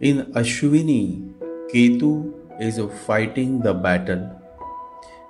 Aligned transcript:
In 0.00 0.32
Ashwini, 0.32 1.30
Ketu 1.70 2.32
is 2.58 2.80
fighting 3.04 3.60
the 3.60 3.74
battle. 3.74 4.30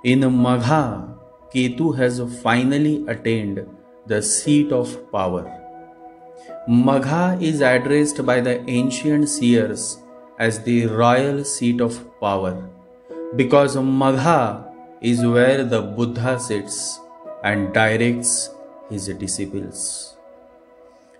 In 0.05 0.21
Magha, 0.21 1.13
Ketu 1.53 1.97
has 1.97 2.21
finally 2.41 3.03
attained 3.09 3.67
the 4.07 4.21
seat 4.21 4.71
of 4.71 5.11
power. 5.11 5.43
Magha 6.69 7.41
is 7.41 7.59
addressed 7.59 8.25
by 8.25 8.39
the 8.39 8.63
ancient 8.69 9.27
seers 9.27 9.97
as 10.39 10.63
the 10.63 10.85
royal 10.85 11.43
seat 11.43 11.81
of 11.81 11.99
power 12.21 12.69
because 13.35 13.75
Magha 13.75 14.71
is 15.01 15.25
where 15.25 15.65
the 15.65 15.81
Buddha 15.81 16.39
sits 16.39 16.97
and 17.43 17.73
directs 17.73 18.49
his 18.89 19.07
disciples. 19.09 20.15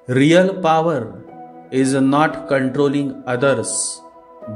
Real 0.08 0.62
power 0.62 1.22
is 1.72 1.94
not 1.94 2.50
controlling 2.50 3.24
others 3.26 4.02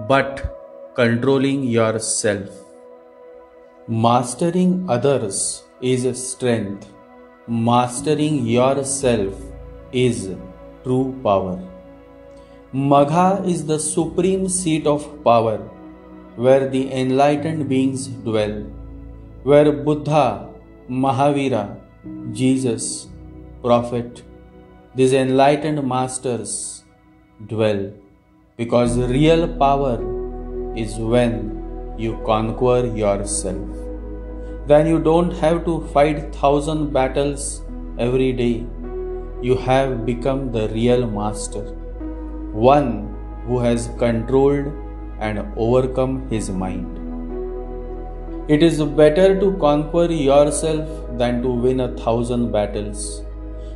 but 0.09 0.93
controlling 0.95 1.63
yourself. 1.63 2.49
Mastering 3.87 4.85
others 4.89 5.63
is 5.81 6.03
strength, 6.29 6.89
mastering 7.47 8.45
yourself 8.45 9.33
is 9.93 10.35
true 10.83 11.17
power. 11.23 11.57
Magha 12.73 13.47
is 13.47 13.65
the 13.65 13.79
supreme 13.79 14.49
seat 14.49 14.85
of 14.85 15.23
power 15.23 15.57
where 16.35 16.67
the 16.67 16.91
enlightened 16.91 17.69
beings 17.69 18.07
dwell, 18.07 18.63
where 19.43 19.71
Buddha, 19.71 20.49
Mahavira, 20.89 21.79
Jesus, 22.33 23.07
Prophet, 23.61 24.21
these 24.95 25.13
enlightened 25.13 25.87
masters 25.87 26.74
dwell 27.43 27.91
because 28.57 28.97
real 28.97 29.47
power 29.57 29.95
is 30.75 30.95
when 30.95 31.95
you 31.97 32.17
conquer 32.25 32.85
yourself. 32.85 33.69
Then 34.67 34.87
you 34.87 34.99
don't 34.99 35.31
have 35.31 35.65
to 35.65 35.81
fight 35.93 36.33
thousand 36.33 36.93
battles 36.93 37.61
every 37.99 38.31
day. 38.31 38.65
You 39.41 39.55
have 39.57 40.05
become 40.05 40.51
the 40.51 40.69
real 40.69 41.05
master, 41.05 41.63
one 42.53 43.13
who 43.45 43.59
has 43.59 43.89
controlled 43.99 44.71
and 45.19 45.45
overcome 45.57 46.27
his 46.29 46.49
mind. 46.49 47.01
It 48.47 48.63
is 48.63 48.81
better 48.81 49.39
to 49.39 49.53
conquer 49.57 50.05
yourself 50.05 50.87
than 51.17 51.41
to 51.41 51.49
win 51.49 51.79
a 51.81 51.95
thousand 51.97 52.51
battles. 52.51 53.23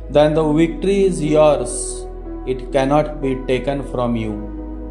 Then 0.08 0.34
the 0.34 0.52
victory 0.52 1.04
is 1.04 1.22
yours. 1.22 2.06
It 2.46 2.72
cannot 2.72 3.20
be 3.20 3.36
taken 3.46 3.82
from 3.92 4.16
you, 4.16 4.32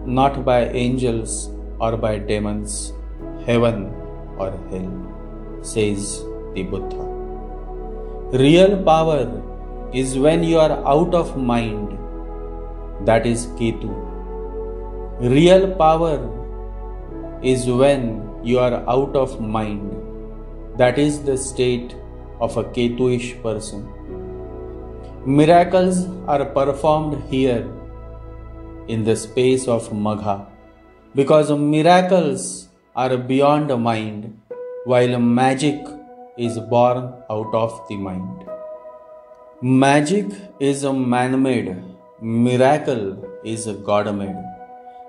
not 0.05 0.45
by 0.45 0.67
angels 0.69 1.49
or 1.79 1.97
by 1.97 2.19
demons, 2.19 2.93
heaven 3.45 3.91
or 4.37 4.51
hell, 4.69 5.59
says 5.61 6.23
the 6.53 6.63
Buddha. 6.63 7.09
Real 8.37 8.83
power 8.83 9.41
is 9.93 10.17
when 10.17 10.43
you 10.43 10.59
are 10.59 10.87
out 10.87 11.15
of 11.15 11.35
mind. 11.35 11.97
That 13.07 13.25
is 13.25 13.47
Ketu. 13.57 13.89
Real 15.19 15.73
power 15.75 16.19
is 17.41 17.65
when 17.65 18.29
you 18.43 18.59
are 18.59 18.87
out 18.87 19.15
of 19.15 19.41
mind. 19.41 19.91
That 20.77 20.99
is 20.99 21.23
the 21.23 21.37
state 21.37 21.95
of 22.39 22.55
a 22.57 22.63
Ketuish 22.63 23.41
person. 23.41 23.91
Miracles 25.25 26.07
are 26.27 26.45
performed 26.45 27.21
here 27.29 27.67
in 28.87 29.03
the 29.03 29.15
space 29.15 29.67
of 29.67 29.89
Magha 29.89 30.47
because 31.13 31.51
miracles 31.51 32.69
are 32.95 33.17
beyond 33.17 33.67
mind 33.83 34.39
while 34.85 35.19
magic 35.19 35.79
is 36.37 36.57
born 36.57 37.13
out 37.29 37.53
of 37.53 37.81
the 37.89 37.97
mind. 37.97 38.45
Magic 39.61 40.27
is 40.59 40.83
a 40.83 40.93
man 40.93 41.41
made, 41.41 41.75
miracle 42.21 43.41
is 43.43 43.67
God 43.85 44.15
made. 44.15 44.41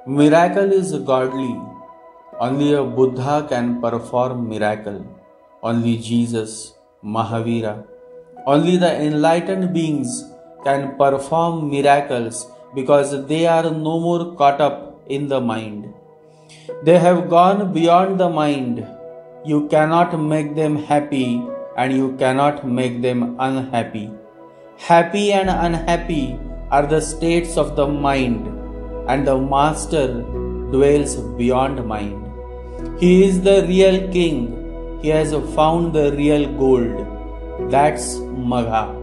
Miracle 0.07 0.73
is 0.73 0.93
godly 0.99 1.55
only 2.41 2.73
a 2.73 2.83
Buddha 2.83 3.47
can 3.47 3.83
perform 3.83 4.49
miracle. 4.49 5.05
Only 5.63 5.99
Jesus, 5.99 6.73
Mahavira, 7.05 7.85
only 8.47 8.77
the 8.77 8.93
enlightened 9.03 9.73
beings 9.73 10.25
can 10.65 10.97
perform 10.97 11.71
miracles 11.71 12.47
because 12.75 13.27
they 13.27 13.47
are 13.47 13.71
no 13.71 13.99
more 14.01 14.35
caught 14.37 14.61
up 14.61 15.01
in 15.09 15.29
the 15.29 15.41
mind. 15.41 15.93
They 16.83 16.99
have 16.99 17.29
gone 17.29 17.73
beyond 17.73 18.21
the 18.21 18.29
mind. 18.29 18.87
You 19.45 19.69
cannot 19.69 20.19
make 20.19 20.55
them 20.55 20.77
happy 20.77 21.43
and 21.77 21.93
you 21.93 22.17
cannot 22.17 22.67
make 22.67 23.03
them 23.03 23.37
unhappy. 23.39 24.11
Happy 24.77 25.33
and 25.33 25.51
unhappy 25.51 26.39
are 26.71 26.87
the 26.87 27.01
states 27.01 27.57
of 27.57 27.77
the 27.77 27.87
mind, 27.87 28.47
and 29.09 29.27
the 29.27 29.37
Master 29.37 30.23
dwells 30.73 31.17
beyond 31.37 31.85
mind. 31.87 32.27
He 32.99 33.25
is 33.25 33.43
the 33.43 33.65
real 33.67 34.11
king. 34.11 34.99
He 35.03 35.09
has 35.09 35.33
found 35.55 35.93
the 35.93 36.13
real 36.13 36.47
gold. 36.59 37.20
That's 37.69 38.15
Magha. 38.17 38.97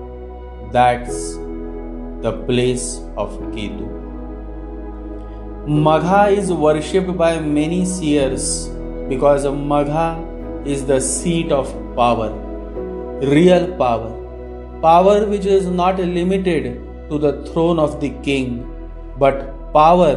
That's 0.72 1.36
the 2.22 2.44
place 2.48 3.02
of 3.16 3.38
Ketu. 3.54 3.88
Magha 5.68 6.32
is 6.32 6.52
worshipped 6.52 7.16
by 7.18 7.40
many 7.40 7.86
seers 7.86 8.70
because 9.10 9.46
Magha 9.46 10.24
is 10.66 10.86
the 10.86 11.00
seat 11.00 11.52
of 11.52 11.68
power, 11.96 12.32
real 13.22 13.76
power, 13.78 14.12
power 14.82 15.26
which 15.26 15.46
is 15.46 15.68
not 15.68 16.00
limited 16.00 16.82
to 17.10 17.18
the 17.18 17.44
throne 17.46 17.80
of 17.80 18.00
the 18.00 18.10
king, 18.22 18.66
but 19.18 19.74
power 19.74 20.16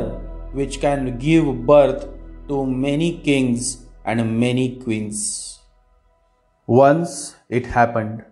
which 0.53 0.81
can 0.81 1.19
give 1.19 1.67
birth 1.67 2.09
to 2.49 2.65
many 2.67 3.19
kings 3.19 3.87
and 4.05 4.39
many 4.39 4.77
queens. 4.77 5.59
Once 6.67 7.37
it 7.49 7.67
happened. 7.67 8.25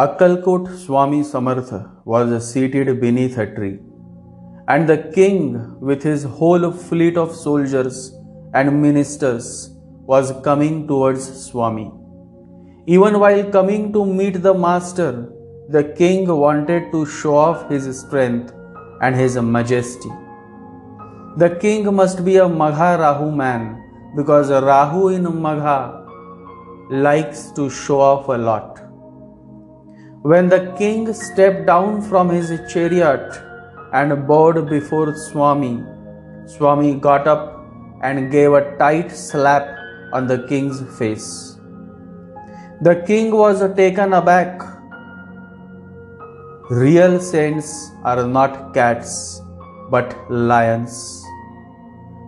Akkalkot 0.00 0.66
Swami 0.78 1.22
Samartha 1.22 1.90
was 2.04 2.28
seated 2.48 3.00
beneath 3.00 3.36
a 3.36 3.46
tree, 3.52 3.80
and 4.68 4.88
the 4.88 4.98
king, 5.16 5.40
with 5.80 6.04
his 6.04 6.22
whole 6.22 6.70
fleet 6.70 7.16
of 7.16 7.34
soldiers 7.34 8.12
and 8.54 8.80
ministers, 8.80 9.70
was 10.06 10.32
coming 10.44 10.86
towards 10.86 11.24
Swami. 11.46 11.90
Even 12.86 13.18
while 13.18 13.42
coming 13.50 13.92
to 13.92 14.06
meet 14.06 14.40
the 14.40 14.54
master, 14.54 15.32
the 15.68 15.82
king 15.82 16.28
wanted 16.28 16.92
to 16.92 17.04
show 17.04 17.34
off 17.34 17.68
his 17.68 17.90
strength 17.98 18.54
and 19.02 19.16
his 19.16 19.34
majesty. 19.34 20.12
The 21.38 21.56
king 21.60 21.92
must 21.92 22.24
be 22.24 22.36
a 22.36 22.48
Magha 22.62 22.96
Rahu 23.00 23.32
man 23.32 23.70
because 24.14 24.50
Rahu 24.72 25.08
in 25.08 25.24
Magha 25.24 25.78
likes 26.88 27.50
to 27.56 27.68
show 27.68 28.00
off 28.00 28.28
a 28.28 28.38
lot. 28.38 28.84
When 30.22 30.48
the 30.48 30.74
king 30.76 31.12
stepped 31.12 31.66
down 31.66 32.02
from 32.02 32.28
his 32.28 32.48
chariot 32.72 33.40
and 33.92 34.26
bowed 34.26 34.68
before 34.68 35.14
Swami, 35.14 35.84
Swami 36.46 36.94
got 36.94 37.28
up 37.28 37.64
and 38.02 38.30
gave 38.30 38.52
a 38.52 38.76
tight 38.78 39.12
slap 39.12 39.68
on 40.12 40.26
the 40.26 40.44
king's 40.48 40.82
face. 40.98 41.56
The 42.80 42.96
king 43.06 43.30
was 43.30 43.62
taken 43.76 44.12
aback. 44.12 44.60
Real 46.68 47.20
saints 47.20 47.92
are 48.02 48.26
not 48.26 48.74
cats 48.74 49.40
but 49.90 50.16
lions. 50.30 51.24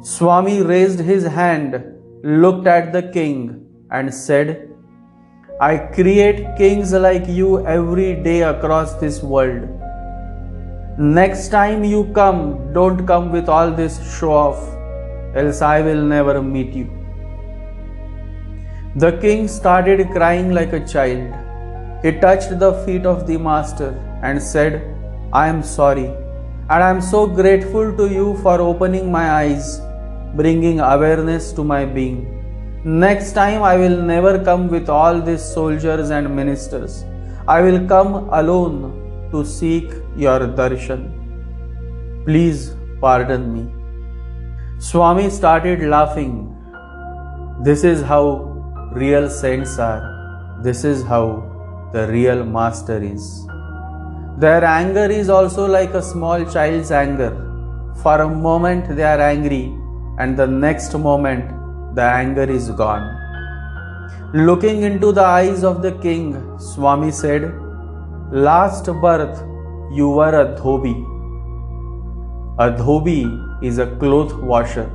Swami 0.02 0.62
raised 0.62 1.00
his 1.00 1.24
hand, 1.24 1.84
looked 2.22 2.66
at 2.66 2.92
the 2.92 3.02
king, 3.02 3.66
and 3.90 4.14
said, 4.14 4.70
I 5.60 5.76
create 5.76 6.56
kings 6.56 6.92
like 6.94 7.28
you 7.28 7.66
every 7.66 8.14
day 8.14 8.42
across 8.44 8.94
this 8.94 9.22
world. 9.22 9.68
Next 10.98 11.48
time 11.48 11.84
you 11.84 12.04
come, 12.14 12.72
don't 12.72 13.06
come 13.06 13.30
with 13.30 13.50
all 13.50 13.70
this 13.70 13.98
show 14.18 14.32
off, 14.32 14.62
else 15.36 15.60
I 15.60 15.82
will 15.82 16.02
never 16.02 16.40
meet 16.42 16.72
you. 16.72 16.88
The 18.96 19.12
king 19.18 19.48
started 19.48 20.08
crying 20.12 20.54
like 20.54 20.72
a 20.72 20.86
child. 20.86 21.34
He 22.02 22.12
touched 22.12 22.58
the 22.58 22.72
feet 22.86 23.04
of 23.04 23.26
the 23.26 23.36
master 23.36 23.90
and 24.22 24.42
said, 24.42 24.82
I 25.30 25.46
am 25.48 25.62
sorry 25.62 26.06
and 26.70 26.82
I 26.84 26.88
am 26.88 27.02
so 27.02 27.26
grateful 27.26 27.96
to 27.98 28.08
you 28.08 28.36
for 28.42 28.60
opening 28.62 29.12
my 29.12 29.30
eyes, 29.30 29.80
bringing 30.36 30.80
awareness 30.80 31.52
to 31.52 31.64
my 31.64 31.84
being. 31.84 32.39
Next 32.82 33.32
time 33.32 33.62
I 33.62 33.76
will 33.76 34.00
never 34.00 34.42
come 34.42 34.68
with 34.68 34.88
all 34.88 35.20
these 35.20 35.42
soldiers 35.42 36.08
and 36.08 36.34
ministers. 36.34 37.04
I 37.46 37.60
will 37.60 37.86
come 37.86 38.30
alone 38.30 39.28
to 39.32 39.44
seek 39.44 39.92
your 40.16 40.40
darshan. 40.40 42.24
Please 42.24 42.74
pardon 43.02 43.52
me. 43.52 43.70
Swami 44.78 45.28
started 45.28 45.82
laughing. 45.82 46.56
This 47.62 47.84
is 47.84 48.00
how 48.00 48.22
real 48.94 49.28
saints 49.28 49.78
are. 49.78 50.60
This 50.62 50.82
is 50.82 51.02
how 51.02 51.90
the 51.92 52.06
real 52.08 52.46
master 52.46 52.96
is. 53.02 53.46
Their 54.38 54.64
anger 54.64 55.04
is 55.04 55.28
also 55.28 55.66
like 55.66 55.92
a 55.92 56.00
small 56.02 56.46
child's 56.46 56.90
anger. 56.90 57.32
For 58.02 58.22
a 58.22 58.28
moment 58.28 58.96
they 58.96 59.02
are 59.02 59.20
angry, 59.20 59.70
and 60.18 60.34
the 60.34 60.46
next 60.46 60.94
moment 60.98 61.59
the 61.94 62.02
anger 62.02 62.44
is 62.44 62.70
gone. 62.70 63.16
Looking 64.32 64.82
into 64.82 65.12
the 65.12 65.24
eyes 65.24 65.64
of 65.64 65.82
the 65.82 65.92
king, 65.92 66.58
Swami 66.58 67.10
said, 67.10 67.52
Last 68.30 68.86
birth 68.86 69.42
you 69.92 70.08
were 70.08 70.34
a 70.40 70.56
dhobi. 70.56 70.94
A 72.58 72.70
dhobi 72.70 73.22
is 73.62 73.78
a 73.78 73.86
cloth 73.96 74.32
washer. 74.34 74.88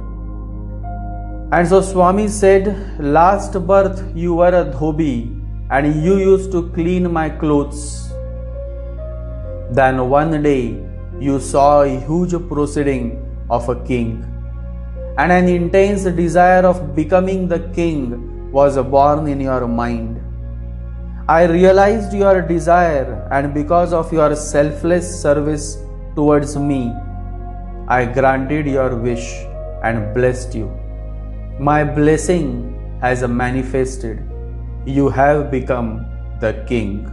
And 1.52 1.68
so 1.68 1.82
Swami 1.82 2.28
said, 2.28 2.98
Last 3.00 3.54
birth 3.68 4.04
you 4.16 4.36
were 4.36 4.56
a 4.62 4.66
dhobi 4.66 5.42
and 5.70 6.04
you 6.04 6.18
used 6.18 6.52
to 6.52 6.70
clean 6.70 7.12
my 7.12 7.30
clothes. 7.30 8.10
Then 9.72 10.10
one 10.10 10.42
day 10.44 10.82
you 11.20 11.40
saw 11.40 11.82
a 11.82 12.00
huge 12.00 12.34
proceeding 12.48 13.22
of 13.50 13.68
a 13.68 13.76
king, 13.84 14.24
and 15.18 15.32
an 15.32 15.48
intense 15.48 16.04
desire 16.04 16.66
of 16.66 16.96
becoming 16.96 17.48
the 17.48 17.60
king 17.74 18.52
was 18.52 18.78
born 18.78 19.28
in 19.28 19.40
your 19.40 19.68
mind. 19.68 20.22
I 21.28 21.46
realized 21.46 22.14
your 22.14 22.42
desire, 22.42 23.28
and 23.32 23.54
because 23.54 23.94
of 23.94 24.12
your 24.14 24.36
selfless 24.36 25.22
service 25.22 25.78
towards 26.16 26.56
me, 26.56 26.94
I 27.88 28.06
granted 28.06 28.68
your 28.68 28.96
wish 28.96 29.34
and 29.84 30.14
blessed 30.14 30.54
you. 30.54 30.68
My 31.60 31.84
blessing 31.84 33.00
has 33.02 33.22
manifested. 33.28 34.24
You 34.86 35.10
have 35.10 35.50
become 35.50 36.06
the 36.40 36.64
king. 36.68 37.12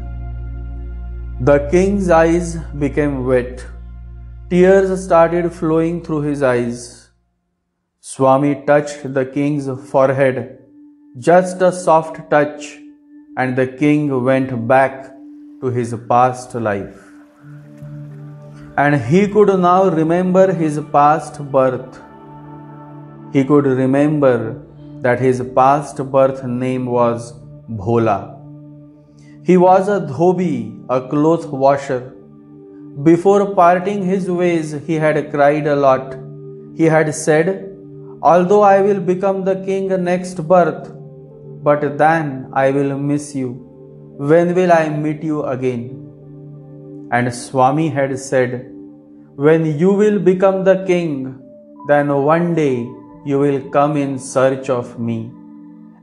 The 1.41 1.69
king's 1.71 2.11
eyes 2.11 2.57
became 2.79 3.25
wet. 3.25 3.65
Tears 4.51 5.05
started 5.05 5.53
flowing 5.53 6.03
through 6.03 6.23
his 6.23 6.43
eyes. 6.43 7.02
Swami 8.05 8.55
touched 8.67 9.15
the 9.15 9.25
king's 9.25 9.69
forehead, 9.91 10.59
just 11.19 11.63
a 11.63 11.71
soft 11.71 12.19
touch, 12.31 12.79
and 13.37 13.57
the 13.57 13.67
king 13.67 14.25
went 14.25 14.67
back 14.67 15.15
to 15.61 15.67
his 15.67 15.95
past 16.09 16.55
life. 16.55 17.01
And 18.77 19.01
he 19.01 19.29
could 19.29 19.57
now 19.61 19.89
remember 19.89 20.53
his 20.53 20.81
past 20.93 21.41
birth 21.53 22.01
he 23.33 23.45
could 23.45 23.65
remember 23.65 24.61
that 25.01 25.19
his 25.19 25.43
past 25.55 25.97
birth 26.15 26.45
name 26.45 26.85
was 26.85 27.33
Bhola. 27.71 28.39
He 29.47 29.57
was 29.57 29.89
a 29.89 30.01
dhobi, 30.01 30.85
a 30.91 31.09
cloth 31.09 31.47
washer. 31.47 32.13
Before 33.03 33.55
parting 33.55 34.03
his 34.05 34.31
ways, 34.31 34.73
he 34.87 34.97
had 34.97 35.31
cried 35.31 35.67
a 35.67 35.77
lot. 35.77 36.15
He 36.77 36.85
had 36.85 37.15
said, 37.15 37.72
Although 38.23 38.63
I 38.63 38.81
will 38.81 39.01
become 39.01 39.45
the 39.45 39.57
king 39.67 39.89
next 40.05 40.47
birth, 40.47 40.93
but 41.65 41.99
then 41.99 42.49
I 42.53 42.71
will 42.71 42.97
miss 42.97 43.35
you. 43.35 43.49
When 44.17 44.55
will 44.55 44.73
I 44.73 44.89
meet 44.89 45.25
you 45.25 45.43
again? 45.43 45.83
And 47.11 47.35
Swami 47.35 47.89
had 47.89 48.17
said, 48.19 48.71
When 49.35 49.67
you 49.79 49.93
will 49.93 50.21
become 50.21 50.63
the 50.63 50.85
king, 50.87 51.41
then 51.89 52.15
one 52.15 52.55
day 52.55 52.89
you 53.25 53.39
will 53.41 53.61
come 53.71 53.97
in 53.97 54.19
search 54.19 54.71
of 54.71 54.99
me 55.01 55.33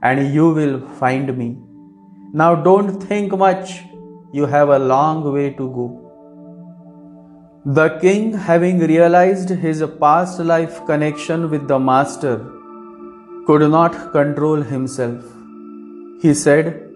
and 0.03 0.33
you 0.33 0.49
will 0.49 0.79
find 1.01 1.37
me. 1.37 1.57
Now 2.33 2.53
don't 2.55 3.01
think 3.01 3.37
much, 3.37 3.81
you 4.33 4.45
have 4.45 4.69
a 4.69 4.79
long 4.79 5.31
way 5.33 5.51
to 5.51 5.69
go. 5.69 6.08
The 7.65 7.97
king, 7.99 8.33
having 8.33 8.79
realized 8.79 9.49
his 9.49 9.83
past 9.99 10.39
life 10.39 10.85
connection 10.85 11.49
with 11.49 11.67
the 11.67 11.79
master, 11.79 12.37
could 13.45 13.69
not 13.69 14.11
control 14.11 14.61
himself. 14.61 15.23
He 16.21 16.33
said, 16.33 16.89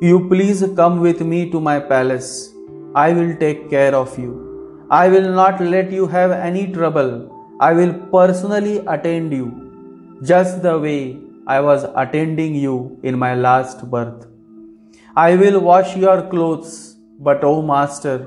You 0.00 0.28
please 0.28 0.64
come 0.76 1.00
with 1.00 1.20
me 1.20 1.50
to 1.50 1.60
my 1.60 1.80
palace. 1.80 2.52
I 2.94 3.12
will 3.12 3.36
take 3.36 3.68
care 3.70 3.94
of 3.94 4.16
you. 4.18 4.86
I 4.90 5.08
will 5.08 5.30
not 5.30 5.60
let 5.60 5.90
you 5.90 6.06
have 6.06 6.30
any 6.30 6.72
trouble 6.72 7.30
I 7.60 7.74
will 7.74 7.92
personally 8.12 8.78
attend 8.86 9.34
you 9.34 9.48
just 10.22 10.62
the 10.62 10.78
way 10.78 11.18
I 11.46 11.60
was 11.60 11.84
attending 11.94 12.54
you 12.54 12.98
in 13.02 13.18
my 13.18 13.34
last 13.34 13.82
birth. 13.90 14.26
I 15.14 15.36
will 15.36 15.60
wash 15.60 15.94
your 15.94 16.22
clothes, 16.30 16.96
but 17.18 17.44
O 17.44 17.56
oh 17.56 17.62
Master, 17.62 18.26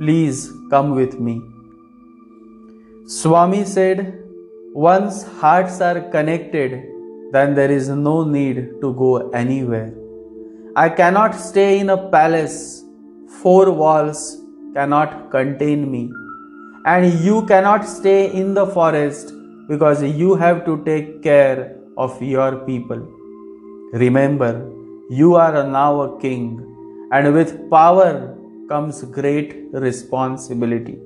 please 0.00 0.52
come 0.70 0.94
with 0.94 1.18
me. 1.20 1.42
Swami 3.06 3.64
said, 3.64 4.24
Once 4.74 5.24
hearts 5.40 5.80
are 5.80 6.00
connected, 6.10 6.82
then 7.32 7.54
there 7.54 7.70
is 7.70 7.88
no 7.88 8.24
need 8.24 8.80
to 8.80 8.94
go 8.94 9.28
anywhere. 9.30 9.92
I 10.74 10.88
cannot 10.88 11.34
stay 11.34 11.80
in 11.80 11.90
a 11.90 11.98
palace, 12.10 12.82
four 13.42 13.70
walls 13.70 14.38
cannot 14.74 15.30
contain 15.30 15.90
me 15.90 16.10
and 16.86 17.20
you 17.20 17.44
cannot 17.46 17.84
stay 17.84 18.32
in 18.32 18.54
the 18.54 18.66
forest 18.66 19.32
because 19.68 20.02
you 20.02 20.34
have 20.34 20.64
to 20.64 20.82
take 20.84 21.22
care 21.22 21.76
of 21.96 22.20
your 22.22 22.56
people. 22.64 23.06
Remember, 23.92 24.70
you 25.10 25.34
are 25.34 25.66
now 25.66 26.00
a 26.00 26.20
king, 26.20 26.66
and 27.12 27.34
with 27.34 27.68
power 27.70 28.36
comes 28.70 29.02
great 29.18 29.54
responsibility. 29.72 30.98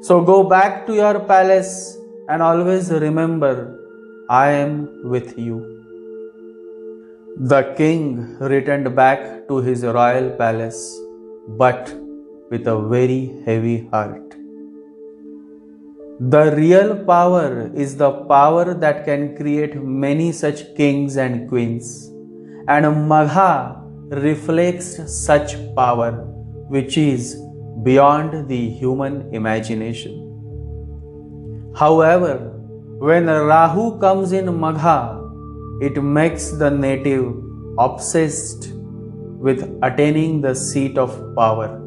So 0.00 0.20
go 0.22 0.44
back 0.44 0.86
to 0.86 0.94
your 0.94 1.18
palace 1.20 1.98
and 2.28 2.40
always 2.42 2.90
remember, 2.90 3.52
I 4.30 4.50
am 4.50 5.10
with 5.10 5.36
you. 5.36 5.56
The 7.36 7.74
king 7.76 8.36
returned 8.38 8.94
back 8.94 9.48
to 9.48 9.58
his 9.58 9.82
royal 9.82 10.30
palace, 10.30 10.80
but 11.48 11.94
with 12.50 12.66
a 12.68 12.78
very 12.94 13.42
heavy 13.44 13.88
heart. 13.88 14.34
The 16.20 16.52
real 16.56 17.04
power 17.04 17.70
is 17.74 17.96
the 17.96 18.10
power 18.10 18.74
that 18.74 19.04
can 19.04 19.36
create 19.36 19.76
many 19.76 20.32
such 20.32 20.74
kings 20.76 21.16
and 21.16 21.48
queens. 21.48 22.08
And 22.66 22.84
Magha 23.10 23.82
reflects 24.10 24.90
such 25.12 25.54
power 25.76 26.27
which 26.68 26.96
is 26.98 27.36
beyond 27.82 28.48
the 28.48 28.68
human 28.70 29.32
imagination. 29.34 30.24
However, 31.74 32.54
when 32.98 33.26
Rahu 33.26 33.98
comes 33.98 34.32
in 34.32 34.46
Magha, 34.46 35.18
it 35.80 36.02
makes 36.02 36.50
the 36.50 36.70
native 36.70 37.34
obsessed 37.78 38.72
with 39.46 39.62
attaining 39.82 40.40
the 40.40 40.54
seat 40.54 40.98
of 40.98 41.10
power. 41.36 41.78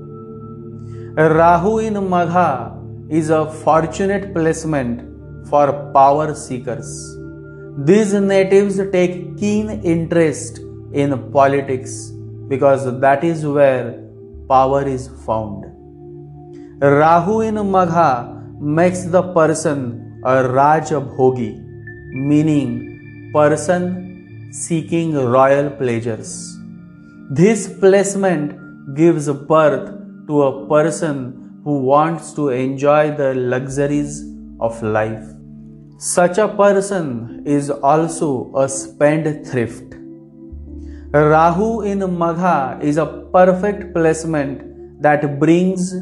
Rahu 1.17 1.79
in 1.79 1.95
Magha 1.95 2.77
is 3.09 3.29
a 3.29 3.51
fortunate 3.51 4.33
placement 4.33 5.47
for 5.49 5.91
power 5.93 6.33
seekers. 6.33 7.17
These 7.79 8.13
natives 8.13 8.79
take 8.91 9.37
keen 9.37 9.69
interest 9.83 10.59
in 10.93 11.31
politics 11.31 12.11
because 12.47 12.99
that 13.01 13.25
is 13.25 13.45
where 13.45 14.00
power 14.51 14.83
is 14.87 15.07
found. 15.25 15.65
Rahu 17.01 17.41
in 17.41 17.55
Magha 17.73 18.09
makes 18.59 19.03
the 19.15 19.23
person 19.33 20.21
a 20.25 20.35
Rajabhogi, 20.57 21.51
meaning 22.29 23.31
person 23.33 24.49
seeking 24.51 25.13
royal 25.13 25.69
pleasures. 25.69 26.31
This 27.29 27.67
placement 27.79 28.57
gives 28.95 29.29
birth 29.53 29.87
to 30.27 30.41
a 30.43 30.67
person 30.67 31.61
who 31.63 31.79
wants 31.83 32.33
to 32.33 32.49
enjoy 32.49 33.15
the 33.15 33.33
luxuries 33.35 34.23
of 34.59 34.81
life. 34.83 35.27
Such 35.97 36.37
a 36.39 36.47
person 36.47 37.43
is 37.45 37.69
also 37.69 38.51
a 38.55 38.67
spendthrift. 38.67 39.90
Rahu 41.13 41.81
in 41.81 41.99
Magha 41.99 42.81
is 42.81 42.95
a 42.95 43.05
perfect 43.33 43.93
placement 43.93 45.01
that 45.01 45.41
brings 45.41 45.93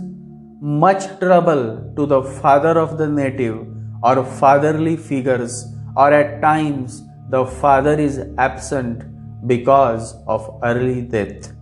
much 0.62 1.08
trouble 1.18 1.92
to 1.96 2.06
the 2.06 2.22
father 2.22 2.78
of 2.78 3.00
the 3.00 3.08
native 3.08 3.66
or 4.04 4.24
fatherly 4.24 4.96
figures, 4.96 5.66
or 5.98 6.13
at 6.13 6.44
times 6.44 7.01
the 7.32 7.44
father 7.44 8.00
is 8.00 8.20
absent 8.38 9.01
because 9.48 10.13
of 10.28 10.60
early 10.62 11.01
death. 11.01 11.54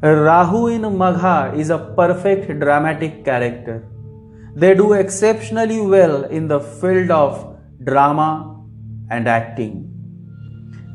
Rahu 0.00 0.68
in 0.68 0.80
Magha 0.80 1.54
is 1.54 1.68
a 1.68 1.92
perfect 1.94 2.58
dramatic 2.58 3.22
character. 3.22 3.86
They 4.56 4.74
do 4.74 4.94
exceptionally 4.94 5.82
well 5.82 6.24
in 6.24 6.48
the 6.48 6.60
field 6.60 7.10
of 7.10 7.58
drama 7.84 8.64
and 9.10 9.28
acting. 9.28 9.83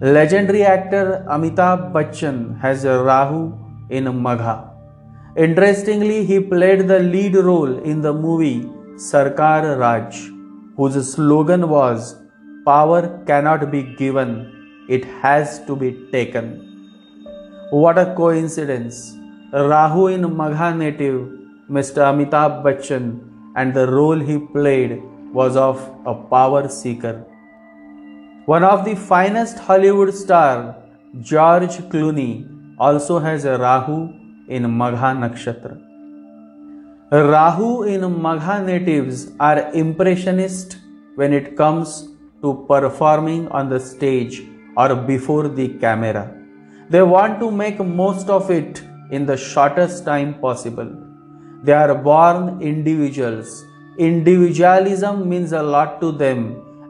Legendary 0.01 0.63
actor 0.63 1.25
Amitabh 1.27 1.91
Bachchan 1.91 2.57
has 2.61 2.85
Rahu 2.85 3.51
in 3.89 4.05
Magha. 4.05 4.69
Interestingly, 5.35 6.23
he 6.23 6.39
played 6.39 6.87
the 6.87 6.99
lead 6.99 7.35
role 7.35 7.79
in 7.79 8.01
the 8.01 8.13
movie 8.13 8.61
Sarkar 8.95 9.77
Raj, 9.77 10.15
whose 10.77 11.13
slogan 11.13 11.67
was 11.67 12.15
Power 12.65 13.21
cannot 13.25 13.71
be 13.71 13.83
given, 13.97 14.85
it 14.87 15.03
has 15.03 15.59
to 15.65 15.75
be 15.75 16.07
taken. 16.13 16.47
What 17.71 17.97
a 17.97 18.15
coincidence! 18.15 19.17
Rahu 19.51 20.07
in 20.07 20.21
Magha 20.21 20.77
native, 20.77 21.27
Mr. 21.69 22.03
Amitabh 22.09 22.63
Bachchan, 22.63 23.19
and 23.57 23.73
the 23.73 23.91
role 23.91 24.17
he 24.17 24.39
played 24.39 25.01
was 25.33 25.57
of 25.57 25.77
a 26.05 26.15
power 26.15 26.69
seeker. 26.69 27.25
One 28.49 28.63
of 28.63 28.83
the 28.83 28.95
finest 28.95 29.59
Hollywood 29.59 30.11
star, 30.11 30.75
George 31.21 31.75
Clooney, 31.89 32.47
also 32.79 33.19
has 33.19 33.45
a 33.45 33.59
Rahu 33.59 34.11
in 34.47 34.63
Magha 34.63 35.09
Nakshatra. 35.23 35.73
Rahu 37.11 37.83
in 37.83 38.01
Magha 38.01 38.65
natives 38.65 39.31
are 39.39 39.71
impressionist 39.73 40.77
when 41.13 41.31
it 41.31 41.55
comes 41.55 42.07
to 42.41 42.65
performing 42.67 43.47
on 43.49 43.69
the 43.69 43.79
stage 43.79 44.41
or 44.75 44.95
before 44.95 45.47
the 45.47 45.67
camera. 45.83 46.23
They 46.89 47.03
want 47.03 47.39
to 47.41 47.51
make 47.51 47.77
most 47.77 48.31
of 48.31 48.49
it 48.49 48.81
in 49.11 49.27
the 49.27 49.37
shortest 49.37 50.05
time 50.05 50.33
possible. 50.39 50.89
They 51.61 51.73
are 51.73 51.93
born 51.93 52.59
individuals. 52.63 53.63
Individualism 53.99 55.29
means 55.29 55.51
a 55.51 55.61
lot 55.61 56.01
to 56.01 56.11
them, 56.11 56.41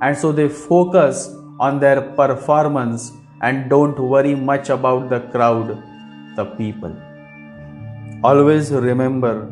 and 0.02 0.18
so 0.18 0.32
they 0.32 0.48
focus 0.48 1.36
on 1.60 1.80
their 1.80 2.02
performance 2.02 3.12
and 3.42 3.70
don't 3.70 4.00
worry 4.00 4.36
much 4.36 4.70
about 4.70 5.10
the 5.10 5.20
crowd, 5.34 5.84
the 6.36 6.46
people. 6.46 6.96
Always 8.24 8.72
remember 8.72 9.50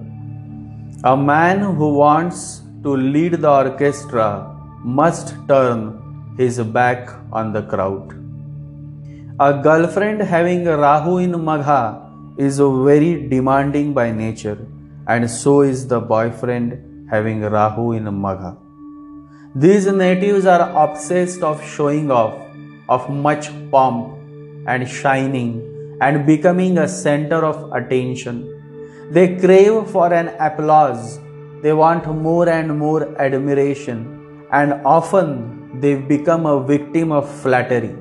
a 1.03 1.15
man 1.15 1.59
who 1.59 1.93
wants 1.93 2.61
to 2.83 2.95
lead 2.95 3.33
the 3.33 3.49
orchestra 3.49 4.53
must 4.83 5.35
turn 5.47 6.35
his 6.37 6.59
back 6.59 7.09
on 7.31 7.53
the 7.53 7.61
crowd. 7.63 8.13
A 9.39 9.61
girlfriend 9.61 10.21
having 10.21 10.65
Rahu 10.65 11.17
in 11.17 11.31
Magha 11.31 12.03
is 12.37 12.57
very 12.57 13.27
demanding 13.27 13.93
by 13.93 14.11
nature, 14.11 14.57
and 15.07 15.29
so 15.29 15.61
is 15.61 15.87
the 15.87 15.99
boyfriend 15.99 17.09
having 17.11 17.41
Rahu 17.41 17.91
in 17.93 18.05
Magha. 18.05 18.57
These 19.55 19.87
natives 19.87 20.45
are 20.45 20.69
obsessed 20.83 21.41
of 21.41 21.63
showing 21.63 22.11
off, 22.11 22.35
of 22.89 23.09
much 23.09 23.49
pomp 23.71 24.17
and 24.67 24.87
shining, 24.87 25.97
and 26.01 26.25
becoming 26.25 26.77
a 26.77 26.87
center 26.87 27.43
of 27.45 27.71
attention. 27.71 28.53
They 29.09 29.37
crave 29.37 29.87
for 29.87 30.13
an 30.13 30.29
applause, 30.39 31.19
they 31.63 31.73
want 31.73 32.05
more 32.07 32.49
and 32.49 32.77
more 32.77 33.19
admiration, 33.19 34.45
and 34.51 34.73
often 34.85 35.79
they 35.79 35.95
become 35.95 36.45
a 36.45 36.63
victim 36.63 37.11
of 37.11 37.29
flattery. 37.41 37.95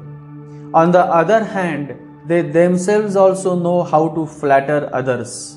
On 0.74 0.90
the 0.90 1.04
other 1.04 1.44
hand, 1.44 1.96
they 2.26 2.42
themselves 2.42 3.14
also 3.14 3.54
know 3.58 3.84
how 3.84 4.08
to 4.08 4.26
flatter 4.26 4.90
others. 4.92 5.56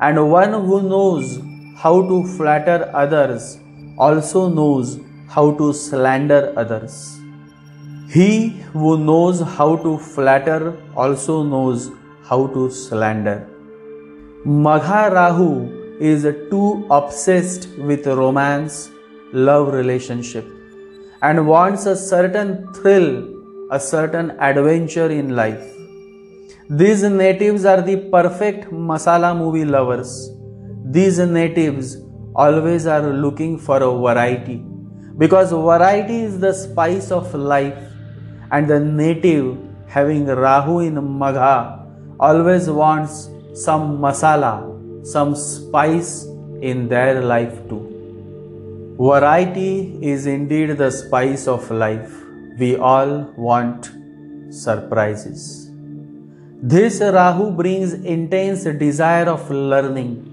And 0.00 0.30
one 0.30 0.52
who 0.52 0.82
knows 0.82 1.38
how 1.76 2.00
to 2.08 2.26
flatter 2.36 2.90
others 2.94 3.58
also 3.98 4.48
knows 4.48 4.98
how 5.34 5.50
to 5.56 5.72
slander 5.72 6.52
others. 6.56 7.20
He 8.10 8.48
who 8.72 8.96
knows 8.98 9.40
how 9.40 9.76
to 9.76 9.98
flatter 9.98 10.76
also 10.96 11.42
knows 11.42 11.90
how 12.28 12.46
to 12.54 12.70
slander. 12.70 13.46
Magha 14.46 15.12
Rahu 15.12 15.98
is 16.00 16.22
too 16.50 16.86
obsessed 16.90 17.68
with 17.78 18.06
romance, 18.06 18.90
love 19.32 19.74
relationship, 19.74 20.46
and 21.20 21.46
wants 21.46 21.84
a 21.84 21.96
certain 21.96 22.72
thrill, 22.72 23.10
a 23.70 23.78
certain 23.78 24.30
adventure 24.40 25.10
in 25.10 25.36
life. 25.36 25.66
These 26.70 27.02
natives 27.02 27.66
are 27.66 27.82
the 27.82 27.96
perfect 27.96 28.70
masala 28.70 29.36
movie 29.36 29.66
lovers. 29.66 30.30
These 30.84 31.18
natives 31.18 31.98
always 32.34 32.86
are 32.86 33.12
looking 33.12 33.58
for 33.58 33.82
a 33.82 33.92
variety 34.06 34.64
because 35.18 35.50
variety 35.50 36.20
is 36.22 36.38
the 36.38 36.52
spice 36.52 37.10
of 37.10 37.34
life 37.34 37.78
and 38.52 38.68
the 38.68 38.78
native 38.78 39.58
having 39.88 40.26
Rahu 40.26 40.80
in 40.80 40.94
Magha 40.94 41.84
always 42.20 42.68
wants 42.70 43.28
some 43.54 43.98
masala, 43.98 45.06
some 45.06 45.34
spice 45.34 46.24
in 46.60 46.88
their 46.88 47.20
life 47.20 47.68
too. 47.68 47.84
Variety 49.00 49.98
is 50.02 50.26
indeed 50.26 50.76
the 50.76 50.90
spice 50.90 51.46
of 51.48 51.70
life. 51.70 52.12
We 52.58 52.76
all 52.76 53.32
want 53.36 53.90
surprises. 54.50 55.70
This 56.60 57.00
Rahu 57.00 57.52
brings 57.52 57.92
intense 57.92 58.64
desire 58.64 59.28
of 59.28 59.48
learning. 59.50 60.24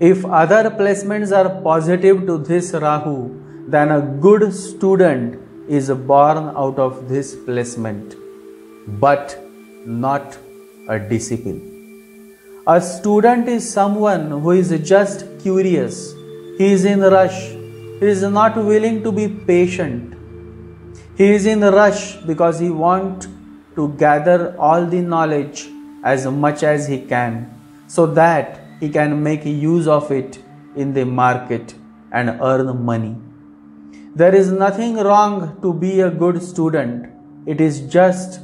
If 0.00 0.24
other 0.24 0.70
placements 0.70 1.30
are 1.30 1.62
positive 1.62 2.26
to 2.26 2.38
this 2.38 2.72
Rahu, 2.72 3.41
then 3.68 3.90
a 3.90 4.00
good 4.00 4.52
student 4.52 5.40
is 5.68 5.90
born 5.90 6.38
out 6.56 6.78
of 6.78 7.08
this 7.08 7.34
placement, 7.34 8.16
but 9.00 9.38
not 9.86 10.36
a 10.88 10.98
disciple. 10.98 11.60
A 12.66 12.80
student 12.80 13.48
is 13.48 13.68
someone 13.72 14.30
who 14.30 14.50
is 14.52 14.70
just 14.88 15.26
curious, 15.40 16.12
he 16.58 16.72
is 16.72 16.84
in 16.84 17.02
a 17.02 17.10
rush, 17.10 17.50
he 17.50 18.06
is 18.06 18.22
not 18.22 18.56
willing 18.56 19.02
to 19.04 19.12
be 19.12 19.28
patient. 19.28 20.14
He 21.16 21.30
is 21.30 21.46
in 21.46 21.62
a 21.62 21.70
rush 21.70 22.16
because 22.16 22.58
he 22.58 22.70
wants 22.70 23.28
to 23.76 23.88
gather 23.96 24.56
all 24.58 24.86
the 24.86 25.00
knowledge 25.00 25.68
as 26.02 26.26
much 26.26 26.62
as 26.62 26.88
he 26.88 27.00
can 27.02 27.58
so 27.86 28.06
that 28.06 28.60
he 28.80 28.88
can 28.88 29.22
make 29.22 29.44
use 29.44 29.86
of 29.86 30.10
it 30.10 30.38
in 30.74 30.94
the 30.94 31.04
market 31.04 31.74
and 32.10 32.38
earn 32.40 32.84
money. 32.84 33.16
There 34.14 34.34
is 34.34 34.52
nothing 34.52 34.96
wrong 34.96 35.58
to 35.62 35.72
be 35.72 36.00
a 36.02 36.10
good 36.10 36.42
student. 36.42 37.08
It 37.46 37.62
is 37.62 37.80
just 37.80 38.40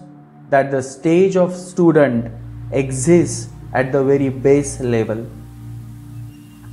that 0.49 0.71
the 0.71 0.83
stage 0.83 1.37
of 1.37 1.55
student 1.55 2.33
exists 2.73 3.51
at 3.75 3.93
the 3.93 4.03
very 4.03 4.31
base 4.31 4.81
level. 4.81 5.27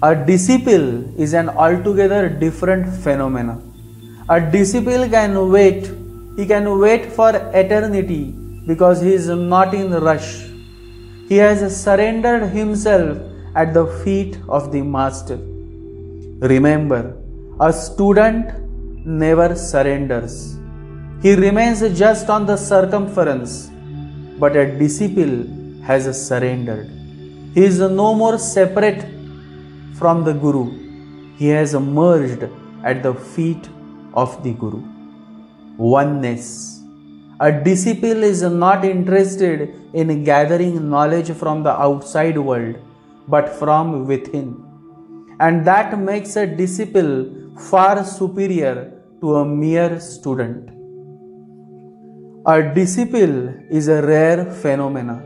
A 0.01 0.15
disciple 0.15 1.19
is 1.19 1.33
an 1.33 1.49
altogether 1.49 2.29
different 2.29 2.87
phenomena. 3.03 3.61
A 4.29 4.39
disciple 4.39 5.09
can 5.09 5.51
wait, 5.51 5.91
he 6.37 6.45
can 6.45 6.79
wait 6.79 7.11
for 7.11 7.35
eternity 7.53 8.33
because 8.65 9.01
he 9.01 9.13
is 9.13 9.27
not 9.27 9.73
in 9.73 9.91
rush. 9.91 10.45
He 11.27 11.35
has 11.35 11.83
surrendered 11.83 12.49
himself 12.51 13.17
at 13.55 13.73
the 13.73 13.87
feet 14.05 14.37
of 14.47 14.71
the 14.71 14.81
Master. 14.81 15.35
Remember, 16.39 17.17
a 17.59 17.73
student 17.73 18.64
never 19.05 19.55
surrenders. 19.55 20.57
He 21.21 21.35
remains 21.35 21.81
just 21.97 22.29
on 22.29 22.45
the 22.47 22.57
circumference, 22.57 23.69
but 24.39 24.55
a 24.55 24.77
disciple 24.79 25.45
has 25.83 26.27
surrendered. 26.27 26.89
He 27.53 27.63
is 27.63 27.79
no 27.79 28.15
more 28.15 28.37
separate 28.39 29.05
from 29.93 30.23
the 30.23 30.33
Guru. 30.33 30.65
He 31.37 31.47
has 31.49 31.73
merged 31.75 32.49
at 32.83 33.03
the 33.03 33.13
feet 33.13 33.69
of 34.13 34.43
the 34.43 34.53
Guru. 34.53 34.83
Oneness. 35.77 36.81
A 37.39 37.51
disciple 37.51 38.23
is 38.23 38.41
not 38.41 38.83
interested 38.83 39.75
in 39.93 40.23
gathering 40.23 40.89
knowledge 40.89 41.31
from 41.31 41.63
the 41.63 41.71
outside 41.71 42.37
world, 42.37 42.75
but 43.27 43.49
from 43.49 44.07
within. 44.07 44.63
And 45.39 45.65
that 45.65 45.99
makes 45.99 46.35
a 46.37 46.47
disciple 46.47 47.51
far 47.57 48.03
superior 48.03 48.94
to 49.25 49.35
a 49.37 49.45
mere 49.45 49.99
student. 49.99 50.69
A 52.47 52.61
disciple 52.75 53.35
is 53.79 53.87
a 53.87 54.01
rare 54.01 54.45
phenomenon. 54.63 55.23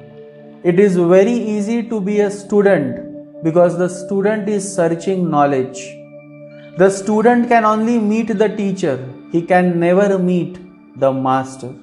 It 0.64 0.80
is 0.80 0.96
very 0.96 1.38
easy 1.56 1.84
to 1.90 2.00
be 2.00 2.22
a 2.22 2.32
student 2.32 3.44
because 3.44 3.78
the 3.78 3.90
student 3.90 4.48
is 4.48 4.64
searching 4.80 5.30
knowledge. 5.30 5.84
The 6.78 6.90
student 6.90 7.50
can 7.50 7.66
only 7.66 8.00
meet 8.00 8.40
the 8.40 8.50
teacher, 8.64 8.98
he 9.34 9.42
can 9.42 9.80
never 9.80 10.18
meet 10.18 10.58
the 10.98 11.12
master 11.12 11.76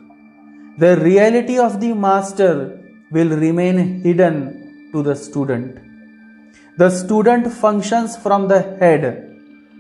the 0.78 0.94
reality 0.96 1.58
of 1.58 1.80
the 1.80 1.94
master 1.94 2.78
will 3.10 3.30
remain 3.44 4.02
hidden 4.02 4.90
to 4.92 5.02
the 5.02 5.14
student. 5.16 5.78
The 6.76 6.90
student 6.90 7.50
functions 7.50 8.16
from 8.24 8.48
the 8.48 8.60
head 8.80 9.04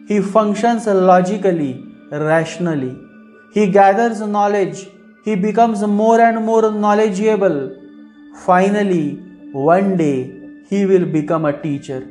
He 0.08 0.20
functions 0.22 0.86
logically, 0.86 1.84
rationally. 2.10 2.96
He 3.52 3.70
gathers 3.70 4.20
knowledge. 4.20 4.88
He 5.24 5.34
becomes 5.34 5.82
more 5.82 6.20
and 6.20 6.44
more 6.44 6.70
knowledgeable. 6.70 7.76
Finally, 8.44 9.14
one 9.52 9.96
day, 9.96 10.32
he 10.68 10.86
will 10.86 11.06
become 11.06 11.44
a 11.44 11.60
teacher. 11.62 12.06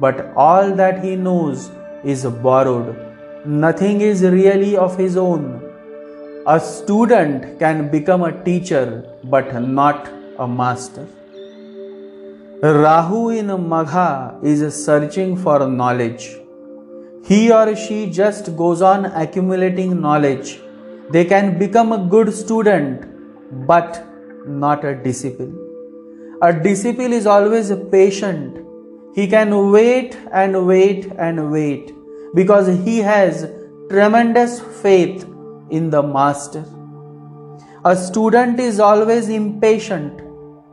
But 0.00 0.32
all 0.36 0.74
that 0.74 1.02
he 1.02 1.16
knows 1.16 1.70
is 2.04 2.24
borrowed. 2.24 2.96
Nothing 3.44 4.00
is 4.00 4.22
really 4.22 4.76
of 4.76 4.96
his 4.96 5.16
own. 5.16 5.62
A 6.46 6.60
student 6.60 7.58
can 7.58 7.90
become 7.90 8.22
a 8.22 8.44
teacher, 8.44 9.04
but 9.24 9.54
not 9.62 10.08
a 10.38 10.46
master. 10.46 11.06
Rahu 12.62 13.30
in 13.30 13.48
Magha 13.48 14.42
is 14.42 14.84
searching 14.84 15.36
for 15.36 15.66
knowledge. 15.68 16.36
He 17.28 17.50
or 17.50 17.74
she 17.74 18.08
just 18.08 18.56
goes 18.56 18.82
on 18.82 19.06
accumulating 19.06 20.00
knowledge. 20.00 20.60
They 21.10 21.24
can 21.24 21.58
become 21.58 21.90
a 21.90 21.98
good 21.98 22.32
student, 22.32 23.66
but 23.66 24.06
not 24.46 24.84
a 24.84 24.94
disciple. 24.94 25.52
A 26.40 26.52
disciple 26.52 27.12
is 27.12 27.26
always 27.26 27.72
patient. 27.90 28.64
He 29.16 29.26
can 29.26 29.72
wait 29.72 30.16
and 30.30 30.68
wait 30.68 31.06
and 31.18 31.50
wait 31.50 31.92
because 32.36 32.68
he 32.84 32.98
has 32.98 33.50
tremendous 33.90 34.60
faith 34.60 35.26
in 35.70 35.90
the 35.90 36.04
master. 36.04 36.64
A 37.84 37.96
student 37.96 38.60
is 38.60 38.78
always 38.78 39.28
impatient. 39.30 40.22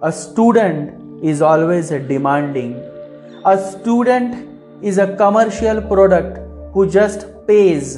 A 0.03 0.11
student 0.11 1.23
is 1.23 1.41
always 1.41 1.89
demanding. 1.89 2.75
A 3.43 3.57
student 3.57 4.49
is 4.83 4.97
a 4.99 5.15
commercial 5.15 5.81
product 5.81 6.42
who 6.73 6.89
just 6.89 7.25
pays 7.47 7.95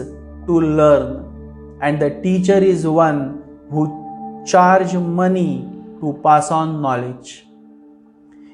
to 0.48 0.60
learn. 0.80 1.78
And 1.82 2.02
the 2.02 2.10
teacher 2.22 2.58
is 2.58 2.86
one 2.86 3.44
who 3.70 4.44
charge 4.46 4.94
money 4.94 5.68
to 6.02 6.20
pass 6.24 6.52
on 6.52 6.82
knowledge. 6.82 7.46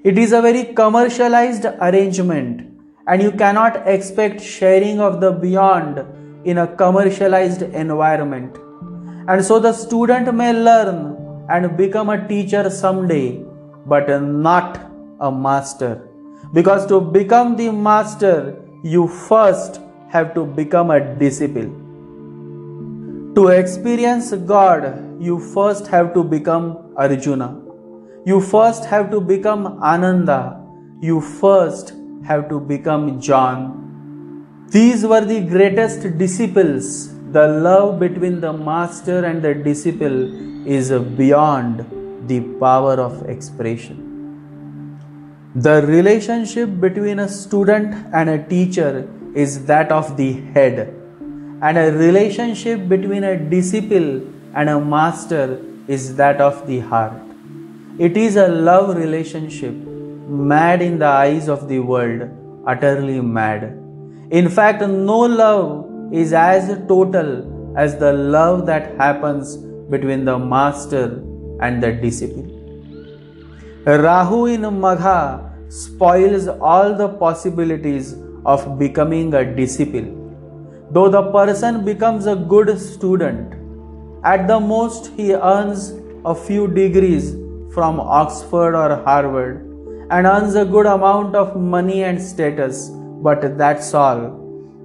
It 0.04 0.18
is 0.18 0.32
a 0.32 0.42
very 0.42 0.64
commercialized 0.74 1.66
arrangement 1.66 2.68
and 3.08 3.22
you 3.22 3.32
cannot 3.32 3.88
expect 3.88 4.42
sharing 4.42 5.00
of 5.00 5.22
the 5.22 5.32
beyond 5.32 6.04
in 6.46 6.58
a 6.60 6.68
commercialized 6.76 7.62
environment. 7.62 8.58
And 9.28 9.44
so 9.44 9.60
the 9.60 9.74
student 9.74 10.34
may 10.34 10.54
learn 10.54 11.18
and 11.50 11.78
become 11.78 12.10
a 12.10 12.28
teacher 12.28 12.70
someday, 12.70 13.44
but 13.86 14.10
not 14.22 14.80
a 15.20 15.32
master. 15.32 16.08
Because 16.54 16.86
to 16.88 17.00
become 17.00 17.56
the 17.56 17.72
master, 17.72 18.60
you 18.84 19.08
first 19.08 19.80
have 20.12 20.34
to 20.34 20.46
become 20.46 20.92
a 20.92 21.00
disciple. 21.16 21.70
To 23.36 23.48
experience 23.48 24.34
God, 24.34 24.86
you 25.22 25.40
first 25.40 25.88
have 25.88 26.14
to 26.14 26.24
become 26.24 26.66
Arjuna. 26.98 27.50
You 28.26 28.42
first 28.42 28.86
have 28.86 29.10
to 29.12 29.22
become 29.22 29.66
Ananda. 29.82 30.62
You 31.02 31.22
first 31.22 31.94
have 32.26 32.50
to 32.50 32.60
become 32.60 33.22
John. 33.22 34.68
These 34.70 35.06
were 35.06 35.22
the 35.22 35.40
greatest 35.42 36.18
disciples. 36.18 37.16
The 37.32 37.48
love 37.48 38.00
between 38.00 38.42
the 38.42 38.52
master 38.52 39.24
and 39.24 39.42
the 39.42 39.54
disciple 39.54 40.68
is 40.68 40.92
beyond 41.22 41.86
the 42.28 42.42
power 42.60 42.96
of 43.08 43.30
expression. 43.30 43.98
The 45.56 45.82
relationship 45.86 46.80
between 46.82 47.20
a 47.20 47.30
student 47.30 47.96
and 48.14 48.30
a 48.30 48.44
teacher 48.44 49.10
is 49.34 49.66
that 49.66 49.92
of 49.92 50.18
the 50.18 50.34
head, 50.54 50.94
and 51.62 51.78
a 51.78 51.92
relationship 51.92 52.88
between 52.90 53.24
a 53.24 53.38
disciple 53.38 54.22
and 54.54 54.70
a 54.70 54.80
master 54.80 55.62
is 55.88 56.16
that 56.16 56.42
of 56.42 56.68
the 56.68 56.80
heart. 56.80 57.14
It 57.98 58.18
is 58.18 58.36
a 58.36 58.48
love 58.48 58.96
relationship, 58.98 59.74
mad 59.74 60.82
in 60.82 61.00
the 61.00 61.06
eyes 61.06 61.48
of 61.48 61.68
the 61.68 61.80
world, 61.80 62.30
utterly 62.66 63.22
mad. 63.22 63.78
In 64.32 64.50
fact, 64.50 64.82
no 64.82 65.20
love 65.20 66.14
is 66.14 66.34
as 66.34 66.68
total 66.88 67.78
as 67.78 67.98
the 67.98 68.12
love 68.12 68.66
that 68.66 68.96
happens 68.98 69.58
between 69.90 70.26
the 70.26 70.38
master 70.38 71.24
and 71.62 71.82
the 71.82 71.92
disciple. 71.94 72.48
Rahu 73.86 74.46
in 74.46 74.62
Magha 74.62 75.50
spoils 75.72 76.48
all 76.48 76.94
the 76.96 77.08
possibilities 77.08 78.16
of 78.46 78.78
becoming 78.78 79.34
a 79.34 79.44
disciple. 79.44 80.18
Though 80.92 81.10
the 81.10 81.32
person 81.32 81.86
becomes 81.86 82.28
a 82.28 82.36
good 82.36 82.78
student, 82.80 83.54
at 84.24 84.48
the 84.48 84.60
most 84.60 85.08
he 85.18 85.34
earns 85.34 85.94
a 86.26 86.36
few 86.36 86.68
degrees 86.68 87.32
from 87.74 88.00
Oxford 88.00 88.76
or 88.76 89.04
Harvard 89.04 89.62
and 90.12 90.28
earns 90.28 90.56
a 90.56 90.66
good 90.66 90.86
amount 90.86 91.36
of 91.36 91.56
money 91.56 92.04
and 92.04 92.22
status 92.22 92.92
but 93.22 93.58
that's 93.58 93.94
all. 93.94 94.38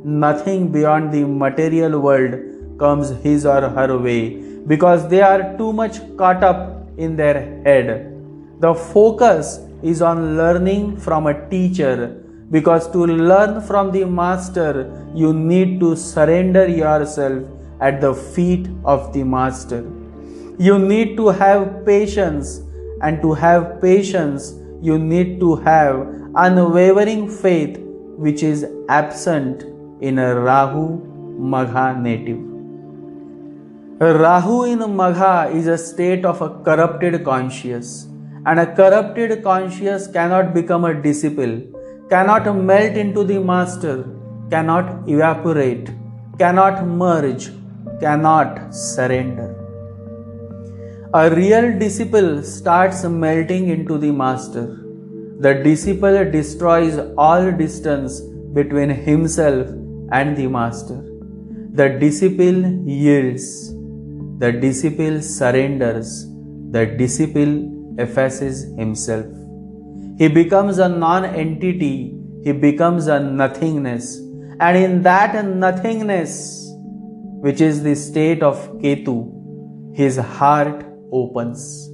Nothing 0.05 0.71
beyond 0.71 1.13
the 1.13 1.25
material 1.25 2.01
world 2.01 2.35
comes 2.79 3.11
his 3.23 3.47
or 3.47 3.63
her 3.63 3.99
way 3.99 4.37
because 4.67 5.09
they 5.09 5.23
are 5.23 5.57
too 5.57 5.73
much 5.73 5.99
caught 6.17 6.45
up 6.45 6.89
in 6.97 7.17
their 7.17 7.41
head. 7.65 8.13
The 8.61 8.75
focus 8.75 9.61
is 9.83 10.03
on 10.03 10.37
learning 10.37 10.99
from 10.99 11.27
a 11.27 11.49
teacher 11.51 12.23
because 12.51 12.89
to 12.91 13.07
learn 13.07 13.61
from 13.61 13.91
the 13.93 14.05
master, 14.05 15.07
you 15.15 15.33
need 15.33 15.81
to 15.81 15.97
surrender 15.97 16.69
yourself 16.69 17.43
at 17.81 18.01
the 18.01 18.15
feet 18.15 18.69
of 18.85 19.13
the 19.13 19.25
master. 19.25 19.85
You 20.59 20.79
need 20.79 21.17
to 21.17 21.29
have 21.29 21.85
patience, 21.85 22.63
and 23.03 23.21
to 23.21 23.35
have 23.35 23.81
patience, 23.83 24.55
you 24.81 24.99
need 24.99 25.41
to 25.41 25.57
have 25.57 26.07
unwavering 26.35 27.29
faith 27.29 27.79
which 28.17 28.43
is 28.43 28.67
absent 28.89 29.65
in 30.01 30.19
a 30.19 30.35
Rahu 30.35 31.01
Magha 31.39 32.01
native. 32.01 32.39
Rahu 33.99 34.65
in 34.65 34.79
Magha 34.79 35.55
is 35.55 35.67
a 35.67 35.77
state 35.77 36.25
of 36.25 36.41
a 36.41 36.51
corrupted 36.63 37.25
conscience, 37.25 38.07
and 38.47 38.61
a 38.61 38.75
corrupted 38.75 39.43
conscience 39.43 40.07
cannot 40.07 40.55
become 40.55 40.85
a 40.85 40.95
disciple, 40.95 41.61
cannot 42.11 42.55
melt 42.57 42.97
into 42.97 43.25
the 43.25 43.39
master, 43.41 44.09
cannot 44.51 45.09
evaporate, 45.09 45.91
cannot 46.39 46.87
merge, 46.87 47.51
cannot 48.01 48.75
surrender. 48.75 49.53
A 51.15 51.35
real 51.35 51.79
disciple 51.79 52.43
starts 52.43 53.05
melting 53.05 53.69
into 53.69 53.97
the 53.99 54.11
master 54.11 54.67
the 55.39 55.53
disciple 55.53 56.31
destroys 56.31 56.99
all 57.19 57.53
distance 57.53 58.23
between 58.55 58.89
himself 58.89 59.69
and 60.11 60.35
the 60.35 60.47
master. 60.47 60.97
The 61.75 61.91
disciple 62.01 62.63
yields. 62.89 63.71
The 64.39 64.53
disciple 64.53 65.21
surrenders. 65.21 66.25
The 66.71 66.87
disciple 66.87 67.53
effaces 67.99 68.65
himself. 68.79 69.27
He 70.19 70.29
becomes 70.29 70.79
a 70.79 70.89
non 70.89 71.25
entity. 71.25 72.19
He 72.43 72.53
becomes 72.53 73.07
a 73.07 73.21
nothingness. 73.21 74.19
And 74.61 74.77
in 74.77 75.03
that 75.03 75.45
nothingness, 75.45 76.73
which 77.41 77.61
is 77.61 77.83
the 77.83 77.95
state 77.95 78.43
of 78.43 78.57
Ketu, 78.79 79.95
his 79.95 80.17
heart 80.17 80.87
opens. 81.13 81.89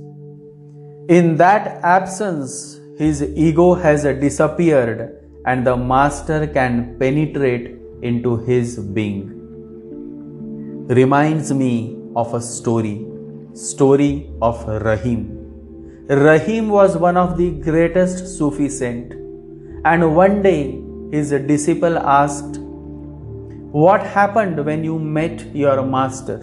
In 1.08 1.36
that 1.36 1.80
absence, 1.82 2.78
his 2.96 3.22
ego 3.22 3.74
has 3.74 4.04
disappeared 4.04 5.18
and 5.46 5.66
the 5.66 5.76
master 5.76 6.46
can 6.46 6.96
penetrate 7.00 7.76
into 8.02 8.36
his 8.36 8.78
being. 8.78 9.38
Reminds 10.86 11.52
me 11.52 11.98
of 12.14 12.34
a 12.34 12.40
story, 12.40 13.04
story 13.54 14.30
of 14.40 14.64
Rahim. 14.68 15.31
Rahim 16.16 16.68
was 16.68 16.96
one 16.96 17.16
of 17.16 17.38
the 17.38 17.50
greatest 17.66 18.36
Sufi 18.36 18.68
saint 18.68 19.12
and 19.84 20.14
one 20.14 20.42
day 20.42 20.78
his 21.10 21.30
disciple 21.30 21.96
asked, 21.98 22.58
What 23.84 24.02
happened 24.02 24.64
when 24.66 24.84
you 24.84 24.98
met 24.98 25.54
your 25.56 25.82
master? 25.82 26.36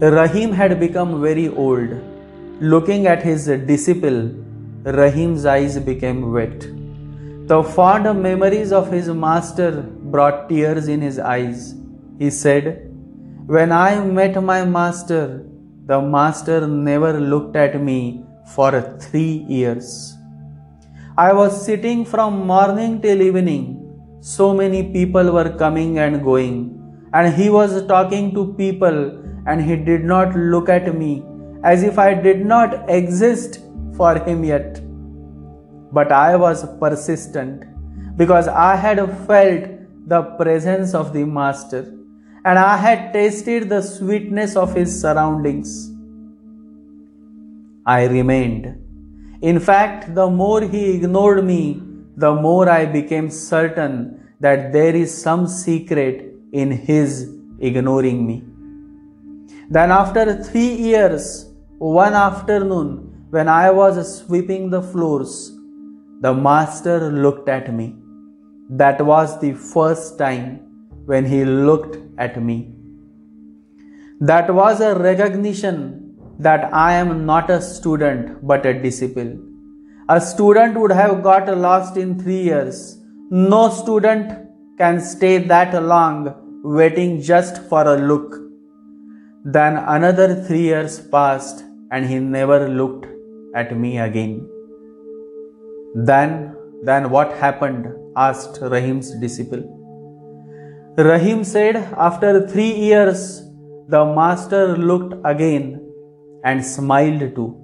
Rahim 0.00 0.52
had 0.52 0.78
become 0.78 1.20
very 1.20 1.48
old 1.48 1.98
Looking 2.60 3.06
at 3.06 3.22
his 3.22 3.46
disciple, 3.46 4.34
Rahim's 4.82 5.46
eyes 5.46 5.78
became 5.78 6.32
wet. 6.32 6.60
The 7.46 7.62
fond 7.62 8.20
memories 8.20 8.72
of 8.72 8.90
his 8.90 9.08
master 9.08 9.82
brought 9.82 10.48
tears 10.48 10.88
in 10.88 11.00
his 11.00 11.20
eyes. 11.20 11.76
He 12.18 12.30
said, 12.30 12.90
When 13.46 13.70
I 13.70 14.04
met 14.04 14.42
my 14.42 14.64
master, 14.64 15.44
the 15.90 15.98
master 16.14 16.66
never 16.66 17.18
looked 17.18 17.56
at 17.56 17.80
me 17.80 18.22
for 18.54 18.70
three 19.00 19.44
years. 19.48 20.18
I 21.16 21.32
was 21.32 21.64
sitting 21.66 22.04
from 22.04 22.46
morning 22.46 23.00
till 23.00 23.22
evening, 23.22 23.62
so 24.20 24.52
many 24.52 24.82
people 24.96 25.32
were 25.32 25.48
coming 25.62 25.98
and 25.98 26.22
going, 26.22 26.56
and 27.14 27.34
he 27.34 27.48
was 27.48 27.86
talking 27.86 28.34
to 28.34 28.52
people, 28.58 28.98
and 29.46 29.62
he 29.62 29.76
did 29.76 30.04
not 30.04 30.36
look 30.36 30.68
at 30.68 30.94
me 30.94 31.24
as 31.64 31.82
if 31.82 31.98
I 31.98 32.12
did 32.12 32.44
not 32.44 32.90
exist 32.90 33.60
for 33.96 34.18
him 34.26 34.44
yet. 34.44 34.82
But 35.90 36.12
I 36.12 36.36
was 36.36 36.66
persistent 36.78 37.64
because 38.18 38.46
I 38.46 38.76
had 38.76 38.98
felt 39.26 39.70
the 40.06 40.22
presence 40.42 40.92
of 40.92 41.14
the 41.14 41.24
Master 41.24 41.82
and 42.44 42.58
I 42.58 42.76
had 42.76 43.12
tasted 43.12 43.68
the 43.68 43.82
sweetness 43.82 44.56
of 44.56 44.74
his 44.74 45.00
surroundings. 45.00 45.92
I 47.84 48.04
remained. 48.04 48.76
In 49.42 49.58
fact, 49.60 50.14
the 50.14 50.28
more 50.28 50.60
he 50.60 50.96
ignored 50.96 51.44
me, 51.44 51.82
the 52.16 52.34
more 52.34 52.68
I 52.68 52.84
became 52.84 53.30
certain 53.30 54.20
that 54.40 54.72
there 54.72 54.94
is 54.94 55.22
some 55.22 55.46
secret 55.46 56.34
in 56.52 56.70
his 56.70 57.32
ignoring 57.60 58.26
me. 58.26 58.44
Then, 59.70 59.90
after 59.90 60.42
three 60.42 60.74
years, 60.74 61.52
one 61.78 62.14
afternoon, 62.14 63.26
when 63.30 63.48
I 63.48 63.70
was 63.70 64.18
sweeping 64.18 64.70
the 64.70 64.82
floors, 64.82 65.52
the 66.20 66.32
master 66.32 67.10
looked 67.10 67.48
at 67.48 67.72
me. 67.72 67.94
That 68.70 69.00
was 69.04 69.40
the 69.40 69.52
first 69.52 70.18
time 70.18 70.67
when 71.10 71.24
he 71.24 71.44
looked 71.44 71.96
at 72.18 72.42
me. 72.48 72.56
That 74.20 74.52
was 74.52 74.80
a 74.80 74.94
recognition 74.98 75.76
that 76.38 76.72
I 76.72 76.92
am 76.94 77.24
not 77.26 77.50
a 77.50 77.60
student 77.60 78.46
but 78.46 78.66
a 78.66 78.74
disciple. 78.82 79.30
A 80.08 80.20
student 80.20 80.78
would 80.80 80.92
have 80.92 81.22
got 81.22 81.48
lost 81.56 81.96
in 81.96 82.18
three 82.18 82.42
years. 82.42 82.98
No 83.30 83.68
student 83.70 84.32
can 84.78 85.00
stay 85.00 85.38
that 85.38 85.80
long 85.82 86.34
waiting 86.62 87.20
just 87.20 87.62
for 87.68 87.82
a 87.94 87.96
look. 87.96 88.36
Then 89.44 89.76
another 89.76 90.28
three 90.44 90.62
years 90.62 91.00
passed 91.00 91.64
and 91.90 92.06
he 92.06 92.18
never 92.18 92.68
looked 92.68 93.06
at 93.54 93.76
me 93.76 93.98
again. 93.98 94.48
Then, 95.94 96.56
then 96.82 97.10
what 97.10 97.32
happened? 97.32 97.94
asked 98.16 98.60
Rahim's 98.60 99.10
disciple. 99.20 99.77
Rahim 100.98 101.44
said, 101.44 101.76
After 101.96 102.48
three 102.48 102.72
years, 102.72 103.42
the 103.86 104.04
master 104.04 104.76
looked 104.76 105.14
again 105.24 105.80
and 106.42 106.64
smiled 106.64 107.36
too. 107.36 107.56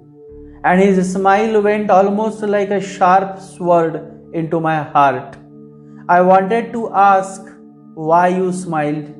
And 0.63 0.79
his 0.79 1.11
smile 1.11 1.61
went 1.61 1.89
almost 1.89 2.43
like 2.43 2.69
a 2.69 2.79
sharp 2.79 3.39
sword 3.39 4.29
into 4.31 4.61
my 4.61 4.83
heart. 4.83 5.35
I 6.07 6.21
wanted 6.21 6.71
to 6.71 6.93
ask 6.93 7.41
why 7.95 8.29
you 8.29 8.53
smiled, 8.53 9.13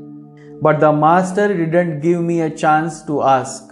but 0.62 0.80
the 0.80 0.93
master 0.93 1.49
didn't 1.49 1.99
give 1.99 2.21
me 2.21 2.39
a 2.39 2.49
chance 2.49 3.04
to 3.08 3.21
ask. 3.21 3.69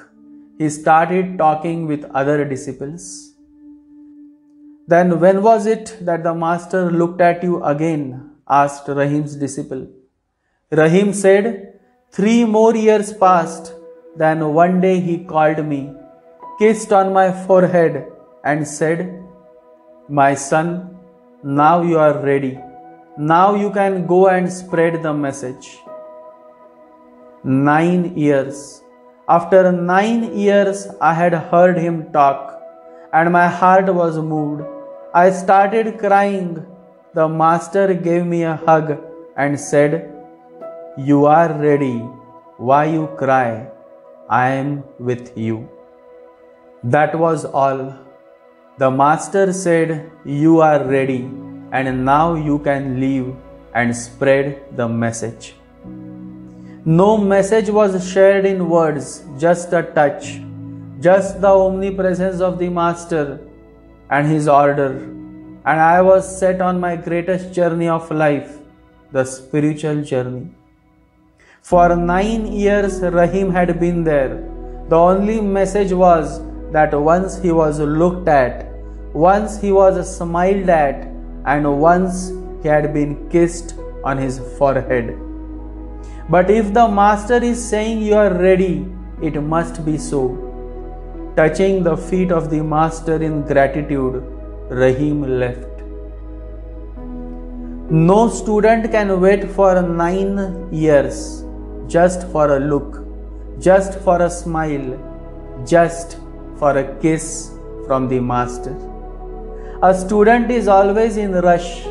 He 0.58 0.70
started 0.70 1.38
talking 1.38 1.88
with 1.88 2.04
other 2.14 2.44
disciples. 2.44 3.34
Then, 4.90 5.22
when 5.22 5.42
was 5.42 5.68
it 5.68 5.98
that 6.02 6.24
the 6.24 6.36
master 6.36 6.92
looked 6.92 7.22
at 7.22 7.44
you 7.44 7.64
again? 7.64 8.32
asked 8.50 8.90
Rahim's 8.90 9.38
disciple. 9.38 9.88
Rahim 10.80 11.14
said, 11.14 11.46
Three 12.12 12.46
more 12.46 12.76
years 12.76 13.14
passed. 13.14 13.74
Then 14.16 14.54
one 14.54 14.82
day 14.82 15.00
he 15.00 15.24
called 15.24 15.64
me, 15.66 15.94
kissed 16.60 16.92
on 16.92 17.14
my 17.14 17.32
forehead, 17.46 18.08
and 18.44 18.68
said, 18.68 19.24
My 20.10 20.34
son, 20.34 20.98
now 21.44 21.82
you 21.84 22.00
are 22.00 22.18
ready. 22.18 22.60
Now 23.18 23.54
you 23.54 23.70
can 23.70 24.08
go 24.08 24.28
and 24.30 24.52
spread 24.52 25.04
the 25.04 25.14
message. 25.14 25.78
Nine 27.44 28.18
years. 28.18 28.82
After 29.30 29.72
nine 29.72 30.36
years, 30.36 30.88
I 31.00 31.14
had 31.14 31.34
heard 31.52 31.78
him 31.78 32.12
talk, 32.12 32.60
and 33.12 33.32
my 33.32 33.48
heart 33.48 33.94
was 33.94 34.18
moved. 34.18 34.64
I 35.14 35.30
started 35.30 36.00
crying. 36.00 36.66
The 37.14 37.28
master 37.30 37.94
gave 37.94 38.26
me 38.26 38.44
a 38.44 38.56
hug 38.56 38.98
and 39.38 39.60
said, 39.60 40.13
You 40.96 41.26
are 41.26 41.52
ready. 41.52 41.98
Why 42.58 42.86
you 42.86 43.08
cry? 43.18 43.68
I 44.30 44.50
am 44.50 44.84
with 45.00 45.36
you. 45.36 45.68
That 46.84 47.18
was 47.18 47.46
all. 47.46 47.96
The 48.78 48.92
master 48.92 49.52
said, 49.54 50.12
You 50.24 50.62
are 50.62 50.84
ready, 50.84 51.22
and 51.72 52.06
now 52.06 52.36
you 52.36 52.60
can 52.60 53.00
leave 53.00 53.36
and 53.74 53.96
spread 53.96 54.78
the 54.78 54.88
message. 54.88 55.56
No 56.86 57.18
message 57.18 57.72
was 57.72 58.08
shared 58.08 58.46
in 58.46 58.70
words, 58.70 59.24
just 59.40 59.74
a 59.74 59.82
touch, 59.82 60.42
just 61.00 61.42
the 61.42 61.48
omnipresence 61.48 62.40
of 62.40 62.60
the 62.60 62.70
Master 62.70 63.40
and 64.12 64.28
His 64.28 64.48
order. 64.48 64.92
And 65.66 65.80
I 65.80 66.04
was 66.04 66.40
set 66.40 66.62
on 66.62 66.80
my 66.80 66.96
greatest 66.98 67.52
journey 67.52 67.88
of 67.88 68.12
life, 68.12 68.60
the 69.12 69.26
spiritual 69.26 70.04
journey. 70.04 70.52
For 71.64 71.96
nine 71.96 72.48
years, 72.52 73.00
Rahim 73.00 73.50
had 73.50 73.80
been 73.80 74.04
there. 74.04 74.44
The 74.90 74.98
only 74.98 75.40
message 75.40 75.94
was 75.94 76.42
that 76.74 76.94
once 76.94 77.42
he 77.42 77.54
was 77.54 77.80
looked 77.80 78.28
at, 78.28 78.68
once 79.14 79.62
he 79.62 79.72
was 79.72 80.18
smiled 80.18 80.68
at, 80.68 81.08
and 81.46 81.80
once 81.80 82.34
he 82.62 82.68
had 82.68 82.94
been 82.94 83.30
kissed 83.30 83.76
on 84.04 84.18
his 84.18 84.40
forehead. 84.58 85.18
But 86.30 86.50
if 86.50 86.74
the 86.74 86.86
Master 86.86 87.38
is 87.42 87.64
saying 87.64 88.02
you 88.02 88.16
are 88.16 88.34
ready, 88.34 88.86
it 89.22 89.42
must 89.42 89.86
be 89.86 89.98
so. 89.98 90.22
Touching 91.38 91.82
the 91.82 91.96
feet 91.96 92.34
of 92.34 92.50
the 92.50 92.62
Master 92.62 93.24
in 93.24 93.42
gratitude, 93.44 94.22
Rahim 94.70 95.40
left. 95.40 95.82
No 97.90 98.28
student 98.28 98.92
can 98.92 99.22
wait 99.22 99.50
for 99.50 99.82
nine 99.82 100.68
years 100.74 101.46
just 101.88 102.28
for 102.32 102.58
a 102.58 102.60
look, 102.60 103.04
just 103.60 104.00
for 104.00 104.22
a 104.22 104.30
smile, 104.30 104.98
just 105.66 106.18
for 106.58 106.78
a 106.78 106.96
kiss 107.02 107.52
from 107.88 108.08
the 108.08 108.20
Master. 108.20 108.76
A 109.82 109.94
student 109.94 110.50
is 110.50 110.68
always 110.68 111.18
in 111.18 111.34
rush. 111.34 111.86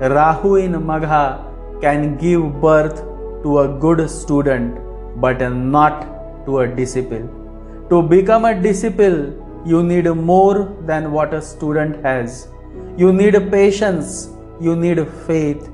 Rahu 0.00 0.56
in 0.56 0.72
Magha 0.72 1.44
can 1.80 2.16
give 2.16 2.60
birth 2.60 3.02
to 3.42 3.58
a 3.60 3.68
good 3.68 4.08
student 4.08 4.78
but 5.20 5.40
not 5.52 6.46
to 6.46 6.60
a 6.60 6.66
disciple. 6.66 7.28
To 7.90 8.02
become 8.02 8.44
a 8.44 8.54
disciple, 8.60 9.32
you 9.66 9.82
need 9.82 10.06
more 10.06 10.74
than 10.86 11.12
what 11.12 11.34
a 11.34 11.42
student 11.42 12.04
has. 12.04 12.48
You 12.96 13.12
need 13.12 13.34
patience, 13.50 14.30
you 14.60 14.76
need 14.76 15.06
faith, 15.26 15.68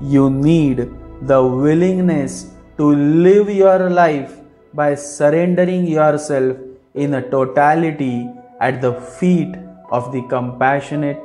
you 0.00 0.30
need 0.30 0.90
the 1.22 1.42
willingness 1.42 2.52
to 2.78 2.86
live 3.26 3.48
your 3.48 3.88
life 3.88 4.32
by 4.74 4.94
surrendering 4.94 5.86
yourself 5.86 6.56
in 6.94 7.14
a 7.14 7.22
totality 7.34 8.28
at 8.60 8.80
the 8.82 8.92
feet 9.18 9.54
of 9.90 10.12
the 10.12 10.22
compassionate 10.34 11.24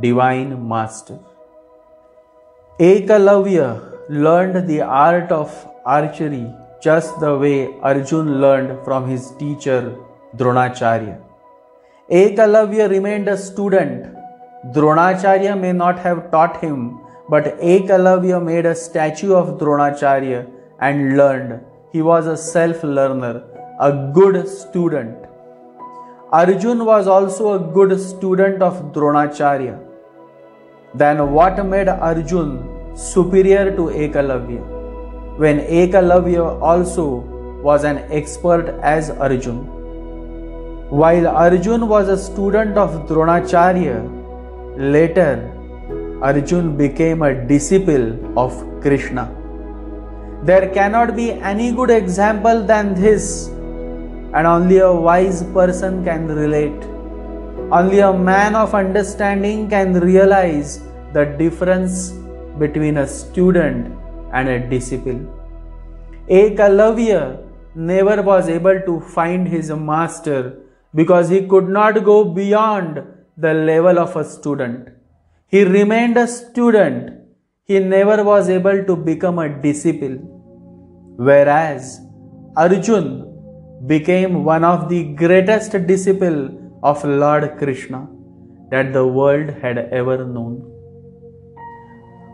divine 0.00 0.52
master. 0.68 1.18
Ekalavya 2.78 3.68
learned 4.08 4.68
the 4.68 4.80
art 4.82 5.32
of 5.32 5.50
archery 5.84 6.46
just 6.82 7.18
the 7.20 7.36
way 7.38 7.58
Arjun 7.80 8.40
learned 8.40 8.84
from 8.84 9.08
his 9.08 9.32
teacher 9.38 9.96
Dronacharya. 10.36 11.18
Ekalavya 12.10 12.88
remained 12.90 13.28
a 13.28 13.36
student. 13.36 14.16
Dronacharya 14.74 15.58
may 15.58 15.72
not 15.72 15.98
have 15.98 16.30
taught 16.30 16.60
him, 16.60 17.00
but 17.28 17.58
Ekalavya 17.60 18.42
made 18.42 18.66
a 18.66 18.74
statue 18.74 19.34
of 19.34 19.58
Dronacharya 19.58 20.46
and 20.80 21.16
learned. 21.16 21.60
He 21.92 22.02
was 22.02 22.26
a 22.26 22.36
self 22.36 22.82
learner, 22.82 23.42
a 23.80 24.10
good 24.14 24.48
student. 24.48 25.16
Arjun 26.32 26.84
was 26.84 27.08
also 27.08 27.54
a 27.54 27.58
good 27.58 27.98
student 28.00 28.62
of 28.62 28.92
Dronacharya. 28.92 29.78
Then 30.94 31.32
what 31.32 31.64
made 31.66 31.88
Arjun 31.88 32.94
superior 32.94 33.74
to 33.76 33.88
Ekalavya, 34.04 35.38
when 35.38 35.60
Ekalavya 35.60 36.60
also 36.60 37.24
was 37.62 37.84
an 37.84 37.98
expert 38.10 38.78
as 38.82 39.10
Arjun. 39.10 39.58
While 40.90 41.28
Arjun 41.28 41.88
was 41.88 42.08
a 42.08 42.16
student 42.18 42.76
of 42.76 43.08
Dronacharya, 43.08 43.98
later 44.76 45.50
Arjun 46.22 46.76
became 46.76 47.22
a 47.22 47.34
disciple 47.46 48.38
of 48.38 48.52
Krishna. 48.80 49.39
There 50.42 50.70
cannot 50.70 51.16
be 51.16 51.32
any 51.32 51.70
good 51.70 51.90
example 51.90 52.62
than 52.62 52.94
this, 52.94 53.48
and 53.48 54.46
only 54.46 54.78
a 54.78 54.90
wise 54.90 55.42
person 55.52 56.02
can 56.02 56.28
relate. 56.28 56.82
Only 57.70 57.98
a 58.00 58.12
man 58.12 58.56
of 58.56 58.74
understanding 58.74 59.68
can 59.68 59.92
realize 60.00 60.80
the 61.12 61.24
difference 61.24 62.12
between 62.58 62.96
a 62.96 63.06
student 63.06 63.94
and 64.32 64.48
a 64.48 64.58
disciple. 64.70 65.20
Ekalavya 66.28 67.42
never 67.74 68.22
was 68.22 68.48
able 68.48 68.80
to 68.86 69.00
find 69.00 69.46
his 69.46 69.70
master 69.70 70.58
because 70.94 71.28
he 71.28 71.46
could 71.46 71.68
not 71.68 72.02
go 72.04 72.24
beyond 72.24 73.02
the 73.36 73.52
level 73.52 73.98
of 73.98 74.16
a 74.16 74.24
student. 74.24 74.88
He 75.48 75.64
remained 75.64 76.16
a 76.16 76.26
student. 76.26 77.19
He 77.70 77.78
never 77.78 78.24
was 78.24 78.48
able 78.50 78.78
to 78.86 78.96
become 78.96 79.38
a 79.38 79.48
disciple. 79.48 80.14
Whereas 81.26 82.00
Arjun 82.56 83.04
became 83.86 84.42
one 84.42 84.64
of 84.64 84.88
the 84.88 85.02
greatest 85.20 85.76
disciple 85.86 86.38
of 86.82 87.04
Lord 87.04 87.44
Krishna 87.58 88.08
that 88.72 88.92
the 88.92 89.06
world 89.06 89.50
had 89.62 89.78
ever 89.98 90.16
known. 90.24 90.54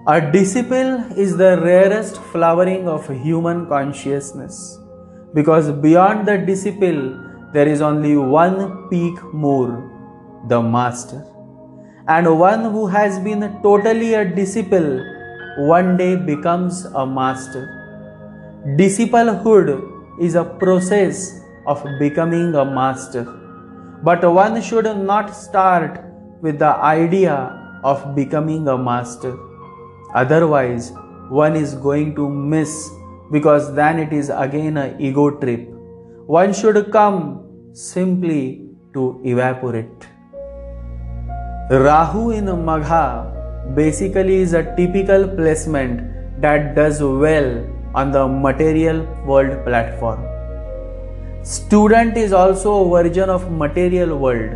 A 0.09 0.23
disciple 0.37 1.05
is 1.25 1.37
the 1.37 1.61
rarest 1.61 2.17
flowering 2.33 2.89
of 2.89 3.07
human 3.27 3.67
consciousness 3.67 4.79
because 5.35 5.71
beyond 5.71 6.27
the 6.27 6.39
disciple 6.39 7.03
there 7.53 7.69
is 7.69 7.83
only 7.83 8.17
one 8.17 8.89
peak 8.89 9.23
more 9.35 9.69
the 10.49 10.63
master. 10.63 11.23
And 12.09 12.39
one 12.39 12.65
who 12.73 12.87
has 12.87 13.19
been 13.19 13.61
totally 13.63 14.15
a 14.15 14.25
disciple 14.25 15.16
one 15.57 15.97
day 15.97 16.17
becomes 16.17 16.85
a 16.85 17.07
master. 17.07 17.65
Disciplehood 18.77 20.21
is 20.21 20.35
a 20.35 20.45
process 20.45 21.41
of 21.67 21.83
becoming 21.99 22.55
a 22.55 22.65
master. 22.65 23.25
But 24.03 24.23
one 24.31 24.61
should 24.61 24.85
not 24.85 25.35
start 25.35 26.05
with 26.43 26.59
the 26.59 26.77
idea 26.77 27.81
of 27.83 28.15
becoming 28.15 28.69
a 28.69 28.77
master. 28.77 29.35
Otherwise, 30.15 30.93
one 31.31 31.57
is 31.57 31.75
going 31.75 32.15
to 32.17 32.29
miss 32.29 32.91
because 33.33 33.75
then 33.75 33.99
it 33.99 34.13
is 34.13 34.31
again 34.31 34.77
a 34.77 34.95
ego 34.99 35.31
trip. 35.31 35.69
One 36.27 36.53
should 36.53 36.93
come 36.93 37.73
simply 37.73 38.69
to 38.93 39.21
evaporate. 39.25 40.07
Rahu 41.71 42.31
in 42.31 42.45
Magha 42.45 43.36
basically 43.75 44.37
is 44.37 44.53
a 44.53 44.63
typical 44.77 45.27
placement 45.29 46.41
that 46.41 46.75
does 46.75 47.03
well 47.03 47.65
on 47.95 48.13
the 48.13 48.27
material 48.29 49.03
world 49.25 49.65
platform. 49.65 50.25
Student 51.43 52.17
is 52.17 52.33
also 52.33 52.85
a 52.85 53.03
version 53.03 53.31
of 53.31 53.51
material 53.51 54.19
world, 54.19 54.53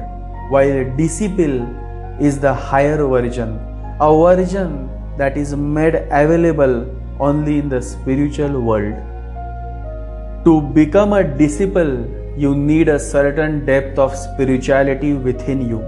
while 0.51 0.85
disciple 0.97 1.69
is 2.21 2.41
the 2.41 2.53
higher 2.53 3.07
version, 3.07 3.59
a 4.01 4.11
version 4.15 4.91
that 5.17 5.37
is 5.37 5.55
made 5.55 5.95
available 6.11 6.87
only 7.19 7.59
in 7.59 7.69
the 7.69 7.81
spiritual 7.81 8.61
world. 8.61 8.95
To 10.45 10.61
become 10.61 11.13
a 11.13 11.23
disciple, 11.23 12.07
you 12.37 12.55
need 12.55 12.89
a 12.89 12.99
certain 12.99 13.65
depth 13.65 13.99
of 13.99 14.17
spirituality 14.17 15.15
within 15.15 15.69
you 15.69 15.81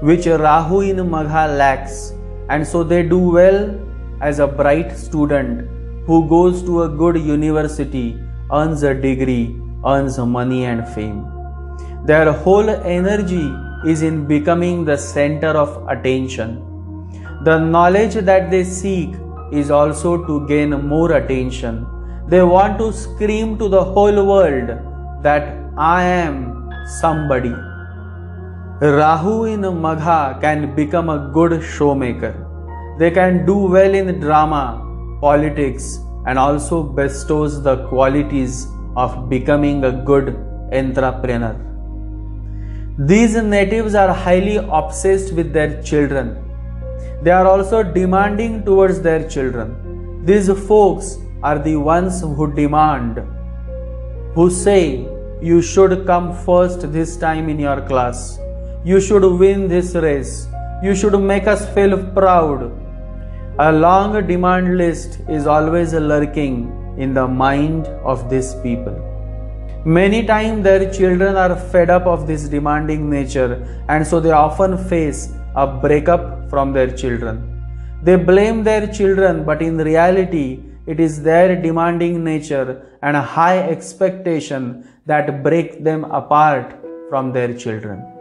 which 0.00 0.26
Rahu 0.26 0.80
in 0.80 0.98
Magha 0.98 1.56
lacks, 1.58 2.12
and 2.48 2.66
so 2.66 2.82
they 2.82 3.02
do 3.02 3.18
well 3.18 3.78
as 4.20 4.38
a 4.38 4.46
bright 4.46 4.96
student 4.96 5.68
who 6.06 6.26
goes 6.28 6.62
to 6.62 6.82
a 6.82 6.88
good 6.88 7.16
university, 7.16 8.18
earns 8.52 8.82
a 8.82 8.94
degree, 8.94 9.60
earns 9.86 10.18
money 10.18 10.64
and 10.64 10.88
fame. 10.88 11.26
Their 12.06 12.32
whole 12.32 12.70
energy 12.70 13.52
is 13.84 14.02
in 14.02 14.26
becoming 14.26 14.84
the 14.84 14.96
center 14.96 15.48
of 15.48 15.86
attention. 15.88 16.64
The 17.44 17.58
knowledge 17.58 18.14
that 18.14 18.50
they 18.50 18.64
seek 18.64 19.10
is 19.52 19.70
also 19.70 20.24
to 20.26 20.46
gain 20.48 20.70
more 20.70 21.12
attention. 21.12 21.86
They 22.26 22.42
want 22.42 22.78
to 22.78 22.92
scream 22.92 23.58
to 23.58 23.68
the 23.68 23.84
whole 23.84 24.26
world 24.26 24.68
that 25.22 25.56
I 25.76 26.02
am 26.02 26.70
somebody. 27.00 27.54
Rahu 28.80 29.46
in 29.46 29.62
Magha 29.62 30.40
can 30.40 30.76
become 30.76 31.08
a 31.08 31.32
good 31.34 31.50
showmaker. 31.50 32.46
They 32.96 33.10
can 33.10 33.44
do 33.44 33.56
well 33.56 33.92
in 33.92 34.20
drama, 34.20 35.18
politics, 35.20 35.98
and 36.26 36.38
also 36.38 36.84
bestows 36.84 37.60
the 37.60 37.88
qualities 37.88 38.68
of 38.96 39.28
becoming 39.28 39.82
a 39.82 39.90
good 39.90 40.36
entrepreneur. 40.72 41.56
These 43.00 43.34
natives 43.42 43.96
are 43.96 44.14
highly 44.14 44.58
obsessed 44.58 45.32
with 45.32 45.52
their 45.52 45.82
children. 45.82 46.36
They 47.24 47.32
are 47.32 47.48
also 47.48 47.82
demanding 47.82 48.64
towards 48.64 49.00
their 49.00 49.28
children. 49.28 50.24
These 50.24 50.50
folks 50.68 51.18
are 51.42 51.58
the 51.58 51.74
ones 51.74 52.20
who 52.20 52.54
demand, 52.54 53.24
who 54.36 54.48
say, 54.50 55.08
You 55.42 55.62
should 55.62 56.06
come 56.06 56.32
first 56.32 56.92
this 56.92 57.16
time 57.16 57.48
in 57.48 57.58
your 57.58 57.80
class 57.80 58.38
you 58.88 58.98
should 59.06 59.24
win 59.40 59.68
this 59.68 59.88
race. 59.94 60.48
You 60.82 60.94
should 60.94 61.16
make 61.30 61.46
us 61.46 61.62
feel 61.74 61.94
proud. 62.18 62.60
A 63.58 63.70
long 63.70 64.26
demand 64.26 64.78
list 64.78 65.20
is 65.28 65.46
always 65.46 65.92
lurking 65.92 66.54
in 66.96 67.12
the 67.12 67.26
mind 67.28 67.86
of 68.12 68.30
these 68.30 68.54
people. 68.62 68.96
Many 69.84 70.24
times 70.24 70.64
their 70.64 70.90
children 70.90 71.36
are 71.36 71.54
fed 71.54 71.90
up 71.90 72.06
of 72.06 72.26
this 72.26 72.48
demanding 72.48 73.10
nature 73.10 73.52
and 73.90 74.06
so 74.06 74.20
they 74.20 74.30
often 74.30 74.78
face 74.92 75.32
a 75.54 75.66
breakup 75.66 76.48
from 76.48 76.72
their 76.72 76.90
children. 76.90 77.36
They 78.02 78.16
blame 78.16 78.64
their 78.64 78.86
children, 78.86 79.44
but 79.44 79.60
in 79.60 79.76
reality, 79.76 80.60
it 80.86 80.98
is 80.98 81.22
their 81.22 81.60
demanding 81.60 82.24
nature 82.24 82.86
and 83.02 83.18
a 83.18 83.28
high 83.38 83.58
expectation 83.58 84.88
that 85.04 85.42
break 85.42 85.84
them 85.84 86.04
apart 86.04 86.78
from 87.10 87.32
their 87.32 87.52
children. 87.52 88.17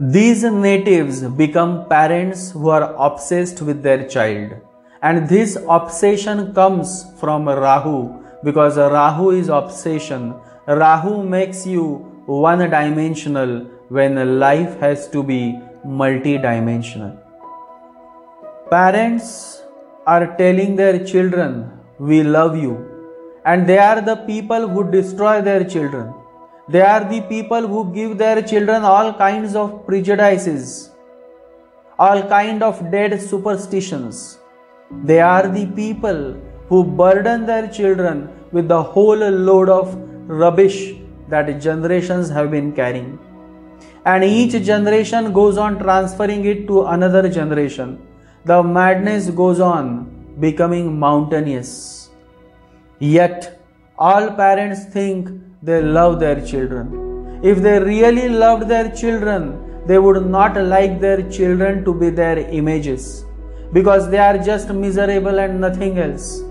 These 0.00 0.42
natives 0.42 1.22
become 1.22 1.88
parents 1.88 2.50
who 2.50 2.68
are 2.70 2.96
obsessed 2.96 3.62
with 3.62 3.84
their 3.84 4.08
child. 4.08 4.54
And 5.00 5.28
this 5.28 5.56
obsession 5.68 6.52
comes 6.52 7.06
from 7.20 7.48
Rahu 7.48 8.20
because 8.42 8.76
Rahu 8.76 9.30
is 9.30 9.48
obsession. 9.48 10.34
Rahu 10.66 11.22
makes 11.22 11.64
you 11.64 12.10
one 12.26 12.58
dimensional 12.58 13.66
when 13.88 14.40
life 14.40 14.80
has 14.80 15.08
to 15.10 15.22
be 15.22 15.60
multi 15.84 16.38
dimensional. 16.38 17.16
Parents 18.68 19.62
are 20.08 20.36
telling 20.36 20.74
their 20.74 21.04
children, 21.04 21.70
We 22.00 22.24
love 22.24 22.56
you, 22.60 22.84
and 23.44 23.64
they 23.64 23.78
are 23.78 24.00
the 24.00 24.16
people 24.16 24.66
who 24.66 24.90
destroy 24.90 25.40
their 25.40 25.62
children. 25.62 26.12
They 26.66 26.80
are 26.80 27.04
the 27.04 27.20
people 27.22 27.66
who 27.68 27.92
give 27.92 28.16
their 28.16 28.40
children 28.40 28.84
all 28.84 29.12
kinds 29.12 29.54
of 29.54 29.84
prejudices, 29.86 30.90
all 31.98 32.22
kind 32.22 32.62
of 32.62 32.90
dead 32.90 33.20
superstitions. 33.20 34.38
They 35.02 35.20
are 35.20 35.46
the 35.46 35.66
people 35.66 36.40
who 36.68 36.82
burden 36.82 37.44
their 37.44 37.68
children 37.68 38.30
with 38.50 38.68
the 38.68 38.82
whole 38.82 39.16
load 39.16 39.68
of 39.68 39.94
rubbish 40.26 40.94
that 41.28 41.60
generations 41.60 42.30
have 42.30 42.50
been 42.50 42.72
carrying. 42.72 43.18
And 44.06 44.24
each 44.24 44.52
generation 44.64 45.34
goes 45.34 45.58
on 45.58 45.78
transferring 45.78 46.46
it 46.46 46.66
to 46.68 46.84
another 46.86 47.28
generation. 47.28 48.00
The 48.46 48.62
madness 48.62 49.28
goes 49.30 49.60
on 49.60 50.36
becoming 50.40 50.98
mountainous. 50.98 52.10
Yet, 52.98 53.60
all 53.98 54.30
parents 54.30 54.86
think 54.86 55.28
they 55.66 55.80
love 55.80 56.20
their 56.20 56.44
children. 56.44 56.88
If 57.42 57.62
they 57.62 57.78
really 57.78 58.28
loved 58.28 58.68
their 58.68 58.90
children, 58.90 59.42
they 59.86 59.98
would 59.98 60.26
not 60.26 60.56
like 60.62 61.00
their 61.00 61.22
children 61.30 61.84
to 61.86 61.94
be 61.94 62.10
their 62.10 62.38
images 62.38 63.24
because 63.72 64.10
they 64.10 64.18
are 64.18 64.36
just 64.36 64.68
miserable 64.68 65.40
and 65.40 65.60
nothing 65.62 65.98
else. 65.98 66.42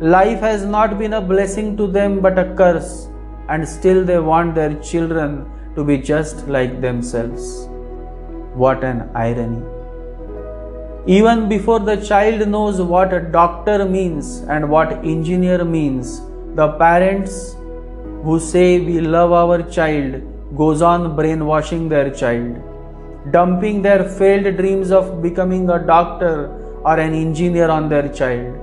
Life 0.00 0.40
has 0.40 0.64
not 0.64 0.98
been 0.98 1.12
a 1.12 1.20
blessing 1.20 1.76
to 1.76 1.86
them 1.86 2.20
but 2.20 2.38
a 2.38 2.54
curse, 2.54 3.08
and 3.50 3.68
still 3.68 4.04
they 4.04 4.18
want 4.18 4.54
their 4.54 4.74
children 4.80 5.46
to 5.76 5.84
be 5.84 5.98
just 5.98 6.48
like 6.48 6.80
themselves. 6.80 7.68
What 8.54 8.82
an 8.84 9.10
irony! 9.14 9.62
Even 11.06 11.48
before 11.48 11.80
the 11.80 11.96
child 11.96 12.48
knows 12.48 12.80
what 12.80 13.12
a 13.12 13.20
doctor 13.20 13.84
means 13.84 14.38
and 14.48 14.70
what 14.70 14.92
engineer 15.04 15.62
means, 15.62 16.22
the 16.54 16.68
parents 16.78 17.56
who 18.24 18.38
say 18.38 18.80
we 18.80 19.00
love 19.00 19.32
our 19.32 19.62
child 19.76 20.22
goes 20.56 20.82
on 20.82 21.16
brainwashing 21.16 21.88
their 21.88 22.10
child, 22.10 22.56
dumping 23.32 23.82
their 23.82 24.08
failed 24.18 24.56
dreams 24.56 24.90
of 24.90 25.22
becoming 25.22 25.68
a 25.70 25.78
doctor 25.78 26.34
or 26.84 26.98
an 26.98 27.14
engineer 27.14 27.68
on 27.68 27.88
their 27.88 28.08
child. 28.08 28.58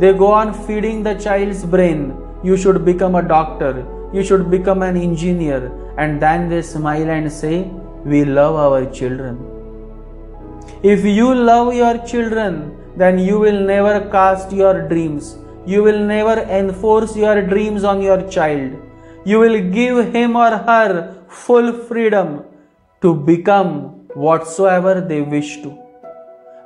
They 0.00 0.12
go 0.12 0.32
on 0.32 0.52
feeding 0.66 1.02
the 1.02 1.14
child's 1.14 1.64
brain, 1.64 2.16
you 2.42 2.56
should 2.56 2.84
become 2.84 3.14
a 3.14 3.22
doctor, 3.22 3.86
you 4.12 4.24
should 4.24 4.50
become 4.50 4.82
an 4.82 4.96
engineer, 4.96 5.72
and 5.98 6.20
then 6.20 6.48
they 6.48 6.62
smile 6.62 7.10
and 7.10 7.30
say, 7.30 7.70
We 8.04 8.24
love 8.24 8.56
our 8.56 8.84
children. 8.90 9.38
If 10.82 11.04
you 11.04 11.34
love 11.34 11.74
your 11.74 11.98
children, 12.06 12.76
then 12.96 13.18
you 13.18 13.38
will 13.38 13.60
never 13.60 14.08
cast 14.10 14.52
your 14.52 14.88
dreams. 14.88 15.36
You 15.66 15.82
will 15.82 15.98
never 15.98 16.40
enforce 16.42 17.16
your 17.16 17.40
dreams 17.42 17.84
on 17.84 18.02
your 18.02 18.28
child. 18.28 18.72
You 19.24 19.38
will 19.38 19.70
give 19.70 20.12
him 20.12 20.36
or 20.36 20.50
her 20.50 21.16
full 21.28 21.72
freedom 21.72 22.44
to 23.02 23.14
become 23.14 23.70
whatsoever 24.14 25.00
they 25.00 25.22
wish 25.22 25.56
to. 25.62 25.78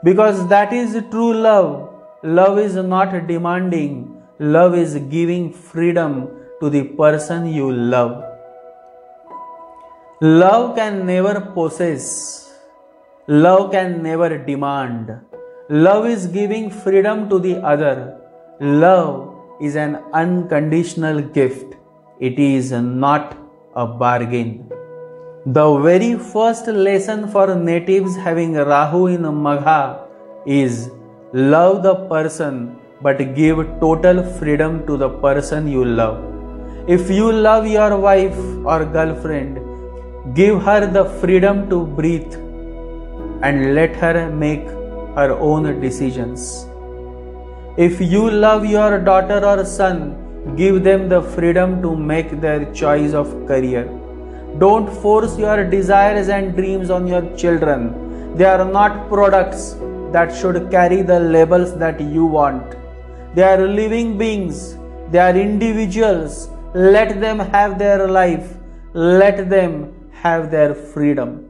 Because 0.05 0.49
that 0.49 0.73
is 0.73 1.03
true 1.11 1.35
love. 1.35 1.89
Love 2.23 2.59
is 2.59 2.75
not 2.75 3.13
demanding, 3.29 4.21
love 4.41 4.75
is 4.75 4.97
giving 5.09 5.53
freedom 5.53 6.29
to 6.61 6.69
the 6.69 6.83
person 6.83 7.47
you 7.47 7.73
love. 7.73 8.25
Love 10.21 10.75
can 10.75 11.07
never 11.07 11.41
possess, 11.41 12.53
love 13.29 13.71
can 13.71 14.03
never 14.03 14.37
demand. 14.37 15.21
Love 15.69 16.07
is 16.07 16.27
giving 16.27 16.71
freedom 16.71 17.29
to 17.29 17.39
the 17.39 17.59
other. 17.59 18.19
Love 18.61 19.37
is 19.61 19.77
an 19.77 20.03
unconditional 20.13 21.21
gift, 21.21 21.68
it 22.21 22.39
is 22.39 22.73
not 22.73 23.37
a 23.77 23.87
bargain. 23.87 24.69
The 25.47 25.79
very 25.79 26.17
first 26.17 26.67
lesson 26.67 27.29
for 27.29 27.55
natives 27.55 28.17
having 28.17 28.55
Rahu 28.55 29.07
in 29.07 29.23
Magha 29.23 30.01
is 30.45 30.91
love 31.33 31.85
the 31.85 31.95
person 32.09 32.77
but 33.01 33.19
give 33.37 33.59
total 33.81 34.25
freedom 34.39 34.85
to 34.89 34.97
the 34.97 35.09
person 35.09 35.69
you 35.69 35.85
love. 35.85 36.25
If 36.89 37.09
you 37.09 37.31
love 37.31 37.69
your 37.69 37.97
wife 37.97 38.37
or 38.65 38.85
girlfriend, 38.85 39.61
give 40.35 40.61
her 40.63 40.87
the 40.87 41.05
freedom 41.21 41.71
to 41.71 41.87
breathe 41.87 42.35
and 43.43 43.75
let 43.77 43.95
her 43.95 44.31
make 44.31 44.67
her 45.15 45.37
own 45.39 45.81
decisions. 45.81 46.67
If 47.77 48.01
you 48.01 48.29
love 48.29 48.67
your 48.67 48.99
daughter 48.99 49.45
or 49.45 49.65
son, 49.65 50.28
give 50.57 50.85
them 50.85 51.09
the 51.09 51.23
freedom 51.23 51.81
to 51.83 51.97
make 51.97 52.41
their 52.41 52.73
choice 52.73 53.13
of 53.13 53.29
career. 53.47 53.85
Don't 54.59 54.91
force 55.03 55.39
your 55.39 55.69
desires 55.69 56.29
and 56.29 56.57
dreams 56.57 56.91
on 56.91 57.07
your 57.07 57.23
children. 57.37 58.37
They 58.37 58.45
are 58.45 58.65
not 58.65 59.09
products 59.09 59.77
that 60.13 60.35
should 60.35 60.71
carry 60.71 61.03
the 61.03 61.21
labels 61.21 61.77
that 61.79 62.01
you 62.01 62.25
want. 62.25 62.75
They 63.35 63.43
are 63.43 63.67
living 63.67 64.17
beings, 64.19 64.77
they 65.11 65.19
are 65.19 65.37
individuals. 65.37 66.49
Let 66.75 67.21
them 67.21 67.39
have 67.39 67.79
their 67.79 68.09
life, 68.09 68.57
let 68.95 69.49
them 69.51 69.95
have 70.13 70.51
their 70.51 70.75
freedom. 70.75 71.49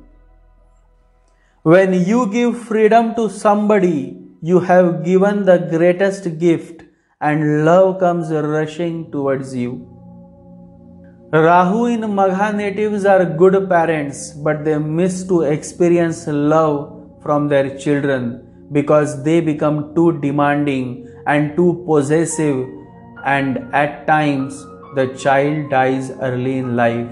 When 1.62 1.92
you 1.92 2.30
give 2.32 2.58
freedom 2.58 3.14
to 3.16 3.28
somebody, 3.28 4.16
you 4.40 4.60
have 4.60 5.04
given 5.04 5.44
the 5.44 5.58
greatest 5.58 6.38
gift, 6.38 6.82
and 7.20 7.64
love 7.64 7.98
comes 7.98 8.30
rushing 8.30 9.10
towards 9.10 9.54
you. 9.54 9.84
Rahu 11.32 11.86
in 11.86 12.02
Magha 12.02 12.54
natives 12.54 13.04
are 13.04 13.24
good 13.24 13.68
parents, 13.68 14.30
but 14.30 14.64
they 14.64 14.78
miss 14.78 15.24
to 15.24 15.42
experience 15.42 16.26
love 16.28 16.94
from 17.20 17.48
their 17.48 17.76
children 17.76 18.68
because 18.70 19.24
they 19.24 19.40
become 19.40 19.94
too 19.96 20.20
demanding 20.20 21.08
and 21.26 21.56
too 21.56 21.82
possessive, 21.86 22.68
and 23.24 23.58
at 23.74 24.06
times 24.06 24.64
the 24.94 25.08
child 25.18 25.70
dies 25.70 26.12
early 26.22 26.58
in 26.58 26.76
life, 26.76 27.10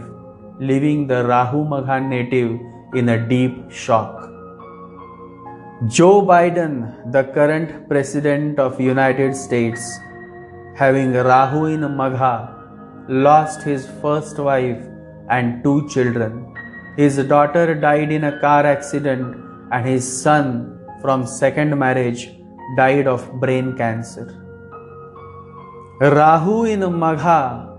leaving 0.61 1.09
the 1.09 1.25
Rahu 1.25 1.64
Magha 1.64 2.01
native 2.09 2.61
in 2.95 3.09
a 3.09 3.29
deep 3.29 3.71
shock. 3.73 4.36
Joe 5.84 6.22
Biden, 6.22 7.12
the 7.12 7.24
current 7.24 7.86
president 7.86 8.58
of 8.58 8.80
United 8.80 9.36
States, 9.36 9.98
having 10.74 11.12
Rahu 11.12 11.66
in 11.66 11.80
Magha, 11.80 12.48
lost 13.10 13.62
his 13.62 13.86
first 14.00 14.38
wife 14.38 14.82
and 15.28 15.62
two 15.62 15.86
children. 15.90 16.54
His 16.96 17.18
daughter 17.18 17.74
died 17.74 18.10
in 18.10 18.24
a 18.24 18.40
car 18.40 18.64
accident 18.64 19.36
and 19.70 19.86
his 19.86 20.02
son 20.22 20.80
from 21.02 21.26
second 21.26 21.78
marriage 21.78 22.30
died 22.78 23.06
of 23.06 23.30
brain 23.38 23.76
cancer. 23.76 24.34
Rahu 26.00 26.64
in 26.64 26.80
Magha 26.80 27.78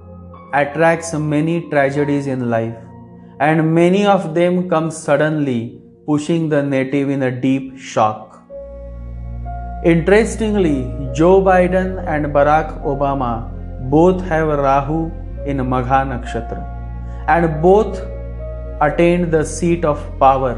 attracts 0.53 1.15
many 1.15 1.67
tragedies 1.71 2.27
in 2.27 2.47
life, 2.51 2.77
and 3.39 3.73
many 3.73 4.05
of 4.05 4.35
them 4.35 4.69
come 4.69 4.91
suddenly, 4.91 5.81
pushing 6.07 6.47
the 6.47 6.63
native 6.63 7.09
in 7.09 7.23
a 7.23 7.29
deep 7.29 7.77
shock. 7.77 8.41
Interestingly, 9.83 10.77
Joe 11.13 11.41
Biden 11.41 11.89
and 12.07 12.27
Barack 12.27 12.81
Obama 12.91 13.31
both 13.89 14.21
have 14.23 14.47
Rahu 14.47 15.11
in 15.45 15.57
Magha 15.57 15.99
Nakshatra, 16.11 16.59
and 17.27 17.61
both 17.61 17.99
attained 18.79 19.33
the 19.33 19.43
seat 19.43 19.83
of 19.83 19.99
power, 20.17 20.53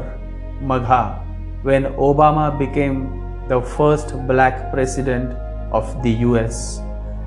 Magha, 0.62 1.20
when 1.62 1.84
Obama 2.10 2.56
became 2.56 3.00
the 3.48 3.60
first 3.60 4.14
black 4.28 4.72
president 4.72 5.32
of 5.72 6.00
the 6.04 6.10
US 6.26 6.80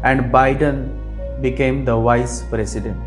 and 0.04 0.32
Biden 0.32 0.80
became 1.42 1.84
the 1.84 1.98
vice 1.98 2.44
president. 2.44 3.04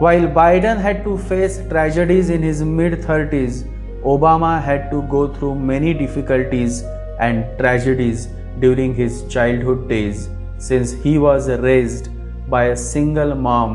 While 0.00 0.26
Biden 0.40 0.80
had 0.80 1.04
to 1.04 1.16
face 1.16 1.60
tragedies 1.68 2.28
in 2.28 2.42
his 2.42 2.62
mid 2.64 2.94
30s, 2.94 3.70
Obama 4.04 4.62
had 4.62 4.90
to 4.90 5.02
go 5.02 5.32
through 5.32 5.54
many 5.54 5.94
difficulties 5.94 6.82
and 7.20 7.44
tragedies 7.58 8.28
during 8.60 8.94
his 8.94 9.24
childhood 9.28 9.88
days 9.88 10.28
since 10.58 10.92
he 10.92 11.16
was 11.18 11.48
raised 11.48 12.10
by 12.48 12.64
a 12.64 12.76
single 12.76 13.34
mom 13.34 13.72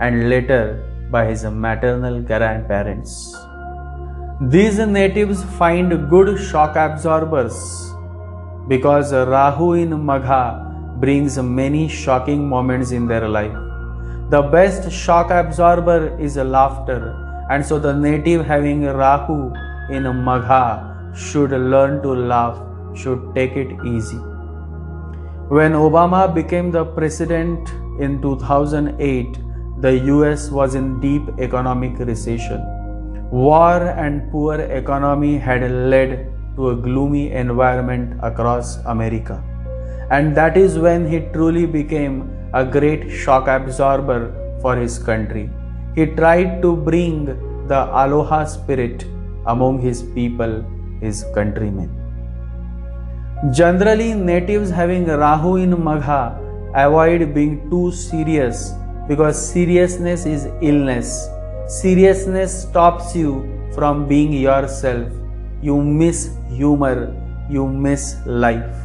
and 0.00 0.30
later 0.30 0.82
by 1.10 1.26
his 1.26 1.44
maternal 1.44 2.20
grandparents. 2.22 3.36
These 4.40 4.78
natives 4.78 5.44
find 5.58 6.08
good 6.08 6.38
shock 6.38 6.76
absorbers 6.76 7.92
because 8.68 9.12
Rahu 9.12 9.74
in 9.74 9.90
Magha 9.90 11.00
brings 11.00 11.38
many 11.38 11.86
shocking 11.88 12.48
moments 12.48 12.90
in 12.92 13.06
their 13.06 13.28
life. 13.28 13.56
The 14.30 14.42
best 14.42 14.90
shock 14.90 15.30
absorber 15.30 16.18
is 16.18 16.36
laughter, 16.36 17.25
and 17.50 17.64
so 17.64 17.78
the 17.78 17.92
native 17.92 18.44
having 18.44 18.84
Rahu 18.84 19.52
in 19.90 20.04
Magha 20.28 21.16
should 21.16 21.50
learn 21.50 22.02
to 22.02 22.08
laugh, 22.08 22.58
should 22.94 23.34
take 23.34 23.56
it 23.56 23.68
easy. 23.84 24.18
When 25.48 25.72
Obama 25.72 26.32
became 26.34 26.72
the 26.72 26.84
president 26.84 27.68
in 28.00 28.20
2008, 28.20 29.38
the 29.80 29.92
US 30.14 30.50
was 30.50 30.74
in 30.74 31.00
deep 31.00 31.22
economic 31.38 31.98
recession. 31.98 32.60
War 33.30 33.82
and 33.82 34.30
poor 34.32 34.54
economy 34.60 35.38
had 35.38 35.70
led 35.70 36.32
to 36.56 36.70
a 36.70 36.76
gloomy 36.76 37.30
environment 37.30 38.18
across 38.22 38.76
America. 38.86 39.42
And 40.10 40.36
that 40.36 40.56
is 40.56 40.78
when 40.78 41.06
he 41.08 41.20
truly 41.32 41.66
became 41.66 42.30
a 42.54 42.64
great 42.64 43.10
shock 43.10 43.46
absorber 43.48 44.32
for 44.62 44.76
his 44.76 44.98
country. 44.98 45.50
He 45.96 46.06
tried 46.06 46.62
to 46.62 46.76
bring 46.76 47.24
the 47.66 47.82
aloha 48.04 48.44
spirit 48.44 49.04
among 49.46 49.80
his 49.80 50.02
people, 50.02 50.64
his 51.00 51.24
countrymen. 51.34 51.90
Generally, 53.52 54.14
natives 54.14 54.70
having 54.70 55.06
Rahu 55.06 55.56
in 55.56 55.70
Magha 55.70 56.20
avoid 56.74 57.32
being 57.34 57.70
too 57.70 57.90
serious 57.92 58.72
because 59.08 59.40
seriousness 59.52 60.26
is 60.26 60.46
illness 60.62 61.28
Seriousness 61.68 62.62
stops 62.62 63.16
you 63.16 63.30
from 63.74 64.06
being 64.06 64.32
yourself. 64.32 65.12
You 65.60 65.82
miss 65.82 66.30
humor. 66.48 67.12
You 67.50 67.66
miss 67.66 68.14
life. 68.24 68.76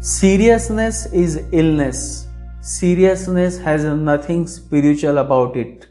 Seriousness 0.00 1.06
is 1.06 1.42
illness. 1.50 2.26
Seriousness 2.60 3.56
has 3.56 3.84
nothing 3.84 4.46
spiritual 4.46 5.16
about 5.16 5.56
it. 5.56 5.87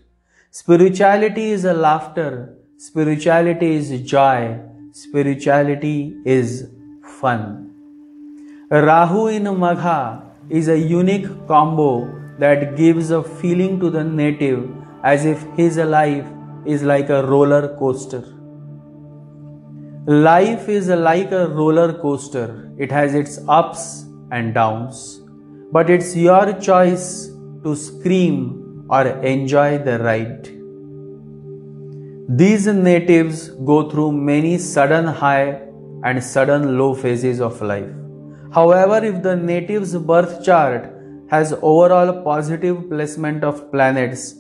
Spirituality 0.58 1.52
is 1.52 1.66
a 1.66 1.74
laughter. 1.74 2.58
Spirituality 2.78 3.76
is 3.76 3.90
joy. 4.12 4.60
Spirituality 4.92 6.16
is 6.26 6.72
fun. 7.20 7.76
Rahu 8.72 9.28
in 9.28 9.44
Magha 9.44 10.24
is 10.50 10.68
a 10.68 10.80
unique 10.80 11.28
combo 11.48 12.12
that 12.40 12.76
gives 12.76 13.12
a 13.12 13.22
feeling 13.22 13.80
to 13.80 13.92
the 13.92 14.04
native 14.04 14.68
as 15.04 15.26
if 15.26 15.44
his 15.56 15.78
life 15.78 16.26
is 16.66 16.82
like 16.82 17.10
a 17.12 17.24
roller 17.28 17.78
coaster. 17.78 18.24
Life 20.08 20.68
is 20.68 20.88
like 20.88 21.32
a 21.32 21.50
roller 21.50 21.94
coaster, 22.02 22.72
it 22.80 22.92
has 22.92 23.14
its 23.14 23.40
ups 23.48 24.06
and 24.32 24.56
downs, 24.56 25.22
but 25.72 25.92
it's 25.92 26.16
your 26.16 26.54
choice 26.54 27.28
to 27.64 27.76
scream 27.76 28.57
or 28.90 29.08
enjoy 29.34 29.78
the 29.78 30.00
ride. 30.00 30.50
These 32.30 32.68
natives 32.68 33.50
go 33.50 33.90
through 33.90 34.12
many 34.12 34.58
sudden 34.58 35.06
high 35.06 35.62
and 36.04 36.24
sudden 36.24 36.78
low 36.78 36.94
phases 36.94 37.40
of 37.42 37.62
life. 37.62 37.90
However, 38.54 39.04
if 39.06 39.24
the 39.24 39.36
native's 39.36 39.96
birth 39.96 40.44
chart 40.44 40.94
has 41.30 41.54
overall 41.62 42.22
positive 42.24 42.90
placement 42.90 43.44
of 43.44 43.72
planets, 43.72 44.36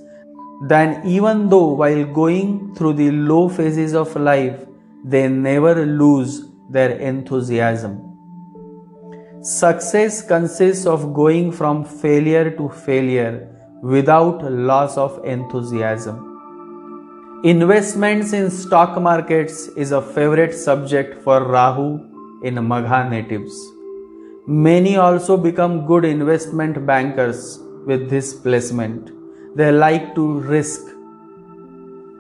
then 0.67 1.01
even 1.05 1.49
though 1.49 1.73
while 1.73 2.05
going 2.05 2.73
through 2.75 2.93
the 2.93 3.11
low 3.11 3.47
phases 3.49 3.93
of 3.93 4.15
life, 4.15 4.65
they 5.03 5.27
never 5.27 5.85
lose 5.85 6.49
their 6.69 6.91
enthusiasm. 6.97 8.03
Success 9.41 10.21
consists 10.21 10.85
of 10.85 11.13
going 11.13 11.51
from 11.51 11.85
failure 11.85 12.49
to 12.51 12.69
failure 12.69 13.56
without 13.81 14.43
loss 14.51 14.97
of 14.97 15.23
enthusiasm. 15.23 16.23
Investments 17.43 18.33
in 18.33 18.49
stock 18.49 18.99
markets 19.01 19.67
is 19.69 19.91
a 19.91 20.01
favorite 20.01 20.53
subject 20.53 21.21
for 21.23 21.43
Rahu 21.43 21.99
in 22.43 22.55
Magha 22.55 23.09
natives. 23.09 23.53
Many 24.47 24.95
also 24.97 25.37
become 25.37 25.85
good 25.85 26.05
investment 26.05 26.85
bankers 26.85 27.59
with 27.85 28.09
this 28.09 28.33
placement. 28.33 29.11
They 29.55 29.71
like 29.71 30.15
to 30.15 30.39
risk. 30.39 30.81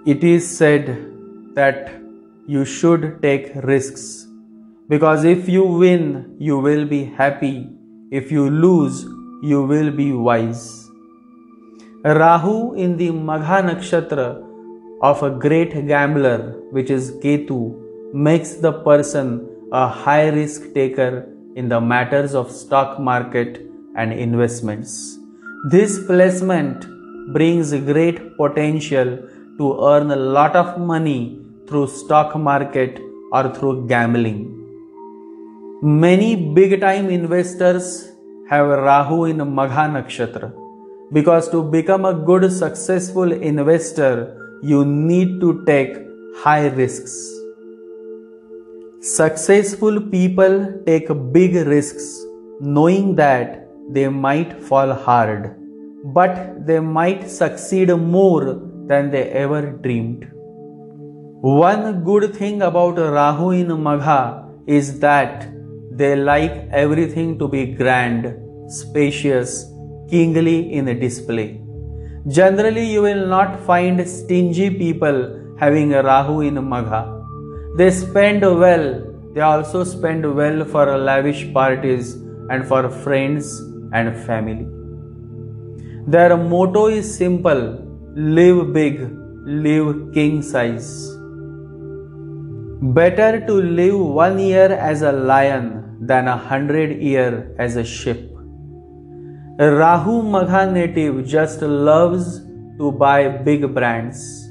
It 0.05 0.23
is 0.23 0.57
said 0.57 1.13
that 1.55 1.91
you 2.45 2.63
should 2.63 3.21
take 3.21 3.51
risks 3.55 4.27
because 4.87 5.25
if 5.25 5.49
you 5.49 5.65
win, 5.65 6.35
you 6.39 6.59
will 6.59 6.85
be 6.85 7.03
happy. 7.03 7.69
If 8.11 8.31
you 8.31 8.49
lose, 8.49 9.03
you 9.41 9.63
will 9.63 9.91
be 9.91 10.13
wise. 10.13 10.86
Rahu 12.05 12.75
in 12.75 12.95
the 12.95 13.09
Magha 13.09 13.63
nakshatra 13.63 14.43
of 15.01 15.23
a 15.23 15.31
great 15.31 15.87
gambler, 15.87 16.53
which 16.69 16.91
is 16.91 17.11
Ketu, 17.23 18.13
makes 18.13 18.55
the 18.55 18.71
person 18.71 19.49
a 19.71 19.87
high 19.87 20.29
risk 20.29 20.75
taker 20.75 21.27
in 21.55 21.69
the 21.69 21.81
matters 21.81 22.35
of 22.35 22.51
stock 22.51 22.99
market 22.99 23.65
and 23.95 24.13
investments. 24.13 25.17
This 25.71 26.05
placement 26.05 26.85
brings 27.33 27.73
great 27.73 28.37
potential 28.37 29.17
to 29.57 29.83
earn 29.83 30.11
a 30.11 30.15
lot 30.15 30.55
of 30.55 30.79
money 30.79 31.41
through 31.67 31.87
stock 31.87 32.35
market 32.35 32.99
or 33.31 33.51
through 33.55 33.87
gambling. 33.87 34.53
Many 35.81 36.53
big 36.53 36.79
time 36.79 37.09
investors 37.09 38.11
have 38.51 38.67
Rahu 38.67 39.25
in 39.25 39.37
Magha 39.37 39.89
nakshatra 39.89 40.66
because 41.13 41.49
to 41.49 41.63
become 41.63 42.05
a 42.05 42.13
good, 42.13 42.51
successful 42.51 43.31
investor, 43.31 44.59
you 44.61 44.83
need 44.85 45.39
to 45.39 45.63
take 45.65 45.95
high 46.37 46.67
risks. 46.67 47.33
Successful 48.99 50.01
people 50.01 50.81
take 50.85 51.07
big 51.31 51.55
risks 51.67 52.25
knowing 52.59 53.15
that 53.15 53.67
they 53.91 54.09
might 54.09 54.61
fall 54.61 54.93
hard, 54.93 55.55
but 56.13 56.65
they 56.65 56.79
might 56.79 57.29
succeed 57.29 57.89
more 57.95 58.61
than 58.87 59.11
they 59.11 59.29
ever 59.29 59.71
dreamed. 59.71 60.29
One 61.41 62.03
good 62.03 62.35
thing 62.35 62.63
about 62.63 62.97
Rahu 62.97 63.51
in 63.51 63.67
Magha 63.67 64.49
is 64.67 64.99
that 64.99 65.47
they 65.91 66.15
like 66.15 66.67
everything 66.71 67.39
to 67.39 67.47
be 67.47 67.65
grand, 67.67 68.35
spacious, 68.67 69.71
kingly 70.09 70.73
in 70.73 70.85
display. 70.99 71.61
Generally, 72.27 72.85
you 72.91 73.01
will 73.01 73.25
not 73.27 73.59
find 73.65 74.07
stingy 74.07 74.69
people 74.69 75.17
having 75.59 75.93
a 75.93 76.03
Rahu 76.03 76.41
in 76.41 76.55
Magha. 76.55 77.01
They 77.77 77.89
spend 77.91 78.41
well, 78.41 79.03
they 79.33 79.41
also 79.41 79.83
spend 79.83 80.35
well 80.35 80.65
for 80.65 80.97
lavish 80.97 81.51
parties 81.53 82.13
and 82.49 82.67
for 82.67 82.89
friends 82.89 83.59
and 83.93 84.15
family. 84.25 84.67
Their 86.07 86.37
motto 86.37 86.87
is 86.87 87.17
simple 87.17 87.83
live 88.15 88.73
big, 88.73 88.99
live 89.45 90.13
king 90.13 90.41
size. 90.41 91.15
Better 92.81 93.45
to 93.45 93.53
live 93.53 93.99
one 93.99 94.39
year 94.39 94.71
as 94.71 95.01
a 95.01 95.11
lion 95.11 95.97
than 96.01 96.27
a 96.27 96.37
hundred 96.37 97.01
year 97.01 97.55
as 97.59 97.75
a 97.75 97.83
sheep. 97.83 98.36
Rahu 99.59 100.21
Magha 100.21 100.71
native 100.71 101.25
just 101.25 101.63
loves 101.63 102.41
to 102.77 102.91
buy 102.91 103.27
big 103.27 103.73
brands. 103.73 104.47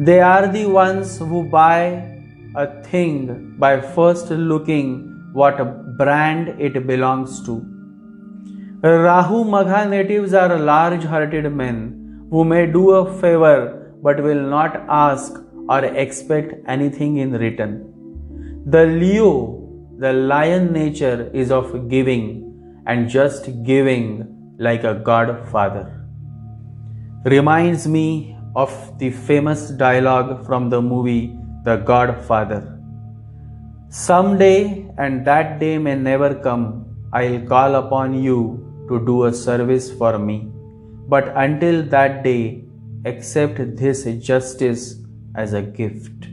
They 0.00 0.18
are 0.20 0.48
the 0.48 0.66
ones 0.66 1.18
who 1.18 1.44
buy 1.44 2.18
a 2.56 2.82
thing 2.82 3.54
by 3.56 3.80
first 3.80 4.32
looking 4.32 5.30
what 5.32 5.96
brand 5.96 6.60
it 6.60 6.88
belongs 6.88 7.40
to. 7.46 7.60
Rahu 8.82 9.44
Magha 9.44 9.88
natives 9.88 10.34
are 10.34 10.58
large 10.58 11.04
hearted 11.04 11.52
men 11.52 12.26
who 12.32 12.44
may 12.44 12.66
do 12.66 12.90
a 12.90 13.20
favor 13.20 13.94
but 14.02 14.20
will 14.20 14.42
not 14.42 14.74
ask 14.88 15.40
or 15.68 15.84
expect 15.84 16.54
anything 16.66 17.18
in 17.18 17.30
return. 17.30 17.86
The 18.66 18.86
Leo, 18.86 19.68
the 20.00 20.12
lion 20.12 20.72
nature, 20.72 21.30
is 21.32 21.52
of 21.52 21.88
giving 21.88 22.49
and 22.86 23.08
just 23.08 23.62
giving 23.62 24.54
like 24.58 24.84
a 24.84 24.94
godfather. 24.94 25.86
Reminds 27.24 27.86
me 27.86 28.36
of 28.56 28.72
the 28.98 29.10
famous 29.10 29.70
dialogue 29.70 30.44
from 30.46 30.70
the 30.70 30.80
movie 30.80 31.36
The 31.64 31.76
Godfather. 31.76 32.78
Someday, 33.90 34.88
and 34.98 35.26
that 35.26 35.60
day 35.60 35.78
may 35.78 35.94
never 35.94 36.34
come, 36.34 36.86
I'll 37.12 37.40
call 37.40 37.74
upon 37.74 38.14
you 38.22 38.86
to 38.88 39.04
do 39.04 39.24
a 39.24 39.32
service 39.32 39.92
for 39.92 40.18
me. 40.18 40.50
But 41.08 41.32
until 41.36 41.82
that 41.84 42.22
day, 42.24 42.64
accept 43.04 43.76
this 43.76 44.04
justice 44.24 44.96
as 45.34 45.52
a 45.52 45.62
gift. 45.62 46.28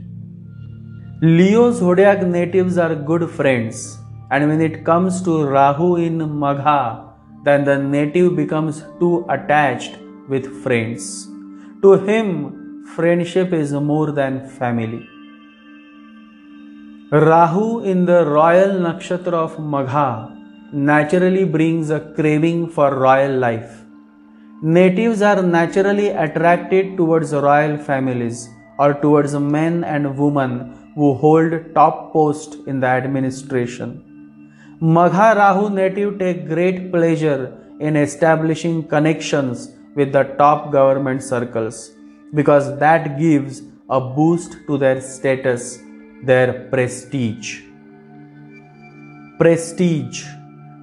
Leo's 1.20 1.78
zodiac 1.78 2.22
natives 2.22 2.78
are 2.78 2.94
good 2.94 3.28
friends 3.28 3.98
and 4.30 4.48
when 4.48 4.60
it 4.60 4.84
comes 4.84 5.22
to 5.22 5.44
Rahu 5.44 5.96
in 5.96 6.18
Magha, 6.18 7.12
then 7.44 7.64
the 7.64 7.78
native 7.78 8.36
becomes 8.36 8.82
too 9.00 9.24
attached 9.28 9.96
with 10.28 10.62
friends. 10.62 11.26
To 11.82 11.92
him, 11.94 12.84
friendship 12.94 13.52
is 13.52 13.72
more 13.72 14.12
than 14.12 14.48
family. 14.48 15.06
Rahu 17.10 17.84
in 17.84 18.04
the 18.04 18.26
royal 18.26 18.80
nakshatra 18.86 19.32
of 19.32 19.56
Magha 19.56 20.34
naturally 20.72 21.44
brings 21.44 21.88
a 21.88 22.00
craving 22.14 22.68
for 22.68 22.94
royal 22.94 23.32
life. 23.38 23.84
Natives 24.60 25.22
are 25.22 25.40
naturally 25.40 26.08
attracted 26.08 26.98
towards 26.98 27.32
royal 27.32 27.78
families 27.78 28.48
or 28.78 28.92
towards 28.92 29.32
men 29.34 29.84
and 29.84 30.18
women 30.18 30.74
who 30.96 31.14
hold 31.14 31.74
top 31.74 32.12
post 32.12 32.56
in 32.66 32.80
the 32.80 32.86
administration. 32.86 34.07
Magha 34.80 35.34
Rahu 35.34 35.70
native 35.70 36.20
take 36.20 36.46
great 36.48 36.92
pleasure 36.92 37.52
in 37.80 37.96
establishing 37.96 38.86
connections 38.86 39.70
with 39.96 40.12
the 40.12 40.22
top 40.38 40.70
government 40.70 41.20
circles 41.20 41.96
because 42.32 42.78
that 42.78 43.18
gives 43.18 43.62
a 43.90 44.00
boost 44.00 44.56
to 44.68 44.78
their 44.78 45.00
status, 45.00 45.80
their 46.22 46.68
prestige. 46.70 47.62
Prestige. 49.40 50.24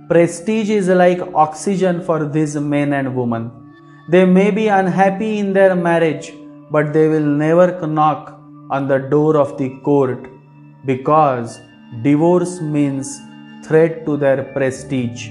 Prestige 0.10 0.72
is 0.72 0.90
like 0.90 1.22
oxygen 1.34 2.02
for 2.02 2.26
these 2.26 2.58
men 2.58 2.92
and 2.92 3.16
women. 3.16 3.50
They 4.10 4.26
may 4.26 4.52
be 4.52 4.68
unhappy 4.68 5.38
in 5.38 5.54
their 5.54 5.74
marriage, 5.74 6.34
but 6.70 6.92
they 6.92 7.08
will 7.08 7.22
never 7.26 7.88
knock 7.88 8.38
on 8.70 8.90
the 8.90 8.98
door 8.98 9.38
of 9.38 9.58
the 9.58 9.70
court 9.86 10.28
because 10.86 11.62
divorce 12.04 12.60
means 12.60 13.22
threat 13.68 14.06
to 14.06 14.18
their 14.18 14.44
prestige. 14.44 15.30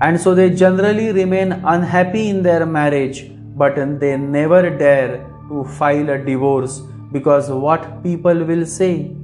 And 0.00 0.20
so 0.20 0.34
they 0.34 0.50
generally 0.50 1.12
remain 1.12 1.52
unhappy 1.52 2.28
in 2.28 2.42
their 2.42 2.66
marriage, 2.66 3.30
but 3.56 3.76
they 4.00 4.16
never 4.16 4.68
dare 4.70 5.26
to 5.48 5.64
file 5.64 6.10
a 6.10 6.18
divorce 6.18 6.80
because 7.12 7.48
what 7.50 8.02
people 8.02 8.44
will 8.44 8.66
say. 8.66 9.14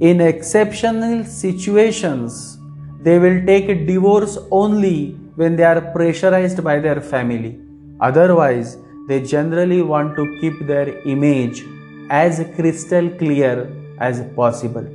In 0.00 0.20
exceptional 0.20 1.24
situations, 1.24 2.58
they 3.02 3.18
will 3.18 3.44
take 3.46 3.68
a 3.68 3.86
divorce 3.86 4.36
only 4.50 5.12
when 5.36 5.54
they 5.56 5.62
are 5.62 5.80
pressurized 5.92 6.62
by 6.64 6.78
their 6.80 7.00
family. 7.00 7.60
Otherwise, 8.00 8.78
they 9.08 9.22
generally 9.22 9.82
want 9.82 10.16
to 10.16 10.24
keep 10.40 10.66
their 10.66 10.88
image 11.06 11.64
as 12.10 12.44
crystal 12.56 13.08
clear 13.10 13.72
as 13.98 14.22
possible. 14.34 14.86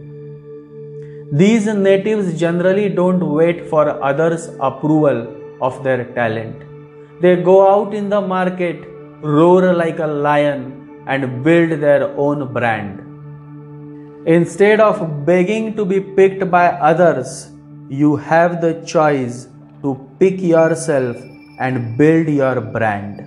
These 1.34 1.68
natives 1.68 2.38
generally 2.38 2.90
don't 2.90 3.26
wait 3.34 3.70
for 3.70 4.04
others' 4.04 4.50
approval 4.60 5.34
of 5.62 5.82
their 5.82 6.04
talent. 6.14 6.58
They 7.22 7.38
go 7.38 7.72
out 7.74 7.94
in 7.94 8.10
the 8.10 8.20
market, 8.20 8.84
roar 9.22 9.74
like 9.74 10.00
a 10.00 10.08
lion, 10.08 11.04
and 11.08 11.42
build 11.42 11.80
their 11.80 12.10
own 12.18 12.52
brand. 12.52 13.00
Instead 14.28 14.82
of 14.82 15.26
begging 15.26 15.74
to 15.78 15.86
be 15.86 16.02
picked 16.02 16.52
by 16.52 16.68
others, 16.68 17.50
you 17.88 18.18
have 18.18 18.60
the 18.60 18.74
choice 18.86 19.48
to 19.84 20.06
pick 20.20 20.42
yourself 20.42 21.16
and 21.60 21.98
build 21.98 22.28
your 22.28 22.60
brand. 22.60 23.22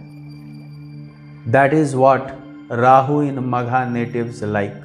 That 1.46 1.72
is 1.72 1.96
what 1.96 2.36
Rahu 2.68 3.20
in 3.20 3.36
Magha 3.36 3.90
natives 3.90 4.42
like. 4.42 4.76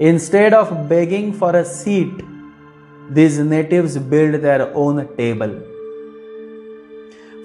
Instead 0.00 0.52
of 0.52 0.88
begging 0.88 1.32
for 1.32 1.54
a 1.54 1.64
seat, 1.64 2.24
these 3.18 3.38
natives 3.38 3.98
build 3.98 4.34
their 4.42 4.74
own 4.74 4.96
table. 5.16 5.52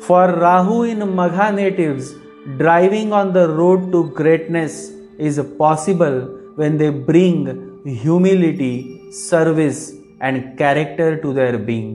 For 0.06 0.26
Rahu 0.28 0.84
in 0.84 1.00
Magha 1.00 1.54
natives, 1.54 2.14
driving 2.58 3.12
on 3.12 3.34
the 3.34 3.50
road 3.50 3.92
to 3.92 4.10
greatness 4.12 4.92
is 5.18 5.40
possible 5.58 6.18
when 6.56 6.78
they 6.78 6.90
bring 6.90 7.82
humility, 7.86 9.12
service, 9.12 9.94
and 10.22 10.58
character 10.58 11.20
to 11.22 11.34
their 11.34 11.58
being, 11.58 11.94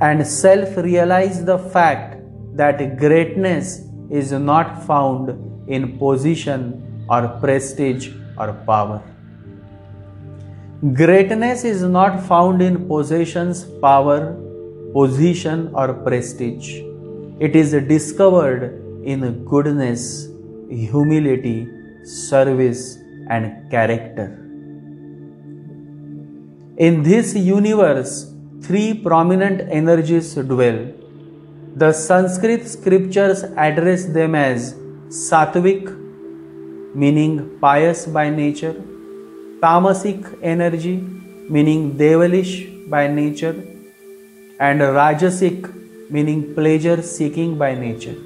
and 0.00 0.26
self 0.26 0.76
realize 0.76 1.44
the 1.44 1.58
fact 1.58 2.20
that 2.56 2.98
greatness 2.98 3.82
is 4.10 4.32
not 4.32 4.84
found 4.84 5.30
in 5.68 5.98
position 5.98 7.06
or 7.08 7.28
prestige 7.40 8.10
or 8.36 8.52
power. 8.66 9.02
Greatness 10.92 11.64
is 11.64 11.82
not 11.82 12.22
found 12.26 12.60
in 12.60 12.86
possessions, 12.86 13.64
power, 13.80 14.34
position, 14.92 15.70
or 15.72 15.94
prestige. 15.94 16.82
It 17.40 17.56
is 17.56 17.70
discovered 17.88 18.82
in 19.02 19.46
goodness, 19.46 20.28
humility, 20.68 21.66
service, 22.04 22.98
and 23.30 23.70
character. 23.70 24.26
In 26.76 27.02
this 27.02 27.34
universe, 27.34 28.34
three 28.60 28.92
prominent 28.92 29.62
energies 29.70 30.34
dwell. 30.34 30.92
The 31.76 31.94
Sanskrit 31.94 32.68
scriptures 32.68 33.42
address 33.56 34.04
them 34.04 34.34
as 34.34 34.74
Satvik, 35.08 35.96
meaning 36.94 37.58
pious 37.58 38.04
by 38.04 38.28
nature, 38.28 38.84
Tamasic 39.64 40.38
energy, 40.42 40.96
meaning 41.48 41.96
devilish 41.96 42.66
by 42.94 43.06
nature, 43.06 43.56
and 44.60 44.80
Rajasic, 44.80 46.10
meaning 46.10 46.54
pleasure 46.54 47.00
seeking 47.00 47.56
by 47.56 47.74
nature. 47.74 48.16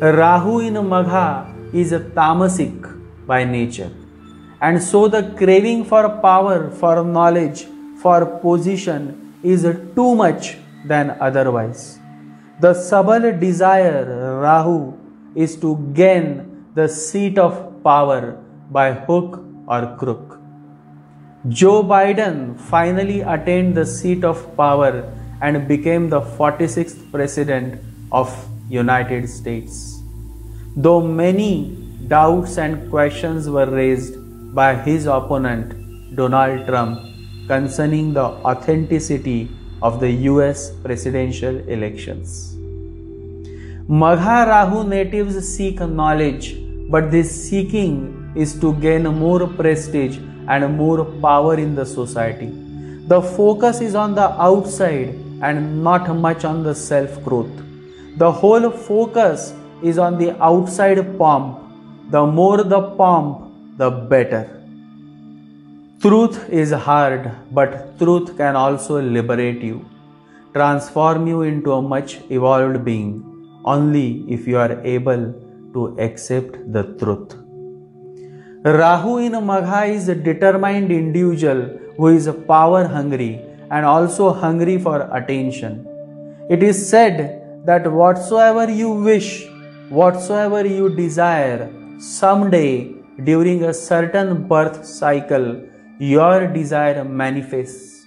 Rahu 0.00 0.60
in 0.60 0.74
Magha 0.74 1.74
is 1.74 1.92
a 1.92 2.00
tamasic 2.00 2.76
by 3.26 3.44
nature. 3.44 3.90
And 4.62 4.82
so 4.82 5.06
the 5.06 5.34
craving 5.36 5.84
for 5.84 6.08
power, 6.20 6.70
for 6.70 7.04
knowledge, 7.04 7.66
for 8.00 8.24
position 8.24 9.34
is 9.42 9.64
too 9.94 10.14
much 10.14 10.56
than 10.86 11.16
otherwise. 11.20 11.98
The 12.60 12.72
subtle 12.72 13.38
desire, 13.38 14.40
Rahu, 14.40 14.94
is 15.34 15.56
to 15.56 15.76
gain 15.92 16.64
the 16.74 16.88
seat 16.88 17.38
of 17.38 17.82
power 17.84 18.42
by 18.70 18.92
hook 18.92 19.42
or 19.68 19.96
crook. 19.96 20.38
Joe 21.48 21.82
Biden 21.82 22.58
finally 22.58 23.20
attained 23.20 23.76
the 23.76 23.86
seat 23.86 24.24
of 24.24 24.56
power 24.56 25.12
and 25.40 25.68
became 25.68 26.08
the 26.08 26.20
46th 26.20 27.10
president 27.12 27.80
of 28.10 28.32
United 28.68 29.28
States. 29.28 30.02
Though 30.76 31.02
many 31.02 31.76
doubts 32.08 32.58
and 32.58 32.90
questions 32.90 33.48
were 33.48 33.66
raised 33.66 34.14
by 34.54 34.74
his 34.74 35.06
opponent 35.06 36.16
Donald 36.16 36.66
Trump 36.66 37.00
concerning 37.46 38.12
the 38.12 38.24
authenticity 38.50 39.48
of 39.82 40.00
the 40.00 40.10
US 40.30 40.70
presidential 40.82 41.56
elections. 41.68 42.54
Magha 43.88 44.46
Rahu 44.46 44.88
natives 44.88 45.36
seek 45.46 45.80
knowledge, 45.80 46.56
but 46.90 47.10
this 47.10 47.30
seeking 47.48 48.25
is 48.36 48.58
to 48.60 48.74
gain 48.74 49.04
more 49.04 49.46
prestige 49.46 50.18
and 50.48 50.76
more 50.76 51.04
power 51.04 51.54
in 51.58 51.74
the 51.74 51.86
society. 51.86 52.50
The 53.12 53.20
focus 53.22 53.80
is 53.80 53.94
on 53.94 54.14
the 54.14 54.28
outside 54.48 55.14
and 55.42 55.82
not 55.84 56.14
much 56.16 56.44
on 56.44 56.62
the 56.62 56.74
self 56.74 57.22
growth. 57.22 57.54
The 58.16 58.30
whole 58.32 58.70
focus 58.70 59.54
is 59.82 59.98
on 59.98 60.18
the 60.18 60.30
outside 60.42 61.18
pomp. 61.18 61.60
The 62.10 62.24
more 62.24 62.64
the 62.64 62.82
pomp, 63.00 63.78
the 63.78 63.90
better. 63.90 64.42
Truth 66.00 66.50
is 66.50 66.72
hard, 66.72 67.32
but 67.52 67.98
truth 67.98 68.36
can 68.36 68.56
also 68.56 69.00
liberate 69.00 69.62
you, 69.62 69.84
transform 70.52 71.26
you 71.26 71.42
into 71.42 71.72
a 71.72 71.82
much 71.82 72.18
evolved 72.30 72.84
being, 72.84 73.10
only 73.64 74.24
if 74.28 74.46
you 74.46 74.58
are 74.58 74.80
able 74.84 75.32
to 75.72 75.96
accept 75.98 76.72
the 76.72 76.84
truth. 77.00 77.45
Rahu 78.66 79.18
in 79.18 79.32
Magha 79.32 79.88
is 79.88 80.08
a 80.08 80.14
determined 80.16 80.90
individual 80.90 81.78
who 81.96 82.08
is 82.08 82.28
power 82.48 82.88
hungry 82.88 83.40
and 83.70 83.86
also 83.86 84.32
hungry 84.32 84.76
for 84.76 85.08
attention. 85.16 85.86
It 86.50 86.64
is 86.64 86.88
said 86.88 87.62
that 87.64 87.90
whatsoever 87.90 88.68
you 88.68 88.90
wish 88.90 89.46
whatsoever 89.88 90.66
you 90.66 90.88
desire, 90.96 91.70
someday 92.00 92.92
during 93.22 93.62
a 93.62 93.72
certain 93.72 94.48
birth 94.48 94.84
cycle, 94.84 95.62
your 96.00 96.48
desire 96.48 97.04
manifests. 97.04 98.04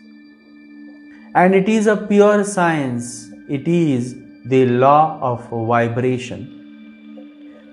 And 1.35 1.55
it 1.55 1.69
is 1.69 1.87
a 1.87 1.95
pure 1.95 2.43
science, 2.43 3.31
it 3.47 3.65
is 3.65 4.13
the 4.43 4.65
law 4.65 5.19
of 5.21 5.49
vibration. 5.49 6.57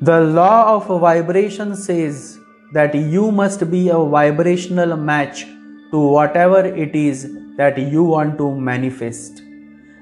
The 0.00 0.20
law 0.20 0.76
of 0.76 1.00
vibration 1.00 1.74
says 1.74 2.35
that 2.72 2.94
you 2.94 3.30
must 3.30 3.70
be 3.70 3.88
a 3.88 3.98
vibrational 3.98 4.96
match 4.96 5.44
to 5.90 5.98
whatever 5.98 6.64
it 6.64 6.96
is 6.96 7.28
that 7.56 7.78
you 7.78 8.02
want 8.02 8.36
to 8.38 8.54
manifest. 8.54 9.42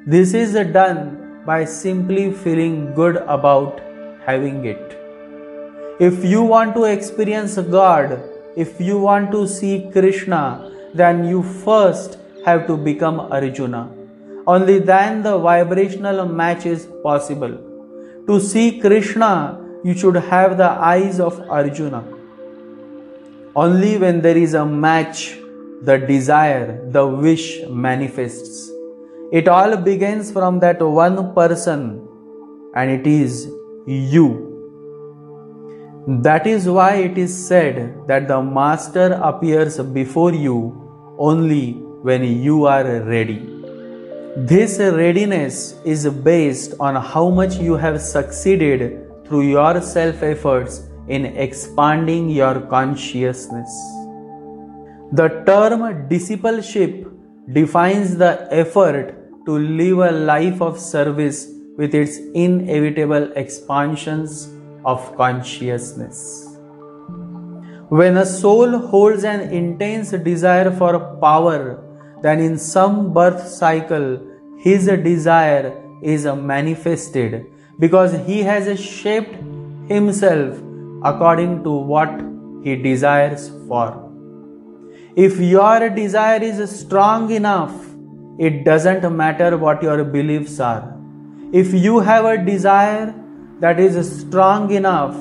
This 0.06 0.34
is 0.34 0.54
done 0.72 1.42
by 1.46 1.64
simply 1.64 2.32
feeling 2.32 2.94
good 2.94 3.16
about 3.16 3.80
having 4.26 4.64
it. 4.64 4.98
If 6.00 6.24
you 6.24 6.42
want 6.42 6.74
to 6.74 6.84
experience 6.84 7.56
God, 7.58 8.20
if 8.56 8.80
you 8.80 8.98
want 8.98 9.30
to 9.32 9.46
see 9.46 9.88
Krishna, 9.92 10.70
then 10.94 11.24
you 11.26 11.42
first 11.42 12.18
have 12.44 12.66
to 12.66 12.76
become 12.76 13.20
Arjuna. 13.20 13.90
Only 14.46 14.78
then 14.78 15.22
the 15.22 15.38
vibrational 15.38 16.26
match 16.26 16.66
is 16.66 16.86
possible. 17.02 17.56
To 18.26 18.40
see 18.40 18.80
Krishna, 18.80 19.60
you 19.84 19.94
should 19.94 20.16
have 20.16 20.56
the 20.56 20.68
eyes 20.68 21.20
of 21.20 21.40
Arjuna. 21.50 22.13
Only 23.56 23.98
when 23.98 24.20
there 24.20 24.36
is 24.36 24.54
a 24.54 24.66
match, 24.66 25.38
the 25.82 25.96
desire, 25.96 26.90
the 26.90 27.06
wish 27.06 27.60
manifests. 27.68 28.68
It 29.30 29.46
all 29.46 29.76
begins 29.76 30.32
from 30.32 30.58
that 30.58 30.82
one 30.82 31.32
person, 31.34 32.08
and 32.74 32.90
it 32.90 33.06
is 33.06 33.46
you. 33.86 34.26
That 36.06 36.48
is 36.48 36.68
why 36.68 36.94
it 36.96 37.16
is 37.16 37.32
said 37.46 38.08
that 38.08 38.26
the 38.26 38.42
Master 38.42 39.20
appears 39.22 39.78
before 39.78 40.32
you 40.32 40.56
only 41.18 41.74
when 42.02 42.24
you 42.24 42.66
are 42.66 42.84
ready. 43.02 43.38
This 44.36 44.80
readiness 44.80 45.76
is 45.84 46.08
based 46.08 46.74
on 46.80 46.96
how 46.96 47.30
much 47.30 47.56
you 47.58 47.76
have 47.76 48.00
succeeded 48.02 49.12
through 49.26 49.42
your 49.50 49.80
self 49.80 50.24
efforts 50.24 50.82
in 51.08 51.26
expanding 51.26 52.30
your 52.30 52.60
consciousness. 52.60 53.70
The 55.12 55.28
term 55.46 56.08
discipleship 56.08 57.06
defines 57.52 58.16
the 58.16 58.48
effort 58.50 59.46
to 59.46 59.58
live 59.58 59.98
a 59.98 60.10
life 60.10 60.62
of 60.62 60.78
service 60.78 61.48
with 61.76 61.94
its 61.94 62.18
inevitable 62.34 63.30
expansions 63.36 64.48
of 64.84 65.14
consciousness. 65.16 66.56
When 67.90 68.16
a 68.16 68.24
soul 68.24 68.78
holds 68.78 69.24
an 69.24 69.40
intense 69.52 70.10
desire 70.10 70.70
for 70.70 70.98
power, 71.20 71.82
then 72.22 72.40
in 72.40 72.56
some 72.58 73.12
birth 73.12 73.46
cycle, 73.46 74.20
his 74.58 74.86
desire 74.86 75.80
is 76.02 76.24
manifested 76.24 77.46
because 77.78 78.12
he 78.26 78.40
has 78.42 78.80
shaped 78.80 79.34
himself 79.88 80.58
according 81.04 81.62
to 81.64 81.70
what 81.70 82.10
he 82.64 82.76
desires 82.76 83.50
for. 83.68 84.00
If 85.16 85.38
your 85.38 85.90
desire 85.90 86.42
is 86.42 86.58
strong 86.80 87.30
enough, 87.30 87.74
it 88.38 88.64
doesn't 88.64 89.16
matter 89.16 89.56
what 89.56 89.82
your 89.82 90.02
beliefs 90.04 90.58
are. 90.58 90.96
If 91.52 91.72
you 91.72 92.00
have 92.00 92.24
a 92.24 92.36
desire 92.38 93.14
that 93.60 93.78
is 93.78 94.20
strong 94.20 94.70
enough, 94.72 95.16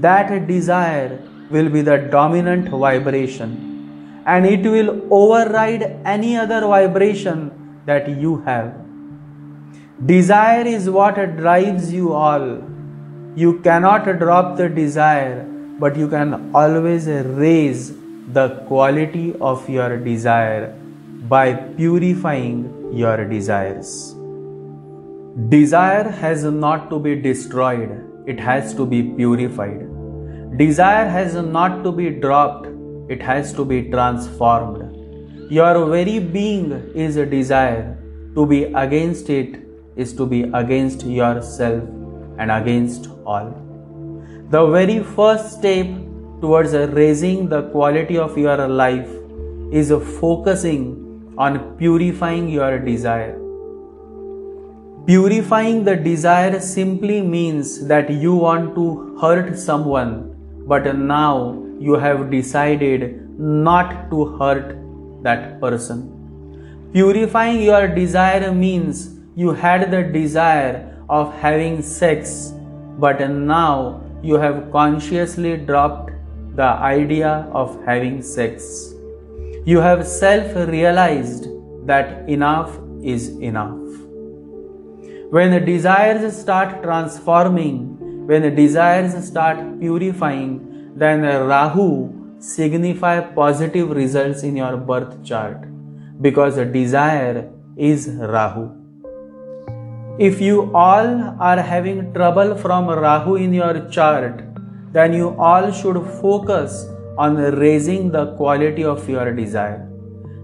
that 0.00 0.46
desire 0.46 1.18
will 1.50 1.68
be 1.68 1.82
the 1.82 1.98
dominant 1.98 2.68
vibration. 2.68 3.72
and 4.24 4.46
it 4.46 4.62
will 4.62 4.90
override 5.10 5.82
any 6.04 6.36
other 6.36 6.60
vibration 6.60 7.50
that 7.86 8.08
you 8.08 8.36
have. 8.42 8.74
Desire 10.06 10.66
is 10.66 10.88
what 10.88 11.16
drives 11.36 11.92
you 11.92 12.12
all. 12.12 12.71
You 13.34 13.60
cannot 13.60 14.04
drop 14.18 14.58
the 14.58 14.68
desire, 14.68 15.46
but 15.80 15.96
you 15.96 16.06
can 16.06 16.54
always 16.54 17.06
raise 17.06 17.94
the 18.30 18.62
quality 18.68 19.34
of 19.40 19.66
your 19.70 19.96
desire 19.96 20.76
by 21.30 21.54
purifying 21.54 22.90
your 22.92 23.24
desires. 23.24 24.14
Desire 25.48 26.10
has 26.10 26.44
not 26.44 26.90
to 26.90 26.98
be 26.98 27.14
destroyed, 27.16 28.04
it 28.26 28.38
has 28.38 28.74
to 28.74 28.84
be 28.84 29.02
purified. 29.14 29.88
Desire 30.58 31.08
has 31.08 31.34
not 31.34 31.82
to 31.84 31.90
be 31.90 32.10
dropped, 32.10 32.66
it 33.08 33.22
has 33.22 33.54
to 33.54 33.64
be 33.64 33.90
transformed. 33.90 35.50
Your 35.50 35.86
very 35.86 36.18
being 36.18 36.70
is 36.94 37.16
a 37.16 37.24
desire. 37.24 37.96
To 38.34 38.44
be 38.44 38.64
against 38.64 39.30
it 39.30 39.58
is 39.96 40.12
to 40.16 40.26
be 40.26 40.42
against 40.52 41.06
yourself 41.06 41.82
and 42.42 42.50
against 42.50 43.08
all. 43.24 43.50
The 44.54 44.64
very 44.76 44.98
first 45.18 45.52
step 45.58 45.86
towards 46.40 46.72
raising 47.00 47.48
the 47.48 47.62
quality 47.74 48.18
of 48.18 48.36
your 48.36 48.66
life 48.68 49.08
is 49.80 49.92
focusing 50.20 50.84
on 51.38 51.60
purifying 51.76 52.48
your 52.48 52.78
desire. 52.78 53.38
Purifying 55.06 55.82
the 55.84 55.96
desire 55.96 56.60
simply 56.60 57.20
means 57.22 57.86
that 57.86 58.10
you 58.10 58.34
want 58.34 58.74
to 58.74 59.18
hurt 59.20 59.58
someone, 59.58 60.12
but 60.66 60.94
now 60.96 61.58
you 61.80 61.94
have 61.94 62.30
decided 62.30 63.28
not 63.38 64.10
to 64.10 64.26
hurt 64.36 64.76
that 65.22 65.60
person. 65.60 66.08
Purifying 66.92 67.62
your 67.62 67.88
desire 67.88 68.52
means 68.52 69.18
you 69.34 69.52
had 69.52 69.90
the 69.90 70.02
desire 70.02 70.91
of 71.18 71.34
having 71.40 71.82
sex, 71.82 72.54
but 72.98 73.20
now 73.30 74.00
you 74.22 74.36
have 74.36 74.72
consciously 74.72 75.56
dropped 75.58 76.10
the 76.56 76.70
idea 76.88 77.32
of 77.52 77.78
having 77.84 78.22
sex. 78.22 78.94
You 79.66 79.80
have 79.80 80.06
self 80.06 80.56
realized 80.68 81.48
that 81.86 82.28
enough 82.28 82.78
is 83.02 83.28
enough. 83.50 83.78
When 85.36 85.50
the 85.50 85.60
desires 85.60 86.36
start 86.40 86.82
transforming, 86.82 88.26
when 88.26 88.42
the 88.42 88.50
desires 88.50 89.14
start 89.26 89.58
purifying, 89.80 90.92
then 90.96 91.22
Rahu 91.22 92.38
signify 92.38 93.20
positive 93.20 93.90
results 93.90 94.42
in 94.42 94.56
your 94.56 94.76
birth 94.76 95.24
chart 95.24 95.66
because 96.20 96.56
desire 96.72 97.50
is 97.76 98.08
Rahu. 98.08 98.81
If 100.18 100.42
you 100.42 100.70
all 100.74 101.36
are 101.40 101.58
having 101.58 102.12
trouble 102.12 102.54
from 102.54 102.86
Rahu 102.88 103.36
in 103.36 103.54
your 103.54 103.88
chart, 103.88 104.42
then 104.92 105.14
you 105.14 105.34
all 105.38 105.72
should 105.72 105.96
focus 106.20 106.86
on 107.16 107.36
raising 107.36 108.10
the 108.10 108.36
quality 108.36 108.84
of 108.84 109.08
your 109.08 109.32
desire. 109.32 109.88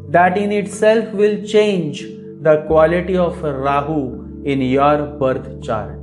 That 0.09 0.39
in 0.39 0.53
itself 0.53 1.13
will 1.13 1.45
change 1.45 2.01
the 2.41 2.65
quality 2.67 3.19
of 3.19 3.43
Rahu 3.43 4.43
in 4.45 4.63
your 4.63 5.05
birth 5.19 5.63
chart. 5.63 5.99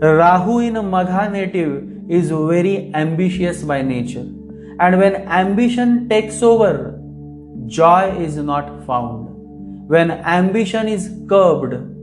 Rahu 0.00 0.60
in 0.60 0.74
Magha 0.74 1.32
native 1.32 2.08
is 2.08 2.30
very 2.30 2.92
ambitious 2.94 3.64
by 3.64 3.82
nature, 3.82 4.28
and 4.78 4.98
when 5.00 5.16
ambition 5.16 6.08
takes 6.08 6.44
over, 6.44 6.96
joy 7.66 8.14
is 8.20 8.36
not 8.36 8.86
found. 8.86 9.26
When 9.88 10.12
ambition 10.12 10.86
is 10.86 11.10
curbed, 11.28 11.95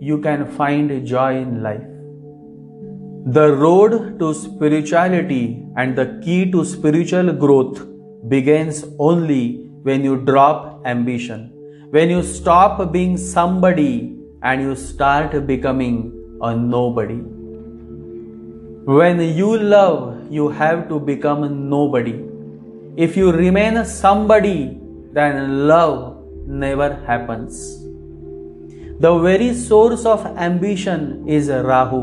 you 0.00 0.18
can 0.18 0.46
find 0.58 1.06
joy 1.06 1.36
in 1.36 1.62
life. 1.62 1.86
The 3.34 3.52
road 3.52 4.18
to 4.18 4.32
spirituality 4.32 5.62
and 5.76 5.96
the 5.96 6.18
key 6.24 6.50
to 6.52 6.64
spiritual 6.64 7.32
growth 7.34 7.86
begins 8.28 8.86
only 8.98 9.68
when 9.82 10.02
you 10.02 10.16
drop 10.16 10.80
ambition, 10.86 11.52
when 11.90 12.08
you 12.08 12.22
stop 12.22 12.92
being 12.92 13.18
somebody 13.18 14.16
and 14.42 14.62
you 14.62 14.74
start 14.74 15.46
becoming 15.46 15.96
a 16.40 16.56
nobody. 16.56 17.20
When 18.86 19.20
you 19.20 19.58
love, 19.58 20.30
you 20.30 20.48
have 20.48 20.88
to 20.88 20.98
become 20.98 21.68
nobody. 21.68 22.24
If 22.96 23.18
you 23.18 23.32
remain 23.32 23.84
somebody, 23.84 24.78
then 25.12 25.68
love 25.68 26.24
never 26.46 26.94
happens. 27.06 27.79
The 29.00 29.18
very 29.18 29.54
source 29.54 30.04
of 30.04 30.26
ambition 30.36 31.26
is 31.26 31.48
Rahu 31.48 32.00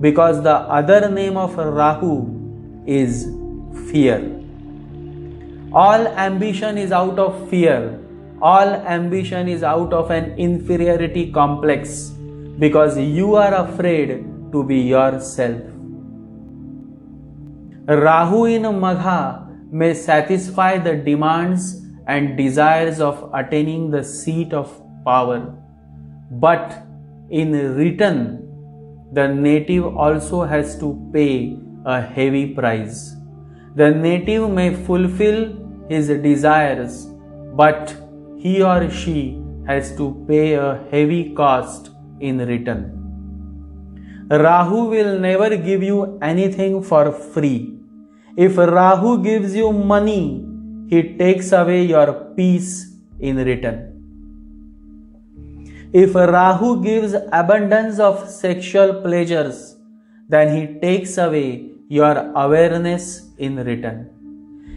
because 0.00 0.42
the 0.42 0.54
other 0.76 1.10
name 1.10 1.36
of 1.36 1.58
Rahu 1.58 2.84
is 2.86 3.26
fear. 3.90 4.16
All 5.74 6.06
ambition 6.06 6.78
is 6.78 6.90
out 6.90 7.18
of 7.18 7.50
fear. 7.50 8.00
All 8.40 8.72
ambition 8.96 9.46
is 9.46 9.62
out 9.62 9.92
of 9.92 10.10
an 10.10 10.32
inferiority 10.38 11.30
complex 11.30 12.12
because 12.58 12.96
you 12.96 13.34
are 13.34 13.52
afraid 13.52 14.24
to 14.52 14.64
be 14.64 14.80
yourself. 14.80 15.60
Rahu 18.06 18.46
in 18.46 18.62
Magha 18.62 19.70
may 19.70 19.92
satisfy 19.92 20.78
the 20.78 20.96
demands 20.96 21.82
and 22.06 22.38
desires 22.38 23.00
of 23.00 23.30
attaining 23.34 23.90
the 23.90 24.02
seat 24.02 24.54
of 24.54 24.80
power 25.04 25.61
but 26.40 26.82
in 27.30 27.52
return, 27.76 28.48
the 29.12 29.28
native 29.28 29.96
also 29.96 30.44
has 30.44 30.78
to 30.78 31.10
pay 31.12 31.58
a 31.84 32.00
heavy 32.00 32.54
price. 32.54 33.14
The 33.74 33.90
native 33.90 34.50
may 34.50 34.74
fulfill 34.74 35.54
his 35.88 36.08
desires, 36.08 37.06
but 37.54 37.94
he 38.38 38.62
or 38.62 38.90
she 38.90 39.42
has 39.66 39.94
to 39.96 40.24
pay 40.26 40.54
a 40.54 40.84
heavy 40.90 41.34
cost 41.34 41.90
in 42.20 42.38
return. 42.38 42.98
Rahu 44.30 44.86
will 44.86 45.18
never 45.18 45.56
give 45.56 45.82
you 45.82 46.18
anything 46.22 46.82
for 46.82 47.12
free. 47.12 47.78
If 48.36 48.56
Rahu 48.56 49.22
gives 49.22 49.54
you 49.54 49.72
money, 49.72 50.46
he 50.88 51.16
takes 51.18 51.52
away 51.52 51.84
your 51.84 52.32
peace 52.34 52.96
in 53.20 53.36
return. 53.36 53.91
If 55.92 56.14
Rahu 56.14 56.82
gives 56.82 57.14
abundance 57.32 57.98
of 57.98 58.26
sexual 58.26 59.02
pleasures, 59.02 59.76
then 60.26 60.56
he 60.56 60.80
takes 60.80 61.18
away 61.18 61.70
your 61.88 62.32
awareness 62.34 63.28
in 63.36 63.56
return. 63.56 64.08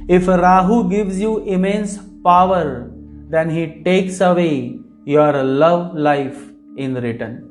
If 0.09 0.27
Rahu 0.27 0.89
gives 0.89 1.17
you 1.17 1.37
immense 1.45 1.99
power, 2.21 2.91
then 3.29 3.49
he 3.49 3.81
takes 3.83 4.19
away 4.19 4.77
your 5.05 5.41
love 5.41 5.95
life 5.95 6.37
in 6.75 6.95
return. 6.95 7.47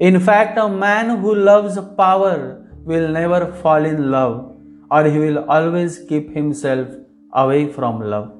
In 0.00 0.18
fact, 0.18 0.58
a 0.58 0.68
man 0.68 1.18
who 1.20 1.32
loves 1.32 1.78
power 1.96 2.66
will 2.84 3.08
never 3.08 3.52
fall 3.52 3.84
in 3.84 4.10
love, 4.10 4.56
or 4.90 5.04
he 5.04 5.18
will 5.20 5.44
always 5.48 6.00
keep 6.08 6.34
himself 6.34 6.88
away 7.34 7.72
from 7.72 8.00
love. 8.00 8.32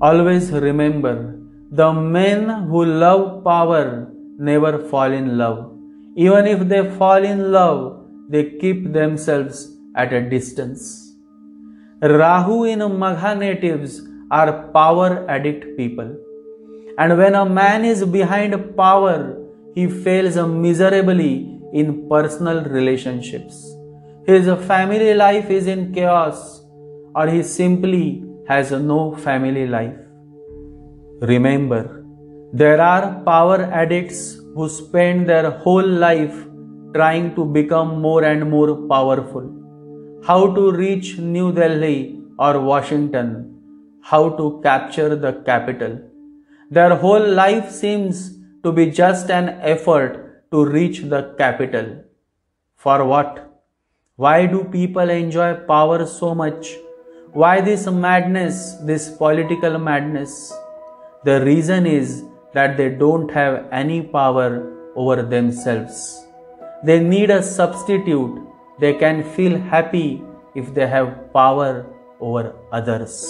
Always 0.00 0.52
remember 0.52 1.39
the 1.72 1.92
men 1.92 2.48
who 2.68 2.84
love 2.84 3.44
power 3.44 4.08
never 4.38 4.78
fall 4.88 5.12
in 5.12 5.38
love. 5.38 5.72
Even 6.16 6.46
if 6.46 6.68
they 6.68 6.90
fall 6.98 7.22
in 7.22 7.52
love, 7.52 8.06
they 8.28 8.58
keep 8.58 8.92
themselves 8.92 9.76
at 9.94 10.12
a 10.12 10.28
distance. 10.28 11.14
Rahu 12.02 12.64
in 12.64 12.80
Magha 12.80 13.38
natives 13.38 14.02
are 14.32 14.68
power 14.72 15.24
addict 15.30 15.76
people. 15.76 16.16
And 16.98 17.16
when 17.16 17.36
a 17.36 17.44
man 17.44 17.84
is 17.84 18.04
behind 18.04 18.76
power, 18.76 19.38
he 19.74 19.86
fails 19.86 20.36
miserably 20.36 21.60
in 21.72 22.08
personal 22.08 22.64
relationships. 22.64 23.64
His 24.26 24.46
family 24.66 25.14
life 25.14 25.48
is 25.50 25.68
in 25.68 25.94
chaos, 25.94 26.64
or 27.14 27.28
he 27.28 27.44
simply 27.44 28.24
has 28.48 28.72
no 28.72 29.14
family 29.14 29.68
life. 29.68 30.09
Remember, 31.22 32.02
there 32.50 32.80
are 32.80 33.22
power 33.24 33.64
addicts 33.64 34.36
who 34.54 34.70
spend 34.70 35.28
their 35.28 35.50
whole 35.50 35.86
life 35.86 36.46
trying 36.94 37.34
to 37.34 37.44
become 37.44 38.00
more 38.00 38.24
and 38.24 38.50
more 38.50 38.88
powerful. 38.88 39.44
How 40.24 40.54
to 40.54 40.72
reach 40.72 41.18
New 41.18 41.52
Delhi 41.52 42.22
or 42.38 42.60
Washington, 42.60 43.54
how 44.00 44.30
to 44.30 44.62
capture 44.62 45.14
the 45.14 45.34
capital. 45.44 46.00
Their 46.70 46.96
whole 46.96 47.28
life 47.28 47.70
seems 47.70 48.38
to 48.62 48.72
be 48.72 48.90
just 48.90 49.30
an 49.30 49.60
effort 49.60 50.50
to 50.52 50.64
reach 50.64 51.02
the 51.02 51.34
capital. 51.36 52.02
For 52.76 53.04
what? 53.04 53.60
Why 54.16 54.46
do 54.46 54.64
people 54.64 55.10
enjoy 55.10 55.52
power 55.68 56.06
so 56.06 56.34
much? 56.34 56.76
Why 57.34 57.60
this 57.60 57.86
madness, 57.86 58.76
this 58.86 59.10
political 59.10 59.78
madness? 59.78 60.50
The 61.22 61.44
reason 61.44 61.86
is 61.86 62.24
that 62.54 62.78
they 62.78 62.88
don't 62.88 63.30
have 63.30 63.66
any 63.70 64.00
power 64.00 64.72
over 64.96 65.22
themselves. 65.22 66.26
They 66.82 66.98
need 66.98 67.28
a 67.28 67.42
substitute. 67.42 68.40
They 68.78 68.94
can 68.94 69.22
feel 69.34 69.58
happy 69.58 70.22
if 70.54 70.72
they 70.72 70.86
have 70.86 71.30
power 71.34 71.84
over 72.20 72.54
others. 72.72 73.28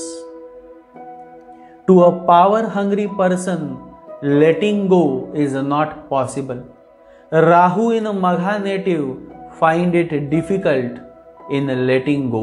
To 1.89 2.05
a 2.05 2.25
power 2.27 2.69
hungry 2.69 3.09
person, 3.09 3.77
letting 4.23 4.87
go 4.87 5.29
is 5.35 5.55
not 5.55 6.09
possible. 6.09 6.65
Rahu 7.33 7.91
in 7.91 8.05
Magha 8.05 8.63
native 8.63 9.19
find 9.59 9.97
it 9.97 10.31
difficult 10.31 10.93
in 11.51 11.87
letting 11.89 12.31
go. 12.31 12.43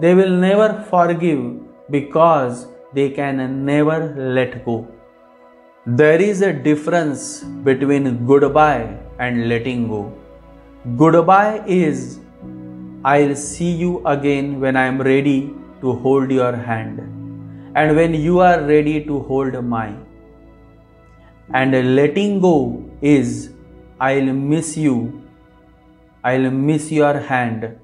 They 0.00 0.14
will 0.14 0.36
never 0.36 0.84
forgive 0.90 1.42
because 1.90 2.66
they 2.96 3.10
can 3.10 3.40
never 3.64 3.96
let 4.36 4.64
go. 4.64 4.74
There 5.86 6.20
is 6.20 6.40
a 6.42 6.52
difference 6.52 7.44
between 7.68 8.26
goodbye 8.26 8.96
and 9.18 9.48
letting 9.50 9.88
go. 9.88 10.00
Goodbye 10.96 11.62
is 11.66 12.20
I'll 13.04 13.34
see 13.36 13.70
you 13.70 13.90
again 14.06 14.60
when 14.60 14.76
I 14.76 14.86
am 14.86 15.00
ready 15.00 15.54
to 15.82 15.92
hold 16.04 16.30
your 16.30 16.56
hand 16.56 17.00
and 17.76 17.94
when 17.94 18.14
you 18.14 18.40
are 18.40 18.62
ready 18.62 19.04
to 19.04 19.20
hold 19.24 19.62
mine. 19.62 20.04
And 21.52 21.94
letting 21.94 22.40
go 22.40 22.82
is 23.00 23.50
I'll 24.00 24.32
miss 24.32 24.76
you. 24.76 25.22
I'll 26.24 26.50
miss 26.50 26.90
your 26.90 27.18
hand. 27.18 27.78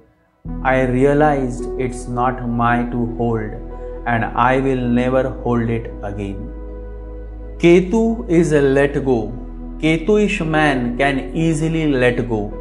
I 0.64 0.80
realized 0.82 1.68
it's 1.78 2.08
not 2.08 2.48
mine 2.48 2.90
to 2.92 3.06
hold 3.18 3.71
and 4.06 4.24
I 4.24 4.60
will 4.60 4.88
never 5.00 5.30
hold 5.44 5.70
it 5.70 5.92
again. 6.02 6.50
Ketu 7.58 8.28
is 8.28 8.52
a 8.52 8.60
let 8.60 9.04
go. 9.04 9.32
Ketuish 9.78 10.44
man 10.46 10.96
can 10.98 11.34
easily 11.34 11.92
let 11.92 12.28
go. 12.28 12.52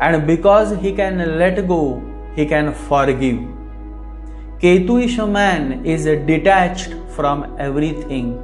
And 0.00 0.26
because 0.26 0.78
he 0.80 0.92
can 0.92 1.38
let 1.38 1.66
go, 1.66 2.02
he 2.34 2.46
can 2.46 2.72
forgive. 2.74 3.38
Ketuish 4.60 5.16
man 5.30 5.84
is 5.84 6.04
detached 6.04 6.94
from 7.16 7.56
everything 7.58 8.42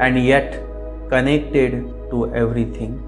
and 0.00 0.22
yet 0.24 0.62
connected 1.10 1.72
to 2.10 2.34
everything. 2.34 3.02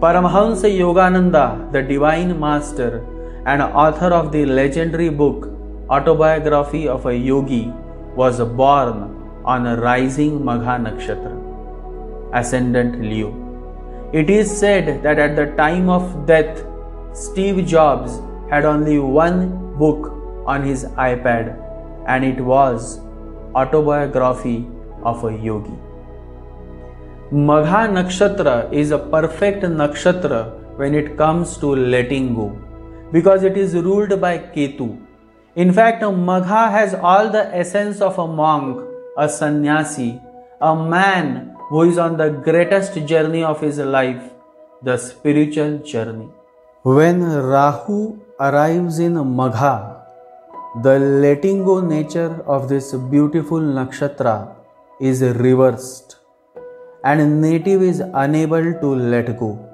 Paramahansa 0.00 0.68
Yogananda, 0.70 1.70
the 1.72 1.82
Divine 1.82 2.38
Master 2.38 3.04
and 3.46 3.62
author 3.62 4.06
of 4.06 4.32
the 4.32 4.44
legendary 4.46 5.08
book 5.08 5.51
Autobiography 5.92 6.88
of 6.88 7.04
a 7.04 7.14
Yogi, 7.14 7.70
was 8.16 8.40
born 8.40 9.00
on 9.44 9.66
a 9.66 9.76
rising 9.76 10.40
Magha 10.40 10.76
Nakshatra 10.84 11.32
ascendant 12.32 13.00
Leo. 13.02 13.30
It 14.14 14.30
is 14.30 14.50
said 14.50 15.02
that 15.02 15.18
at 15.18 15.36
the 15.36 15.46
time 15.56 15.90
of 15.90 16.26
death, 16.26 16.64
Steve 17.12 17.66
Jobs 17.66 18.20
had 18.48 18.64
only 18.64 18.98
one 18.98 19.76
book 19.76 20.12
on 20.46 20.62
his 20.62 20.86
iPad, 21.10 21.54
and 22.06 22.24
it 22.24 22.40
was 22.40 23.00
Autobiography 23.54 24.66
of 25.02 25.22
a 25.24 25.36
Yogi. 25.36 25.78
Magha 27.30 27.86
Nakshatra 27.98 28.72
is 28.72 28.92
a 28.92 28.98
perfect 28.98 29.62
nakshatra 29.62 30.42
when 30.78 30.94
it 30.94 31.16
comes 31.18 31.58
to 31.58 31.76
letting 31.76 32.34
go 32.34 32.50
because 33.12 33.42
it 33.42 33.58
is 33.58 33.74
ruled 33.74 34.18
by 34.22 34.38
Ketu. 34.38 35.01
In 35.54 35.70
fact, 35.70 36.02
Magha 36.02 36.70
has 36.70 36.94
all 36.94 37.28
the 37.28 37.54
essence 37.54 38.00
of 38.00 38.18
a 38.18 38.26
monk, 38.26 38.88
a 39.18 39.28
sannyasi, 39.28 40.18
a 40.62 40.74
man 40.74 41.54
who 41.68 41.82
is 41.82 41.98
on 41.98 42.16
the 42.16 42.30
greatest 42.30 42.94
journey 43.06 43.42
of 43.44 43.60
his 43.60 43.76
life, 43.76 44.22
the 44.82 44.96
spiritual 44.96 45.76
journey. 45.80 46.30
When 46.84 47.22
Rahu 47.22 48.18
arrives 48.40 48.98
in 48.98 49.12
Magha, 49.12 50.00
the 50.82 50.98
letting 50.98 51.64
go 51.64 51.82
nature 51.82 52.42
of 52.46 52.70
this 52.70 52.94
beautiful 52.94 53.60
nakshatra 53.60 54.56
is 55.00 55.20
reversed 55.20 56.16
and 57.04 57.42
native 57.42 57.82
is 57.82 58.00
unable 58.14 58.72
to 58.80 58.94
let 58.94 59.38
go. 59.38 59.68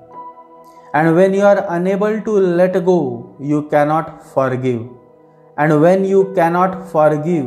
And 0.92 1.14
when 1.14 1.34
you 1.34 1.42
are 1.42 1.66
unable 1.68 2.20
to 2.20 2.32
let 2.32 2.84
go, 2.84 3.36
you 3.38 3.68
cannot 3.68 4.26
forgive. 4.34 4.97
And 5.58 5.80
when 5.82 6.04
you 6.04 6.32
cannot 6.34 6.88
forgive, 6.88 7.46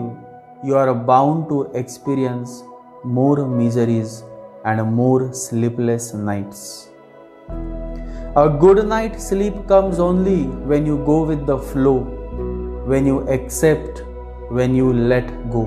you 0.66 0.76
are 0.76 0.94
bound 0.94 1.48
to 1.48 1.72
experience 1.74 2.62
more 3.06 3.48
miseries 3.48 4.26
and 4.66 4.84
more 4.94 5.34
sleepless 5.34 6.14
nights. 6.14 6.90
A 8.36 8.50
good 8.50 8.86
night's 8.86 9.30
sleep 9.30 9.66
comes 9.66 9.98
only 9.98 10.44
when 10.72 10.86
you 10.86 10.98
go 11.06 11.24
with 11.24 11.46
the 11.46 11.58
flow, 11.58 12.00
when 12.86 13.06
you 13.06 13.22
accept, 13.30 14.04
when 14.50 14.76
you 14.76 14.92
let 14.92 15.50
go. 15.50 15.66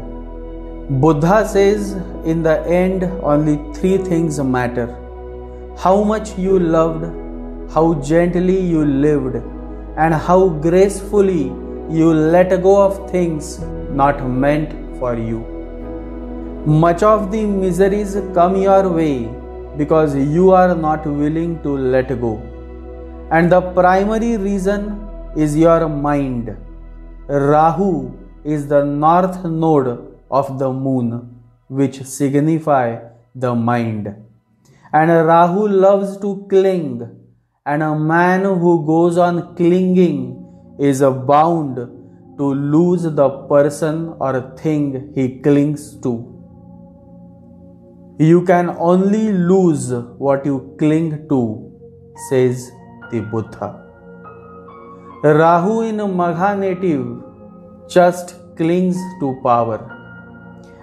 Buddha 0.91 1.49
says 1.49 1.93
in 2.27 2.43
the 2.43 2.61
end 2.67 3.05
only 3.23 3.57
three 3.73 3.97
things 3.97 4.39
matter 4.39 4.87
how 5.79 6.05
much 6.05 6.39
you 6.39 6.59
loved, 6.59 7.05
how 7.73 7.95
gently 7.95 8.61
you 8.61 8.85
lived, 8.85 9.37
and 9.97 10.13
how 10.13 10.49
gracefully 10.49 11.51
you 11.91 12.13
let 12.13 12.63
go 12.63 12.81
of 12.83 13.11
things 13.11 13.59
not 13.91 14.27
meant 14.27 14.71
for 14.99 15.17
you. 15.17 15.41
Much 16.67 17.03
of 17.03 17.31
the 17.31 17.45
miseries 17.45 18.17
come 18.33 18.57
your 18.57 18.89
way 18.89 19.29
because 19.77 20.17
you 20.17 20.51
are 20.53 20.75
not 20.75 21.05
willing 21.07 21.63
to 21.63 21.77
let 21.77 22.09
go. 22.21 22.43
And 23.31 23.53
the 23.53 23.61
primary 23.61 24.37
reason 24.39 25.07
is 25.37 25.57
your 25.57 25.89
mind. 25.89 26.57
Rahu 27.29 28.13
is 28.45 28.67
the 28.67 28.85
north 28.85 29.45
node 29.45 30.17
of 30.31 30.59
the 30.59 30.73
moon, 30.73 31.39
which 31.69 32.03
signify 32.03 32.99
the 33.35 33.55
mind. 33.55 34.15
And 34.93 35.11
Rahu 35.11 35.69
loves 35.69 36.17
to 36.19 36.47
cling, 36.49 37.11
and 37.67 37.83
a 37.83 37.95
man 37.95 38.45
who 38.45 38.87
goes 38.87 39.19
on 39.19 39.55
clinging 39.57 40.44
is 40.79 41.01
bound 41.01 41.77
to 42.39 42.45
lose 42.45 43.03
the 43.03 43.29
person 43.49 44.15
or 44.19 44.41
thing 44.57 45.13
he 45.15 45.39
clings 45.41 45.97
to. 46.01 46.31
You 48.19 48.45
can 48.45 48.71
only 48.79 49.33
lose 49.33 49.93
what 50.19 50.45
you 50.47 50.75
cling 50.79 51.29
to, 51.29 51.73
says 52.29 52.71
the 53.11 53.21
Buddha. 53.21 53.81
Rahu 55.25 55.81
in 55.81 55.97
Magha 55.97 56.59
native 56.59 57.23
just 57.89 58.37
clings 58.57 58.97
to 59.21 59.41
power. 59.43 59.91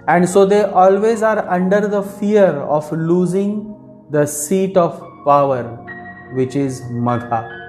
And 0.08 0.28
so 0.28 0.44
they 0.44 0.64
always 0.64 1.22
are 1.22 1.48
under 1.48 1.86
the 1.86 2.02
fear 2.02 2.46
of 2.46 2.90
losing 2.92 3.76
the 4.10 4.26
seat 4.26 4.76
of 4.76 5.00
power, 5.24 5.62
which 6.34 6.56
is 6.56 6.82
Magha. 6.82 7.61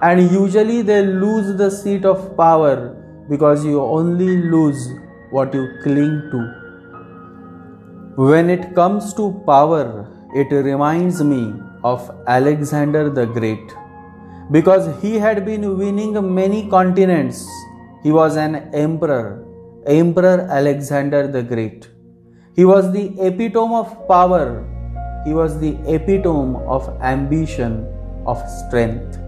And 0.00 0.30
usually 0.30 0.82
they 0.82 1.02
lose 1.04 1.56
the 1.56 1.70
seat 1.70 2.04
of 2.04 2.36
power 2.36 2.94
because 3.28 3.64
you 3.64 3.82
only 3.82 4.42
lose 4.42 4.88
what 5.30 5.52
you 5.52 5.66
cling 5.82 6.28
to. 6.30 6.58
When 8.16 8.48
it 8.48 8.74
comes 8.74 9.12
to 9.14 9.42
power, 9.44 10.08
it 10.34 10.52
reminds 10.52 11.22
me 11.22 11.54
of 11.82 12.10
Alexander 12.26 13.10
the 13.10 13.26
Great. 13.26 13.74
Because 14.50 14.86
he 15.02 15.18
had 15.18 15.44
been 15.44 15.76
winning 15.76 16.34
many 16.34 16.68
continents, 16.68 17.46
he 18.02 18.12
was 18.12 18.36
an 18.36 18.70
emperor, 18.72 19.44
Emperor 19.86 20.46
Alexander 20.48 21.26
the 21.26 21.42
Great. 21.42 21.88
He 22.54 22.64
was 22.64 22.92
the 22.92 23.14
epitome 23.20 23.74
of 23.74 24.08
power, 24.08 24.64
he 25.24 25.34
was 25.34 25.58
the 25.60 25.76
epitome 25.86 26.56
of 26.66 26.88
ambition, 27.02 27.86
of 28.26 28.42
strength. 28.48 29.18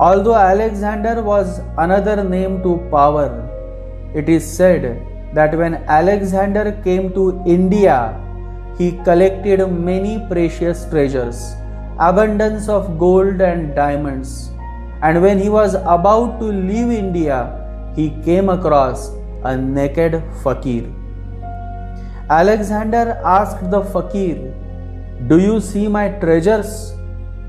Although 0.00 0.34
Alexander 0.34 1.22
was 1.22 1.60
another 1.78 2.24
name 2.24 2.62
to 2.64 2.78
power, 2.90 3.48
it 4.12 4.28
is 4.28 4.44
said 4.44 5.00
that 5.34 5.56
when 5.56 5.74
Alexander 5.86 6.72
came 6.82 7.12
to 7.14 7.40
India, 7.46 8.20
he 8.76 8.98
collected 9.04 9.64
many 9.70 10.18
precious 10.28 10.84
treasures, 10.90 11.54
abundance 12.00 12.68
of 12.68 12.98
gold 12.98 13.40
and 13.40 13.76
diamonds. 13.76 14.50
And 15.00 15.22
when 15.22 15.38
he 15.38 15.48
was 15.48 15.74
about 15.74 16.40
to 16.40 16.46
leave 16.46 16.90
India, 16.90 17.92
he 17.94 18.10
came 18.24 18.48
across 18.48 19.12
a 19.44 19.56
naked 19.56 20.20
fakir. 20.42 20.90
Alexander 22.28 23.20
asked 23.24 23.70
the 23.70 23.82
fakir, 23.82 24.52
Do 25.28 25.38
you 25.38 25.60
see 25.60 25.86
my 25.86 26.08
treasures? 26.08 26.93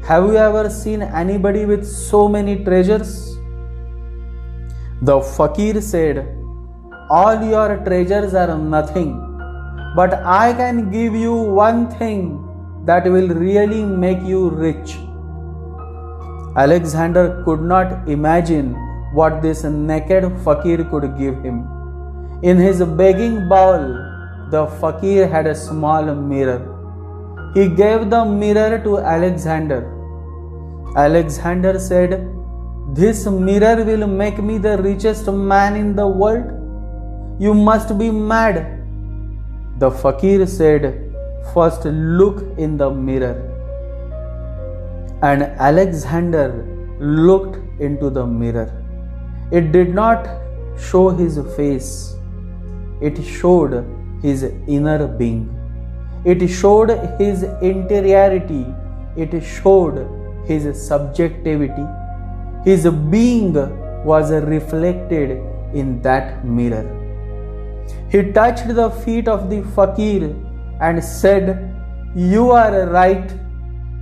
Have 0.07 0.25
you 0.25 0.37
ever 0.37 0.69
seen 0.69 1.01
anybody 1.01 1.65
with 1.65 1.83
so 1.83 2.27
many 2.27 2.63
treasures? 2.63 3.39
The 5.01 5.19
fakir 5.19 5.81
said, 5.81 6.19
All 7.09 7.43
your 7.43 7.77
treasures 7.77 8.35
are 8.35 8.55
nothing, 8.55 9.15
but 9.95 10.13
I 10.13 10.53
can 10.53 10.91
give 10.91 11.15
you 11.15 11.33
one 11.33 11.89
thing 11.89 12.21
that 12.85 13.05
will 13.05 13.29
really 13.29 13.83
make 13.83 14.21
you 14.21 14.51
rich. 14.51 14.95
Alexander 16.55 17.41
could 17.43 17.63
not 17.63 18.07
imagine 18.07 18.75
what 19.15 19.41
this 19.41 19.63
naked 19.63 20.31
fakir 20.43 20.83
could 20.83 21.17
give 21.17 21.41
him. 21.41 21.67
In 22.43 22.57
his 22.57 22.83
begging 22.83 23.49
bowl, 23.49 23.89
the 24.51 24.67
fakir 24.79 25.27
had 25.27 25.47
a 25.47 25.55
small 25.55 26.13
mirror. 26.13 26.61
He 27.55 27.67
gave 27.69 28.11
the 28.11 28.23
mirror 28.23 28.77
to 28.83 28.99
Alexander. 28.99 29.94
Alexander 30.95 31.79
said, 31.79 32.29
This 32.93 33.25
mirror 33.25 33.83
will 33.83 34.07
make 34.07 34.37
me 34.37 34.57
the 34.57 34.77
richest 34.77 35.27
man 35.27 35.75
in 35.75 35.95
the 35.95 36.07
world. 36.07 36.51
You 37.39 37.53
must 37.53 37.97
be 37.97 38.11
mad. 38.11 38.83
The 39.79 39.91
fakir 39.91 40.45
said, 40.45 41.13
First 41.53 41.85
look 41.85 42.43
in 42.57 42.77
the 42.77 42.89
mirror. 42.89 43.35
And 45.21 45.43
Alexander 45.43 46.65
looked 46.99 47.57
into 47.81 48.09
the 48.09 48.25
mirror. 48.25 48.71
It 49.51 49.71
did 49.71 49.93
not 49.93 50.27
show 50.79 51.09
his 51.09 51.39
face, 51.55 52.15
it 53.01 53.21
showed 53.23 53.85
his 54.21 54.43
inner 54.67 55.07
being. 55.07 55.49
It 56.25 56.47
showed 56.47 56.89
his 57.19 57.43
interiority, 57.61 58.65
it 59.15 59.41
showed 59.43 59.97
his 60.47 60.63
subjectivity. 60.87 61.85
His 62.63 62.87
being 63.15 63.53
was 64.03 64.31
reflected 64.31 65.31
in 65.73 66.01
that 66.01 66.45
mirror. 66.45 66.85
He 68.09 68.31
touched 68.31 68.67
the 68.67 68.89
feet 68.89 69.27
of 69.27 69.49
the 69.49 69.61
fakir 69.75 70.35
and 70.81 71.03
said, 71.03 71.73
You 72.15 72.51
are 72.51 72.87
right. 72.87 73.33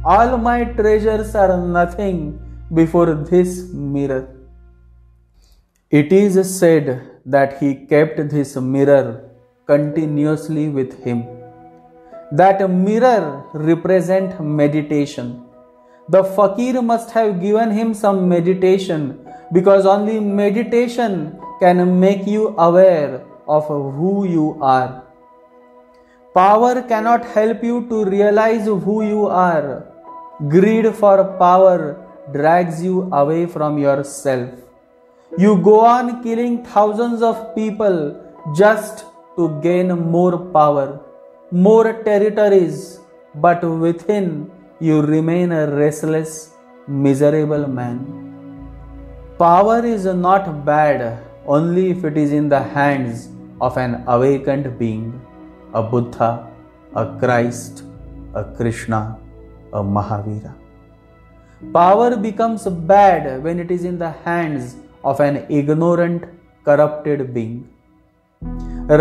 All 0.05 0.37
my 0.37 0.65
treasures 0.65 1.35
are 1.35 1.57
nothing 1.57 2.39
before 2.73 3.13
this 3.13 3.71
mirror. 3.73 4.27
It 5.89 6.11
is 6.11 6.37
said 6.59 6.87
that 7.25 7.59
he 7.59 7.75
kept 7.85 8.17
this 8.29 8.55
mirror 8.55 9.29
continuously 9.65 10.67
with 10.67 11.03
him. 11.03 11.25
That 12.31 12.67
mirror 12.69 13.45
represent 13.53 14.43
meditation. 14.43 15.42
The 16.09 16.23
fakir 16.23 16.81
must 16.81 17.11
have 17.11 17.39
given 17.39 17.71
him 17.71 17.93
some 17.93 18.27
meditation 18.27 19.19
because 19.53 19.85
only 19.85 20.19
meditation 20.19 21.39
can 21.59 21.99
make 21.99 22.27
you 22.27 22.49
aware 22.57 23.23
of 23.47 23.67
who 23.67 24.25
you 24.25 24.57
are. 24.61 25.03
Power 26.33 26.81
cannot 26.81 27.25
help 27.25 27.63
you 27.63 27.87
to 27.89 28.03
realize 28.05 28.65
who 28.65 29.03
you 29.03 29.27
are. 29.27 29.85
Greed 30.49 30.93
for 30.95 31.23
power 31.37 32.03
drags 32.33 32.83
you 32.83 33.09
away 33.13 33.45
from 33.45 33.77
yourself. 33.77 34.49
You 35.37 35.57
go 35.57 35.79
on 35.81 36.21
killing 36.23 36.65
thousands 36.65 37.21
of 37.21 37.55
people 37.55 38.19
just 38.55 39.05
to 39.37 39.59
gain 39.61 39.87
more 39.87 40.37
power, 40.37 40.99
more 41.51 42.03
territories, 42.03 42.99
but 43.35 43.63
within 43.63 44.51
you 44.85 45.01
remain 45.01 45.51
a 45.53 45.65
restless, 45.81 46.31
miserable 46.87 47.65
man. 47.75 47.99
Power 49.39 49.85
is 49.85 50.05
not 50.25 50.65
bad 50.65 51.23
only 51.45 51.91
if 51.91 52.03
it 52.03 52.17
is 52.17 52.33
in 52.39 52.49
the 52.49 52.61
hands 52.61 53.29
of 53.61 53.77
an 53.77 54.03
awakened 54.07 54.67
being, 54.77 55.05
a 55.73 55.81
Buddha, 55.81 56.31
a 56.95 57.05
Christ, 57.21 57.83
a 58.33 58.43
Krishna, 58.57 59.17
a 59.71 59.81
Mahavira. 59.81 60.53
Power 61.71 62.17
becomes 62.17 62.65
bad 62.93 63.41
when 63.41 63.59
it 63.59 63.71
is 63.71 63.85
in 63.85 63.97
the 63.97 64.11
hands 64.25 64.75
of 65.05 65.21
an 65.21 65.45
ignorant, 65.49 66.25
corrupted 66.65 67.33
being. 67.33 67.69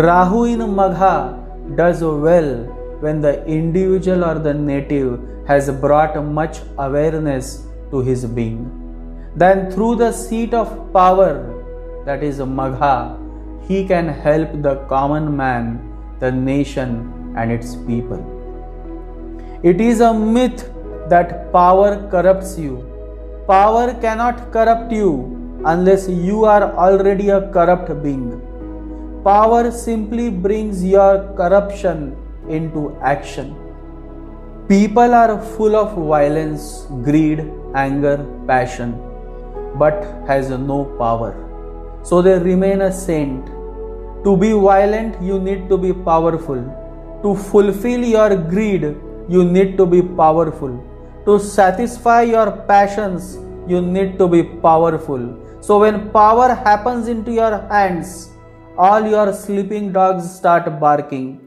Rahu 0.07 0.45
in 0.45 0.61
Magha 0.79 1.75
does 1.75 2.01
well 2.01 2.82
when 3.03 3.19
the 3.21 3.33
individual 3.45 4.23
or 4.23 4.35
the 4.47 4.53
native 4.53 5.09
has 5.47 5.69
brought 5.83 6.15
much 6.39 6.59
awareness 6.77 7.65
to 7.91 7.99
his 8.01 8.25
being. 8.25 8.61
Then, 9.35 9.71
through 9.71 9.95
the 9.95 10.11
seat 10.11 10.53
of 10.53 10.69
power, 10.93 11.33
that 12.05 12.23
is 12.23 12.39
Magha, 12.39 13.17
he 13.67 13.85
can 13.87 14.07
help 14.07 14.61
the 14.61 14.75
common 14.93 15.35
man, 15.35 15.65
the 16.19 16.31
nation, 16.31 17.33
and 17.35 17.51
its 17.51 17.75
people. 17.75 18.21
It 19.63 19.81
is 19.81 20.01
a 20.01 20.13
myth 20.13 20.69
that 21.09 21.51
power 21.51 22.07
corrupts 22.09 22.57
you. 22.57 22.73
Power 23.47 23.93
cannot 23.99 24.51
corrupt 24.51 24.91
you 24.91 25.61
unless 25.65 26.07
you 26.07 26.45
are 26.45 26.73
already 26.87 27.29
a 27.29 27.41
corrupt 27.51 27.91
being. 28.03 28.27
Power 29.23 29.71
simply 29.71 30.29
brings 30.29 30.83
your 30.83 31.33
corruption 31.35 32.17
into 32.49 32.97
action. 33.01 33.55
People 34.67 35.13
are 35.13 35.41
full 35.41 35.75
of 35.75 35.95
violence, 35.95 36.85
greed, 37.03 37.43
anger, 37.75 38.25
passion, 38.47 38.93
but 39.77 40.03
has 40.27 40.49
no 40.49 40.85
power. 40.97 41.33
So 42.03 42.21
they 42.21 42.39
remain 42.39 42.81
a 42.81 42.91
saint. 42.91 43.45
To 44.23 44.37
be 44.37 44.53
violent, 44.53 45.21
you 45.21 45.39
need 45.39 45.67
to 45.69 45.77
be 45.77 45.93
powerful. 45.93 46.61
To 47.23 47.35
fulfill 47.35 48.03
your 48.03 48.35
greed, 48.35 48.95
you 49.27 49.43
need 49.43 49.77
to 49.77 49.85
be 49.85 50.01
powerful. 50.01 50.81
To 51.25 51.39
satisfy 51.39 52.23
your 52.23 52.51
passions, 52.51 53.37
you 53.67 53.81
need 53.81 54.17
to 54.17 54.27
be 54.27 54.43
powerful. 54.43 55.39
So 55.61 55.79
when 55.79 56.09
power 56.11 56.53
happens 56.53 57.07
into 57.07 57.31
your 57.31 57.59
hands, 57.69 58.31
all 58.77 59.05
your 59.07 59.33
sleeping 59.33 59.93
dogs 59.93 60.29
start 60.29 60.79
barking. 60.79 61.39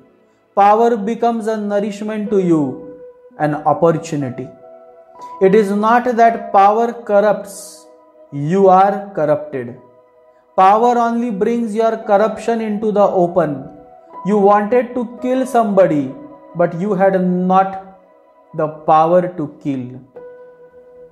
Power 0.56 0.96
becomes 0.96 1.48
a 1.48 1.56
nourishment 1.58 2.30
to 2.30 2.38
you, 2.38 2.98
an 3.38 3.56
opportunity. 3.56 4.48
It 5.42 5.54
is 5.54 5.70
not 5.70 6.04
that 6.16 6.50
power 6.50 6.94
corrupts, 6.94 7.86
you 8.32 8.68
are 8.68 9.12
corrupted. 9.14 9.76
Power 10.56 10.96
only 10.96 11.30
brings 11.30 11.74
your 11.74 11.98
corruption 11.98 12.62
into 12.62 12.90
the 12.90 13.02
open. 13.02 13.68
You 14.24 14.38
wanted 14.38 14.94
to 14.94 15.18
kill 15.20 15.44
somebody, 15.44 16.14
but 16.54 16.80
you 16.80 16.94
had 16.94 17.22
not 17.22 18.00
the 18.54 18.68
power 18.68 19.28
to 19.36 19.54
kill. 19.62 20.00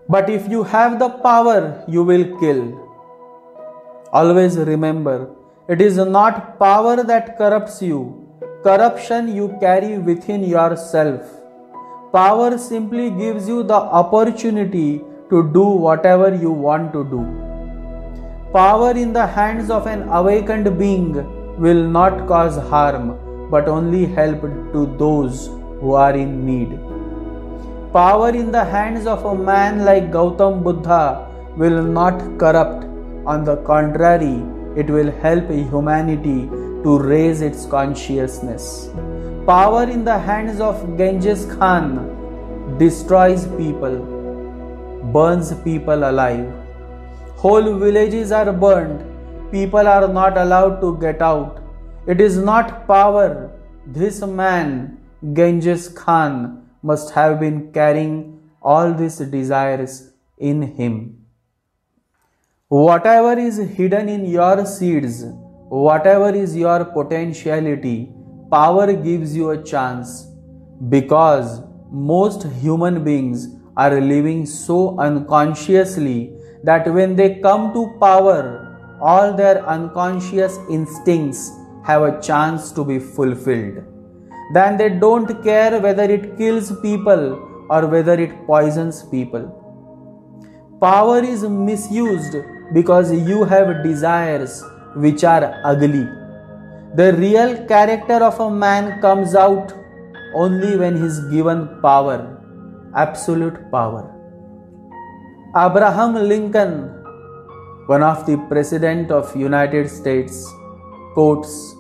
But 0.09 0.31
if 0.31 0.49
you 0.49 0.63
have 0.63 0.99
the 0.99 1.11
power, 1.11 1.85
you 1.87 2.03
will 2.03 2.41
kill. 2.41 2.81
Always 4.11 4.57
remember, 4.57 5.29
it 5.69 5.83
is 5.83 5.99
not 5.99 6.59
power 6.59 7.03
that 7.03 7.37
corrupts 7.37 7.83
you, 7.83 8.24
corruption 8.65 9.27
you 9.37 9.47
carry 9.61 9.99
within 9.99 10.43
yourself. 10.43 11.21
Power 12.13 12.57
simply 12.57 13.11
gives 13.11 13.47
you 13.47 13.63
the 13.63 13.81
opportunity 14.01 15.03
to 15.31 15.43
do 15.57 15.65
whatever 15.87 16.35
you 16.35 16.51
want 16.51 16.93
to 16.95 17.05
do. 17.11 17.21
Power 18.55 18.93
in 18.93 19.13
the 19.13 19.27
hands 19.27 19.69
of 19.69 19.87
an 19.87 20.09
awakened 20.09 20.79
being 20.79 21.13
will 21.67 21.85
not 21.99 22.27
cause 22.27 22.57
harm 22.71 23.07
but 23.51 23.69
only 23.69 24.07
help 24.07 24.41
to 24.73 24.87
those 25.05 25.47
who 25.81 25.93
are 25.93 26.17
in 26.17 26.35
need. 26.47 26.75
Power 27.93 28.31
in 28.31 28.51
the 28.51 28.65
hands 28.65 29.07
of 29.07 29.25
a 29.27 29.35
man 29.35 29.85
like 29.85 30.11
Gautam 30.11 30.63
Buddha 30.63 31.29
will 31.59 31.83
not 31.83 32.19
corrupt 32.39 32.85
on 33.27 33.45
the 33.45 33.57
contrary, 33.73 34.37
it 34.75 34.89
will 34.89 35.11
help 35.21 35.51
humanity 35.51 36.49
to 36.85 36.99
raise 36.99 37.41
its 37.41 37.67
consciousness. 37.67 38.91
Power 39.47 39.85
in 39.85 40.05
the 40.05 40.19
hands 40.19 40.61
of 40.61 40.83
Genghis 40.99 41.47
Khan 41.57 42.77
destroys 42.79 43.47
people, 43.57 43.97
burns 45.13 45.53
people 45.65 46.05
alive. 46.11 46.53
Whole 47.37 47.75
villages 47.79 48.33
are 48.33 48.53
burned, 48.53 49.01
people 49.51 49.89
are 49.89 50.07
not 50.09 50.39
allowed 50.39 50.81
to 50.81 50.97
get 50.99 51.21
out. 51.21 51.63
It 52.07 52.21
is 52.21 52.37
not 52.37 52.87
power. 52.87 53.51
This 53.87 54.21
man, 54.21 54.99
Genghis 55.33 55.89
Khan, 55.89 56.69
must 56.83 57.15
have 57.15 57.41
been 57.41 57.73
carrying 57.73 58.41
all 58.63 58.93
these 58.93 59.19
desires 59.19 60.13
in 60.39 60.63
him. 60.63 61.25
Whatever 62.69 63.39
is 63.39 63.57
hidden 63.57 64.09
in 64.09 64.25
your 64.27 64.67
seeds, 64.67 65.25
whatever 65.69 66.31
is 66.35 66.57
your 66.57 66.85
potentiality, 66.85 68.13
power 68.51 68.93
gives 68.93 69.35
you 69.37 69.51
a 69.51 69.63
chance 69.63 70.29
because 70.89 71.63
most 71.91 72.45
human 72.61 73.03
beings 73.03 73.49
are 73.77 74.01
living 74.01 74.47
so 74.47 74.99
unconsciously 74.99 76.33
that 76.63 76.87
when 76.93 77.17
they 77.17 77.41
come 77.41 77.73
to 77.73 77.97
power, 78.01 78.99
all 79.01 79.35
their 79.35 79.67
unconscious 79.67 80.59
instincts 80.71 81.51
have 81.85 82.03
a 82.03 82.21
chance 82.21 82.73
to 82.73 82.85
be 82.85 82.99
fulfilled. 82.99 83.85
Then 84.53 84.77
they 84.77 84.89
don't 84.89 85.43
care 85.43 85.81
whether 85.81 86.05
it 86.05 86.37
kills 86.39 86.73
people 86.81 87.67
or 87.69 87.87
whether 87.87 88.15
it 88.15 88.47
poisons 88.47 89.03
people. 89.05 89.61
Power 90.81 91.19
is 91.19 91.43
misused 91.43 92.37
because 92.73 93.13
you 93.13 93.45
have 93.45 93.83
desires 93.83 94.63
which 94.97 95.25
are 95.25 95.61
ugly. 95.65 96.07
The 96.95 97.13
real 97.15 97.67
character 97.67 98.23
of 98.25 98.39
a 98.41 98.51
man 98.51 99.01
comes 99.01 99.35
out 99.35 99.73
only 100.35 100.77
when 100.77 100.97
he 100.97 101.05
is 101.05 101.21
given 101.31 101.81
power, 101.81 102.41
absolute 102.95 103.71
power. 103.71 104.11
Abraham 105.57 106.15
Lincoln, 106.15 106.91
one 107.87 108.03
of 108.03 108.27
the 108.27 108.37
president 108.49 109.11
of 109.11 109.35
United 109.37 109.89
States, 109.89 110.49
quotes, 111.15 111.75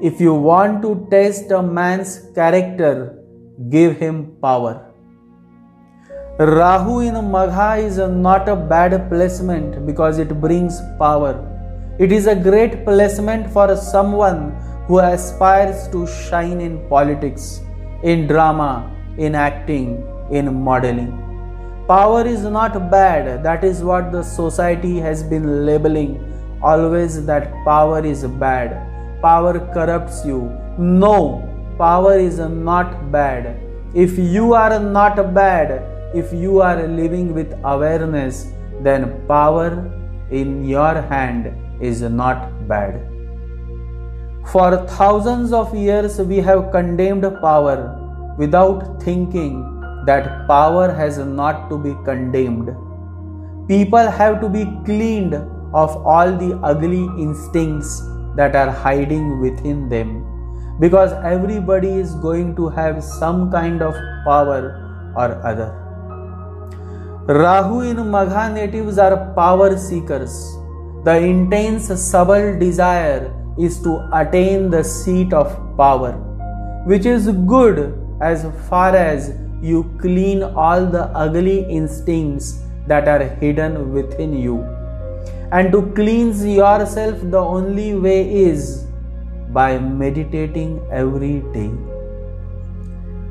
If 0.00 0.20
you 0.20 0.34
want 0.34 0.82
to 0.82 1.06
test 1.10 1.50
a 1.50 1.62
man's 1.62 2.20
character, 2.34 3.18
give 3.70 3.96
him 3.98 4.36
power. 4.40 4.92
Rahu 6.38 7.00
in 7.00 7.14
Magha 7.14 7.78
is 7.78 7.98
not 7.98 8.48
a 8.48 8.56
bad 8.56 9.08
placement 9.08 9.86
because 9.86 10.18
it 10.18 10.40
brings 10.40 10.80
power. 10.98 11.51
It 12.04 12.10
is 12.10 12.26
a 12.26 12.34
great 12.34 12.84
placement 12.84 13.48
for 13.52 13.76
someone 13.76 14.38
who 14.86 14.98
aspires 14.98 15.86
to 15.92 16.00
shine 16.08 16.60
in 16.60 16.88
politics, 16.88 17.60
in 18.02 18.26
drama, 18.26 18.90
in 19.18 19.36
acting, 19.36 20.02
in 20.28 20.52
modeling. 20.52 21.12
Power 21.86 22.26
is 22.26 22.42
not 22.42 22.90
bad, 22.90 23.44
that 23.44 23.62
is 23.62 23.84
what 23.84 24.10
the 24.10 24.24
society 24.24 24.98
has 24.98 25.22
been 25.22 25.64
labeling 25.64 26.12
always 26.60 27.24
that 27.26 27.52
power 27.64 28.04
is 28.04 28.24
bad. 28.46 28.76
Power 29.22 29.60
corrupts 29.72 30.26
you. 30.26 30.50
No, 30.78 31.48
power 31.78 32.18
is 32.18 32.40
not 32.40 33.12
bad. 33.12 33.60
If 33.94 34.18
you 34.18 34.54
are 34.54 34.80
not 34.80 35.34
bad, 35.34 35.82
if 36.16 36.32
you 36.32 36.62
are 36.62 36.84
living 36.84 37.32
with 37.32 37.56
awareness, 37.62 38.46
then 38.80 39.24
power 39.28 39.70
in 40.32 40.64
your 40.64 41.00
hand 41.00 41.54
is 41.80 42.02
not 42.02 42.68
bad. 42.68 43.08
For 44.52 44.86
thousands 44.86 45.52
of 45.52 45.74
years, 45.74 46.18
we 46.18 46.38
have 46.38 46.72
condemned 46.72 47.22
power 47.40 48.34
without 48.38 49.02
thinking 49.02 49.62
that 50.06 50.46
power 50.48 50.92
has 50.92 51.18
not 51.18 51.70
to 51.70 51.78
be 51.78 51.94
condemned. 52.04 52.70
People 53.68 54.10
have 54.10 54.40
to 54.40 54.48
be 54.48 54.64
cleaned 54.84 55.34
of 55.34 55.96
all 56.06 56.36
the 56.36 56.58
ugly 56.62 57.04
instincts 57.18 58.02
that 58.36 58.56
are 58.56 58.70
hiding 58.70 59.40
within 59.40 59.88
them 59.88 60.26
because 60.80 61.12
everybody 61.24 61.88
is 61.88 62.14
going 62.16 62.56
to 62.56 62.68
have 62.68 63.02
some 63.04 63.50
kind 63.50 63.82
of 63.82 63.94
power 64.24 65.12
or 65.16 65.46
other. 65.46 65.78
Rahu 67.28 67.82
in 67.82 67.96
Magha 67.96 68.52
natives 68.52 68.98
are 68.98 69.32
power 69.34 69.76
seekers. 69.76 70.56
The 71.04 71.16
intense 71.16 71.88
subtle 72.00 72.58
desire 72.60 73.34
is 73.58 73.82
to 73.82 74.08
attain 74.12 74.70
the 74.70 74.84
seat 74.84 75.32
of 75.32 75.48
power, 75.76 76.12
which 76.86 77.06
is 77.06 77.28
good 77.54 77.98
as 78.20 78.46
far 78.68 78.94
as 78.94 79.32
you 79.60 79.82
clean 80.00 80.44
all 80.44 80.86
the 80.86 81.06
ugly 81.24 81.64
instincts 81.68 82.60
that 82.86 83.08
are 83.08 83.24
hidden 83.40 83.92
within 83.92 84.32
you. 84.32 84.62
And 85.50 85.72
to 85.72 85.82
cleanse 85.96 86.46
yourself, 86.46 87.18
the 87.20 87.38
only 87.38 87.94
way 87.94 88.20
is 88.44 88.86
by 89.50 89.78
meditating 89.78 90.80
every 90.92 91.40
day. 91.52 91.70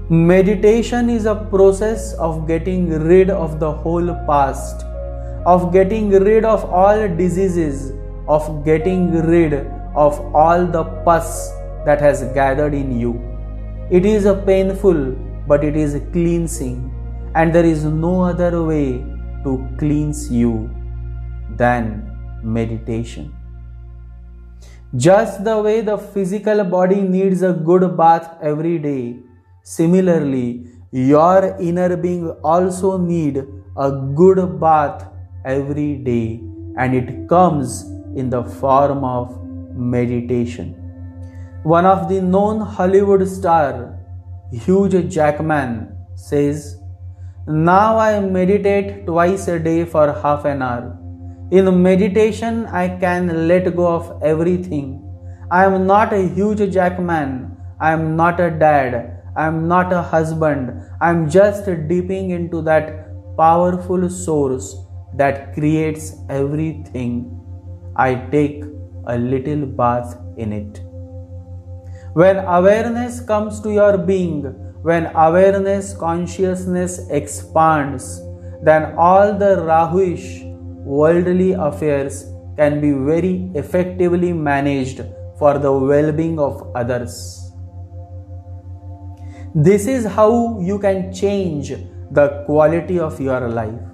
Meditation 0.09 1.09
is 1.09 1.26
a 1.26 1.36
process 1.36 2.13
of 2.15 2.47
getting 2.47 2.89
rid 2.89 3.30
of 3.30 3.61
the 3.61 3.72
whole 3.72 4.13
past, 4.28 4.86
of 5.45 5.71
getting 5.73 6.09
rid 6.09 6.45
of 6.45 6.65
all 6.65 7.07
diseases, 7.07 7.93
of 8.27 8.63
getting 8.65 9.11
rid 9.27 9.53
of 9.95 10.19
all 10.35 10.65
the 10.65 10.83
pus 11.05 11.49
that 11.85 11.99
has 11.99 12.23
gathered 12.33 12.73
in 12.73 12.99
you. 12.99 13.19
It 13.89 14.05
is 14.05 14.25
a 14.25 14.35
painful, 14.35 15.11
but 15.47 15.63
it 15.63 15.75
is 15.75 15.95
a 15.95 15.99
cleansing, 15.99 16.91
and 17.35 17.53
there 17.53 17.65
is 17.65 17.83
no 17.83 18.21
other 18.21 18.63
way 18.63 19.03
to 19.43 19.67
cleanse 19.77 20.31
you 20.31 20.69
than 21.57 22.11
meditation. 22.43 23.33
Just 24.95 25.43
the 25.43 25.57
way 25.61 25.81
the 25.81 25.97
physical 25.97 26.63
body 26.63 27.01
needs 27.01 27.41
a 27.41 27.53
good 27.53 27.97
bath 27.97 28.37
every 28.41 28.77
day, 28.77 29.19
Similarly, 29.63 30.65
your 30.91 31.55
inner 31.59 31.95
being 31.95 32.29
also 32.43 32.97
need 32.97 33.45
a 33.77 33.91
good 33.91 34.59
bath 34.59 35.07
every 35.45 35.95
day 35.95 36.41
and 36.77 36.95
it 36.95 37.27
comes 37.27 37.83
in 38.15 38.29
the 38.29 38.43
form 38.43 39.03
of 39.03 39.41
meditation. 39.75 40.75
One 41.63 41.85
of 41.85 42.09
the 42.09 42.21
known 42.21 42.59
Hollywood 42.61 43.27
star, 43.27 43.97
Hugh 44.51 44.89
Jackman, 44.89 45.95
says, 46.15 46.77
Now 47.47 47.97
I 47.97 48.19
meditate 48.19 49.05
twice 49.05 49.47
a 49.47 49.59
day 49.59 49.85
for 49.85 50.11
half 50.21 50.45
an 50.45 50.61
hour. 50.61 50.97
In 51.51 51.81
meditation, 51.81 52.65
I 52.67 52.97
can 52.99 53.47
let 53.47 53.75
go 53.75 53.87
of 53.87 54.21
everything. 54.23 55.03
I 55.51 55.65
am 55.65 55.85
not 55.85 56.13
a 56.13 56.27
Hugh 56.27 56.55
Jackman. 56.55 57.57
I 57.79 57.91
am 57.91 58.15
not 58.15 58.39
a 58.39 58.49
dad. 58.49 59.21
I'm 59.35 59.67
not 59.67 59.91
a 59.91 60.01
husband. 60.01 60.81
I'm 60.99 61.29
just 61.29 61.65
dipping 61.65 62.29
into 62.31 62.61
that 62.63 63.37
powerful 63.37 64.09
source 64.09 64.75
that 65.16 65.53
creates 65.53 66.16
everything. 66.30 67.38
I 67.95 68.16
take 68.32 68.64
a 69.05 69.18
little 69.18 69.66
bath 69.66 70.18
in 70.38 70.53
it. 70.53 70.82
When 72.14 72.38
awareness 72.38 73.22
comes 73.22 73.59
to 73.62 73.72
your 73.72 73.97
being, 73.97 74.43
when 74.82 75.07
awareness 75.16 75.93
consciousness 75.93 77.07
expands, 77.09 78.22
then 78.64 78.95
all 78.97 79.34
the 79.38 79.57
Rahuish 79.68 80.43
worldly 80.84 81.53
affairs 81.53 82.26
can 82.57 82.82
be 82.82 82.91
very 82.91 83.51
effectively 83.55 84.34
managed 84.34 85.03
for 85.38 85.57
the 85.57 85.72
well 85.72 86.12
being 86.12 86.39
of 86.39 86.72
others. 86.76 87.51
This 89.53 89.88
is 89.88 90.05
how 90.05 90.59
you 90.59 90.80
can 90.80 91.14
change 91.14 91.74
the 92.12 92.43
quality 92.45 92.99
of 92.99 93.20
your 93.20 93.47
life. 93.49 93.90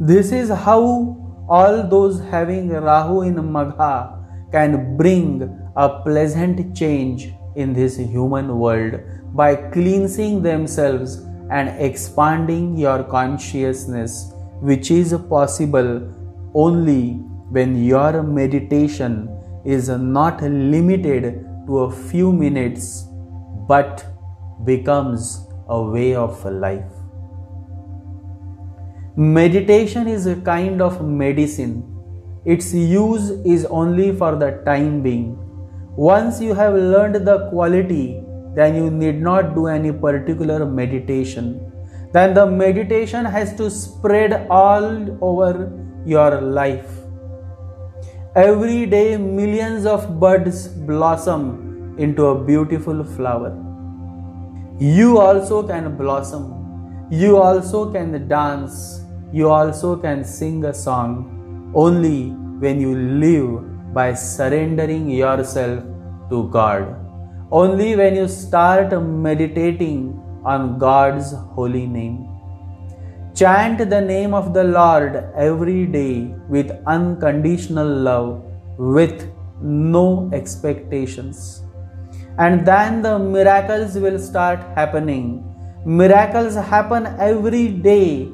This 0.00 0.32
is 0.32 0.48
how 0.48 1.16
all 1.48 1.86
those 1.86 2.20
having 2.20 2.70
Rahu 2.70 3.22
in 3.22 3.36
Magha 3.36 4.50
can 4.50 4.96
bring 4.96 5.56
a 5.76 6.00
pleasant 6.02 6.76
change 6.76 7.32
in 7.54 7.72
this 7.72 7.96
human 7.96 8.58
world 8.58 8.98
by 9.34 9.54
cleansing 9.54 10.42
themselves 10.42 11.18
and 11.48 11.68
expanding 11.80 12.76
your 12.76 13.04
consciousness, 13.04 14.32
which 14.60 14.90
is 14.90 15.14
possible 15.28 16.12
only 16.54 17.12
when 17.50 17.76
your 17.76 18.24
meditation 18.24 19.28
is 19.64 19.88
not 19.88 20.42
limited 20.42 21.46
to 21.66 21.78
a 21.78 21.92
few 21.92 22.32
minutes 22.32 23.06
but 23.68 24.04
becomes 24.64 25.46
a 25.68 25.80
way 25.80 26.16
of 26.16 26.44
life. 26.44 27.03
Meditation 29.16 30.08
is 30.08 30.26
a 30.26 30.34
kind 30.34 30.82
of 30.82 31.00
medicine. 31.06 31.84
Its 32.44 32.74
use 32.74 33.30
is 33.46 33.64
only 33.66 34.10
for 34.10 34.34
the 34.34 34.60
time 34.64 35.02
being. 35.04 35.38
Once 35.94 36.40
you 36.40 36.52
have 36.52 36.74
learned 36.74 37.24
the 37.24 37.48
quality, 37.50 38.20
then 38.56 38.74
you 38.74 38.90
need 38.90 39.22
not 39.22 39.54
do 39.54 39.68
any 39.68 39.92
particular 39.92 40.66
meditation. 40.66 41.70
Then 42.12 42.34
the 42.34 42.44
meditation 42.44 43.24
has 43.24 43.54
to 43.54 43.70
spread 43.70 44.48
all 44.50 45.16
over 45.20 45.72
your 46.04 46.40
life. 46.40 46.90
Every 48.34 48.84
day, 48.84 49.16
millions 49.16 49.86
of 49.86 50.18
buds 50.18 50.66
blossom 50.66 51.94
into 51.98 52.26
a 52.26 52.44
beautiful 52.44 53.04
flower. 53.04 53.56
You 54.80 55.20
also 55.20 55.62
can 55.62 55.96
blossom. 55.96 57.08
You 57.12 57.36
also 57.36 57.92
can 57.92 58.26
dance. 58.26 59.03
You 59.36 59.50
also 59.50 59.96
can 59.96 60.22
sing 60.24 60.64
a 60.64 60.72
song 60.72 61.72
only 61.74 62.18
when 62.64 62.80
you 62.80 62.92
live 63.22 63.92
by 63.92 64.14
surrendering 64.14 65.10
yourself 65.10 65.82
to 66.30 66.48
God. 66.50 66.84
Only 67.50 67.96
when 67.96 68.14
you 68.14 68.28
start 68.28 68.92
meditating 69.02 70.22
on 70.44 70.78
God's 70.78 71.32
holy 71.56 71.84
name. 71.86 72.28
Chant 73.34 73.90
the 73.90 74.00
name 74.00 74.34
of 74.34 74.54
the 74.54 74.62
Lord 74.62 75.16
every 75.34 75.86
day 75.86 76.32
with 76.48 76.70
unconditional 76.86 77.88
love 77.88 78.40
with 78.78 79.28
no 79.60 80.30
expectations. 80.32 81.64
And 82.38 82.64
then 82.64 83.02
the 83.02 83.18
miracles 83.18 83.96
will 83.96 84.20
start 84.20 84.60
happening. 84.76 85.44
Miracles 85.84 86.54
happen 86.54 87.06
every 87.18 87.66
day. 87.90 88.30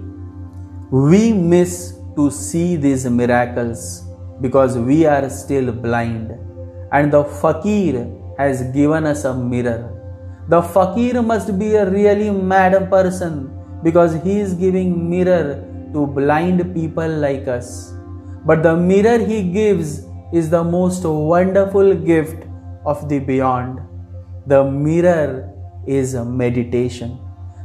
We 0.91 1.33
miss 1.33 1.95
to 2.17 2.33
see 2.33 2.75
these 2.75 3.09
miracles 3.09 4.03
because 4.41 4.77
we 4.77 5.07
are 5.07 5.31
still 5.31 5.71
blind. 5.71 6.33
And 6.91 7.13
the 7.13 7.23
fakir 7.23 8.11
has 8.39 8.63
given 8.73 9.07
us 9.07 9.25
a 9.25 9.33
mirror. 9.33 9.97
The 10.49 10.61
fakir 10.61 11.23
must 11.23 11.57
be 11.61 11.77
a 11.77 11.89
really 11.89 12.31
mad 12.33 12.91
person 12.91 13.57
because 13.85 14.21
he 14.25 14.41
is 14.41 14.55
giving 14.55 15.09
mirror 15.09 15.65
to 15.93 16.09
blind 16.09 16.75
people 16.75 17.09
like 17.09 17.47
us. 17.47 17.95
But 18.45 18.65
the 18.65 18.77
mirror 18.77 19.19
he 19.19 19.45
gives 19.45 20.05
is 20.33 20.51
the 20.51 20.65
most 20.65 21.05
wonderful 21.05 21.95
gift 21.95 22.49
of 22.85 23.09
the 23.09 23.21
beyond. 23.21 23.79
The 24.49 24.65
mirror 24.65 25.55
is 25.87 26.17
meditation. 26.17 27.21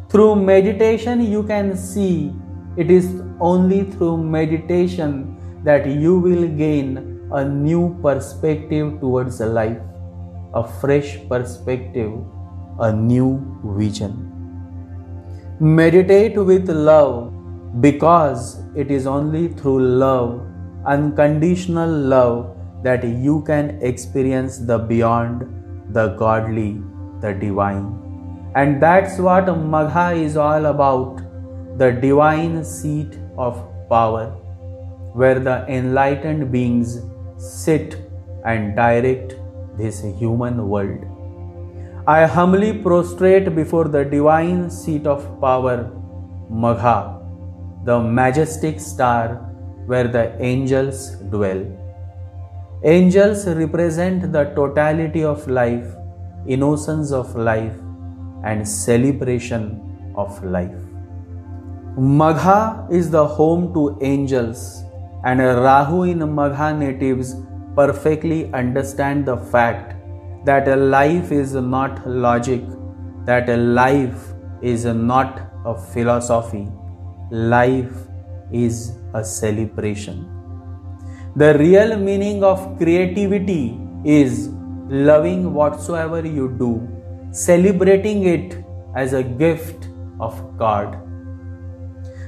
Through 0.09 0.36
meditation, 0.36 1.21
you 1.21 1.41
can 1.41 1.76
see 1.76 2.32
it 2.78 2.91
is 2.91 3.21
only 3.39 3.84
through 3.84 4.17
meditation 4.17 5.38
that 5.63 5.88
you 5.88 6.19
will 6.19 6.47
gain 6.47 6.97
a 7.32 7.43
new 7.43 7.97
perspective 8.01 8.99
towards 8.99 9.39
life, 9.39 9.80
a 10.53 10.67
fresh 10.82 11.17
perspective, 11.30 12.13
a 12.80 12.91
new 12.91 13.30
vision. 13.63 14.32
Meditate 15.59 16.38
with 16.38 16.69
love 16.69 17.34
because 17.82 18.61
it 18.76 18.91
is 18.91 19.07
only 19.07 19.47
through 19.47 19.80
love, 19.80 20.45
unconditional 20.86 21.89
love, 21.89 22.55
that 22.84 23.03
you 23.03 23.41
can 23.43 23.80
experience 23.82 24.59
the 24.59 24.78
beyond, 24.78 25.47
the 25.93 26.09
godly, 26.17 26.82
the 27.21 27.34
divine. 27.34 28.01
And 28.55 28.82
that's 28.82 29.17
what 29.17 29.45
Magha 29.45 30.15
is 30.15 30.38
all 30.38 30.67
about 30.67 31.24
the 31.78 31.91
divine 31.91 32.63
seat 32.63 33.17
of 33.38 33.57
power, 33.89 34.28
where 35.13 35.39
the 35.39 35.65
enlightened 35.67 36.51
beings 36.51 37.01
sit 37.38 37.97
and 38.45 38.76
direct 38.76 39.36
this 39.78 40.01
human 40.19 40.69
world. 40.69 41.03
I 42.07 42.26
humbly 42.26 42.71
prostrate 42.78 43.55
before 43.55 43.88
the 43.88 44.05
divine 44.05 44.69
seat 44.69 45.07
of 45.07 45.23
power, 45.41 45.91
Magha, 46.49 46.99
the 47.84 47.99
majestic 47.99 48.80
star 48.80 49.36
where 49.88 50.07
the 50.07 50.26
angels 50.41 51.11
dwell. 51.36 51.65
Angels 52.84 53.47
represent 53.47 54.32
the 54.32 54.45
totality 54.59 55.23
of 55.23 55.47
life, 55.47 55.88
innocence 56.47 57.11
of 57.11 57.36
life, 57.36 57.76
and 58.43 58.67
celebration 58.67 60.13
of 60.15 60.43
life. 60.43 60.84
Magha 61.98 62.91
is 62.91 63.10
the 63.10 63.26
home 63.26 63.74
to 63.74 63.98
angels, 64.02 64.84
and 65.24 65.39
Rahu 65.39 66.04
in 66.04 66.20
Magha 66.20 66.78
natives 66.78 67.38
perfectly 67.74 68.52
understand 68.54 69.26
the 69.26 69.38
fact 69.38 69.96
that 70.46 70.68
a 70.68 70.76
life 70.76 71.32
is 71.32 71.54
not 71.54 72.06
logic, 72.06 72.64
that 73.24 73.48
a 73.48 73.56
life 73.56 74.34
is 74.62 74.84
not 74.84 75.39
a 75.64 75.74
philosophy, 75.74 76.68
life 77.32 77.96
is 78.52 78.98
a 79.14 79.24
celebration. 79.24 80.30
The 81.38 81.58
real 81.58 81.96
meaning 81.96 82.43
of 82.43 82.78
creativity 82.78 83.80
is 84.04 84.50
loving 84.89 85.54
whatsoever 85.54 86.28
you 86.28 86.50
do, 86.60 86.86
celebrating 87.32 88.26
it 88.26 88.66
as 88.98 89.14
a 89.14 89.24
gift 89.24 89.88
of 90.20 90.58
God. 90.58 91.05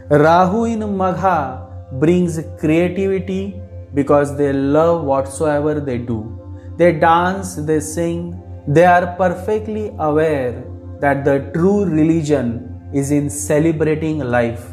Rahu 0.10 0.64
in 0.64 0.80
Magha 0.80 1.68
brings 2.00 2.40
creativity 2.58 3.62
because 3.94 4.38
they 4.38 4.54
love 4.54 5.04
whatsoever 5.04 5.82
they 5.82 5.98
do. 5.98 6.34
They 6.78 6.94
dance, 6.94 7.56
they 7.56 7.82
sing, 7.82 8.42
they 8.70 8.86
are 8.86 9.18
perfectly 9.18 9.94
aware 10.00 10.64
that 11.02 11.26
the 11.26 11.52
true 11.54 11.84
religion 11.84 12.90
is 12.94 13.12
in 13.12 13.30
celebrating 13.30 14.20
life. 14.20 14.66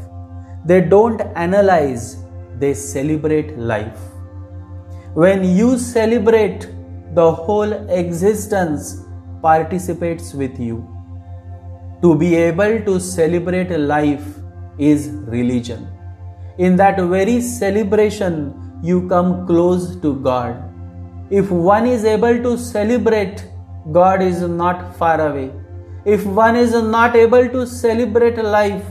They 0.65 0.81
don't 0.83 1.21
analyze, 1.35 2.17
they 2.61 2.73
celebrate 2.73 3.59
life. 3.59 3.99
When 5.15 5.43
you 5.43 5.79
celebrate, 5.79 6.69
the 7.13 7.33
whole 7.33 7.73
existence 7.91 9.05
participates 9.43 10.33
with 10.33 10.61
you. 10.61 10.89
To 12.03 12.15
be 12.15 12.37
able 12.37 12.85
to 12.85 13.01
celebrate 13.01 13.77
life 13.77 14.44
is 14.79 15.09
religion. 15.27 15.89
In 16.59 16.77
that 16.77 17.01
very 17.01 17.41
celebration, 17.41 18.81
you 18.83 19.09
come 19.09 19.47
close 19.47 19.97
to 19.97 20.15
God. 20.17 20.63
If 21.31 21.51
one 21.51 21.87
is 21.87 22.05
able 22.05 22.43
to 22.43 22.57
celebrate, 22.59 23.45
God 23.93 24.23
is 24.23 24.43
not 24.43 24.97
far 24.97 25.29
away. 25.29 25.53
If 26.05 26.25
one 26.27 26.57
is 26.57 26.73
not 26.73 27.17
able 27.17 27.49
to 27.49 27.67
celebrate 27.67 28.37
life, 28.37 28.85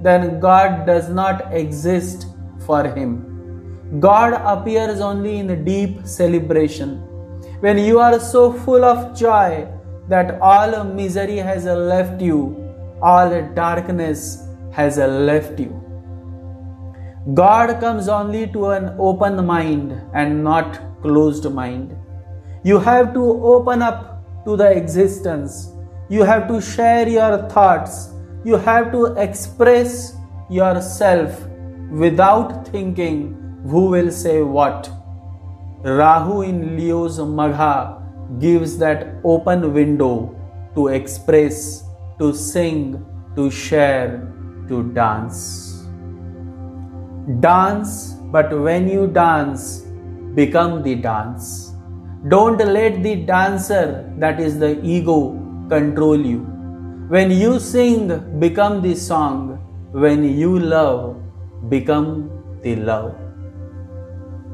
then 0.00 0.38
God 0.38 0.86
does 0.86 1.08
not 1.08 1.52
exist 1.52 2.26
for 2.66 2.84
him. 2.84 4.00
God 4.00 4.34
appears 4.34 5.00
only 5.00 5.38
in 5.38 5.64
deep 5.64 6.06
celebration. 6.06 6.98
When 7.60 7.78
you 7.78 7.98
are 7.98 8.20
so 8.20 8.52
full 8.52 8.84
of 8.84 9.18
joy 9.18 9.66
that 10.08 10.38
all 10.40 10.84
misery 10.84 11.38
has 11.38 11.64
left 11.64 12.20
you, 12.20 12.54
all 13.02 13.30
darkness 13.54 14.47
has 14.78 14.98
left 15.28 15.60
you. 15.60 15.70
God 17.34 17.78
comes 17.80 18.08
only 18.08 18.46
to 18.56 18.66
an 18.70 18.94
open 18.98 19.44
mind 19.44 20.00
and 20.14 20.44
not 20.44 20.78
closed 21.02 21.50
mind. 21.52 21.96
You 22.62 22.78
have 22.78 23.12
to 23.14 23.24
open 23.54 23.82
up 23.82 24.44
to 24.44 24.56
the 24.56 24.70
existence. 24.70 25.72
You 26.08 26.22
have 26.22 26.46
to 26.48 26.60
share 26.60 27.08
your 27.08 27.48
thoughts. 27.48 28.10
You 28.44 28.56
have 28.56 28.92
to 28.92 29.06
express 29.26 30.16
yourself 30.48 31.46
without 31.90 32.66
thinking 32.68 33.20
who 33.66 33.86
will 33.86 34.10
say 34.10 34.40
what. 34.42 34.90
Rahu 35.82 36.42
in 36.42 36.76
Leo's 36.76 37.18
Magha 37.18 38.40
gives 38.40 38.78
that 38.78 39.06
open 39.24 39.72
window 39.72 40.34
to 40.74 40.88
express, 40.88 41.84
to 42.18 42.32
sing, 42.32 43.04
to 43.36 43.50
share, 43.50 44.32
to 44.68 44.82
dance. 44.92 45.86
Dance, 47.40 48.14
but 48.32 48.50
when 48.58 48.88
you 48.88 49.06
dance, 49.06 49.80
become 50.34 50.82
the 50.82 50.94
dance. 50.94 51.72
Don't 52.28 52.58
let 52.58 53.02
the 53.02 53.16
dancer, 53.24 54.12
that 54.18 54.40
is 54.40 54.58
the 54.58 54.80
ego, 54.84 55.32
control 55.68 56.18
you. 56.18 56.40
When 57.08 57.30
you 57.30 57.60
sing, 57.60 58.38
become 58.38 58.82
the 58.82 58.94
song. 58.94 59.58
When 59.92 60.24
you 60.24 60.58
love, 60.58 61.22
become 61.68 62.30
the 62.62 62.76
love. 62.76 63.16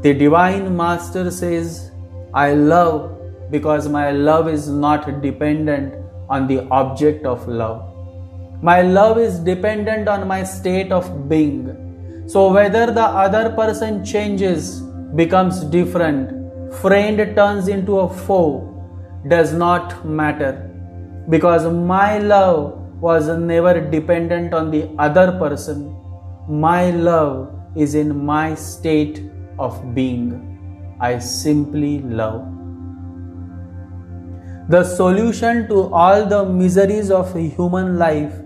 The 0.02 0.14
Divine 0.14 0.76
Master 0.76 1.30
says, 1.30 1.90
I 2.34 2.52
love 2.52 3.50
because 3.50 3.88
my 3.88 4.10
love 4.10 4.48
is 4.48 4.68
not 4.68 5.22
dependent 5.22 5.94
on 6.28 6.46
the 6.46 6.68
object 6.68 7.24
of 7.24 7.48
love. 7.48 7.93
My 8.66 8.80
love 8.80 9.18
is 9.18 9.40
dependent 9.40 10.08
on 10.08 10.26
my 10.26 10.42
state 10.42 10.90
of 10.90 11.28
being. 11.28 11.64
So, 12.26 12.50
whether 12.50 12.86
the 12.90 13.04
other 13.22 13.50
person 13.50 14.02
changes, 14.02 14.80
becomes 15.16 15.64
different, 15.64 16.30
friend 16.76 17.18
turns 17.36 17.68
into 17.68 17.98
a 17.98 18.08
foe, 18.08 18.48
does 19.28 19.52
not 19.52 20.06
matter. 20.06 20.52
Because 21.28 21.66
my 21.70 22.16
love 22.16 22.78
was 23.02 23.28
never 23.28 23.82
dependent 23.90 24.54
on 24.54 24.70
the 24.70 24.88
other 24.98 25.32
person. 25.32 25.94
My 26.48 26.90
love 26.90 27.52
is 27.76 27.94
in 27.94 28.24
my 28.24 28.54
state 28.54 29.20
of 29.58 29.94
being. 29.94 30.96
I 31.00 31.18
simply 31.18 31.98
love. 31.98 32.48
The 34.70 34.82
solution 34.84 35.68
to 35.68 35.92
all 35.92 36.24
the 36.24 36.46
miseries 36.46 37.10
of 37.10 37.34
human 37.34 37.98
life 37.98 38.40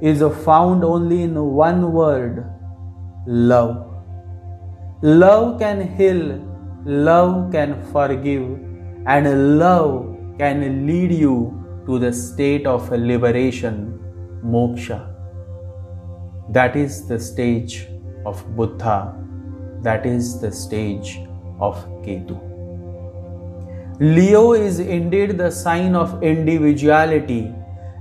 is 0.00 0.22
found 0.44 0.84
only 0.84 1.22
in 1.22 1.34
one 1.44 1.92
word 1.92 2.44
love. 3.26 3.84
Love 5.02 5.58
can 5.58 5.80
heal, 5.96 6.44
love 6.84 7.52
can 7.52 7.80
forgive, 7.92 8.46
and 9.06 9.58
love 9.58 10.16
can 10.38 10.86
lead 10.86 11.12
you 11.12 11.54
to 11.86 11.98
the 11.98 12.12
state 12.12 12.66
of 12.66 12.90
liberation, 12.90 13.98
moksha. 14.44 15.14
That 16.50 16.76
is 16.76 17.06
the 17.06 17.18
stage 17.18 17.88
of 18.24 18.44
Buddha 18.56 19.18
that 19.82 20.06
is 20.06 20.40
the 20.40 20.50
stage 20.50 21.20
of 21.60 21.76
Ketu. 22.02 22.36
Leo 24.00 24.52
is 24.52 24.80
indeed 24.80 25.38
the 25.38 25.50
sign 25.50 25.94
of 25.94 26.22
individuality, 26.22 27.52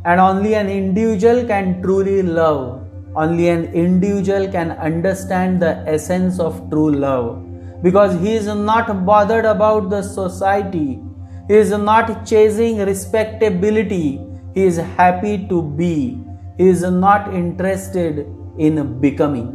and 0.07 0.21
only 0.21 0.53
an 0.55 0.69
individual 0.69 1.43
can 1.45 1.81
truly 1.81 2.21
love. 2.23 2.87
Only 3.13 3.49
an 3.49 3.65
individual 3.73 4.47
can 4.47 4.71
understand 4.71 5.61
the 5.61 5.71
essence 5.95 6.39
of 6.39 6.69
true 6.69 6.91
love 6.91 7.43
because 7.81 8.13
he 8.21 8.35
is 8.35 8.47
not 8.47 9.05
bothered 9.05 9.45
about 9.45 9.89
the 9.89 10.01
society, 10.01 10.99
he 11.47 11.55
is 11.55 11.71
not 11.71 12.25
chasing 12.25 12.79
respectability, 12.79 14.21
he 14.53 14.63
is 14.63 14.77
happy 14.77 15.47
to 15.47 15.61
be, 15.61 16.19
he 16.57 16.69
is 16.69 16.83
not 16.83 17.33
interested 17.33 18.27
in 18.57 18.99
becoming. 19.01 19.49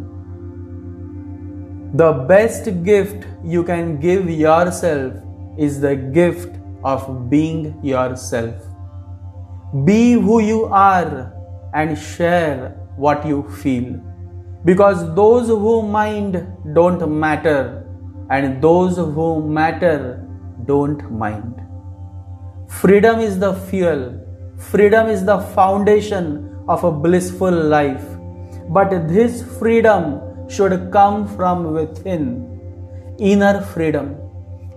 The 1.94 2.12
best 2.12 2.82
gift 2.84 3.26
you 3.44 3.64
can 3.64 4.00
give 4.00 4.28
yourself 4.28 5.14
is 5.58 5.80
the 5.80 5.96
gift 5.96 6.56
of 6.84 7.30
being 7.30 7.78
yourself. 7.82 8.71
Be 9.84 10.12
who 10.12 10.40
you 10.40 10.64
are 10.66 11.32
and 11.74 11.98
share 11.98 12.70
what 12.96 13.26
you 13.26 13.42
feel. 13.62 14.00
Because 14.64 15.14
those 15.14 15.48
who 15.48 15.82
mind 15.82 16.46
don't 16.74 17.10
matter, 17.18 17.86
and 18.30 18.62
those 18.62 18.96
who 18.96 19.46
matter 19.48 20.26
don't 20.66 21.10
mind. 21.10 21.60
Freedom 22.68 23.18
is 23.18 23.38
the 23.38 23.54
fuel, 23.54 24.20
freedom 24.58 25.08
is 25.08 25.24
the 25.24 25.38
foundation 25.54 26.54
of 26.68 26.84
a 26.84 26.92
blissful 26.92 27.50
life. 27.50 28.04
But 28.68 29.08
this 29.08 29.42
freedom 29.58 30.48
should 30.48 30.90
come 30.92 31.26
from 31.36 31.72
within. 31.72 32.48
Inner 33.18 33.60
freedom 33.60 34.16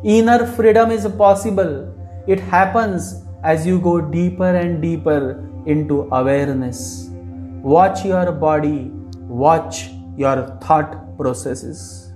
Inner 0.06 0.46
freedom 0.46 0.92
is 0.92 1.08
possible. 1.18 1.92
It 2.28 2.40
happens 2.40 3.25
as 3.52 3.66
you 3.68 3.80
go 3.80 4.02
deeper 4.02 4.52
and 4.62 4.82
deeper 4.82 5.20
into 5.66 6.02
awareness. 6.12 7.10
Watch 7.76 8.04
your 8.06 8.32
body, 8.32 8.92
watch 9.44 9.90
your 10.18 10.58
thought 10.64 11.18
processes. 11.18 12.12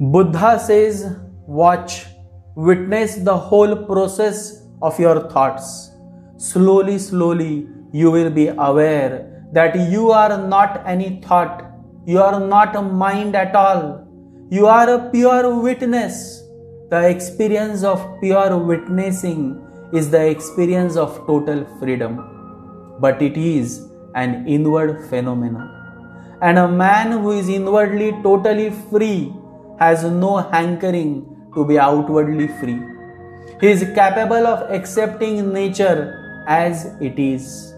Buddha 0.00 0.58
says, 0.58 1.16
Watch, 1.46 2.06
witness 2.54 3.16
the 3.16 3.36
whole 3.36 3.76
process 3.76 4.66
of 4.80 4.98
your 4.98 5.28
thoughts. 5.30 5.90
Slowly, 6.36 6.98
slowly, 6.98 7.68
you 7.92 8.10
will 8.10 8.30
be 8.30 8.48
aware 8.48 9.46
that 9.52 9.76
you 9.90 10.10
are 10.10 10.46
not 10.46 10.82
any 10.86 11.20
thought, 11.20 11.64
you 12.06 12.22
are 12.22 12.40
not 12.40 12.76
a 12.76 12.82
mind 12.82 13.34
at 13.36 13.54
all 13.54 14.06
you 14.52 14.66
are 14.66 14.90
a 14.90 15.10
pure 15.10 15.62
witness. 15.62 16.39
The 16.90 17.08
experience 17.08 17.84
of 17.84 18.00
pure 18.20 18.56
witnessing 18.56 19.64
is 19.92 20.10
the 20.10 20.26
experience 20.28 20.96
of 20.96 21.24
total 21.24 21.64
freedom, 21.78 22.16
but 22.98 23.22
it 23.22 23.36
is 23.36 23.86
an 24.16 24.48
inward 24.48 25.08
phenomenon. 25.08 25.68
And 26.42 26.58
a 26.58 26.66
man 26.66 27.12
who 27.12 27.30
is 27.30 27.48
inwardly 27.48 28.10
totally 28.24 28.70
free 28.90 29.32
has 29.78 30.02
no 30.02 30.38
hankering 30.38 31.12
to 31.54 31.64
be 31.64 31.78
outwardly 31.78 32.48
free. 32.58 32.82
He 33.60 33.68
is 33.68 33.84
capable 33.94 34.48
of 34.48 34.68
accepting 34.72 35.52
nature 35.52 36.44
as 36.48 36.86
it 37.00 37.20
is. 37.20 37.72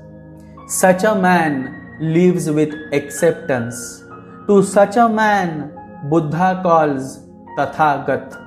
Such 0.69 1.05
a 1.05 1.15
man 1.15 1.99
lives 2.01 2.51
with 2.51 2.75
acceptance. 2.95 4.05
To 4.47 4.63
such 4.63 4.97
a 4.97 5.07
man, 5.07 5.71
Buddha 6.09 6.61
calls 6.63 7.19
Tathagat, 7.59 8.39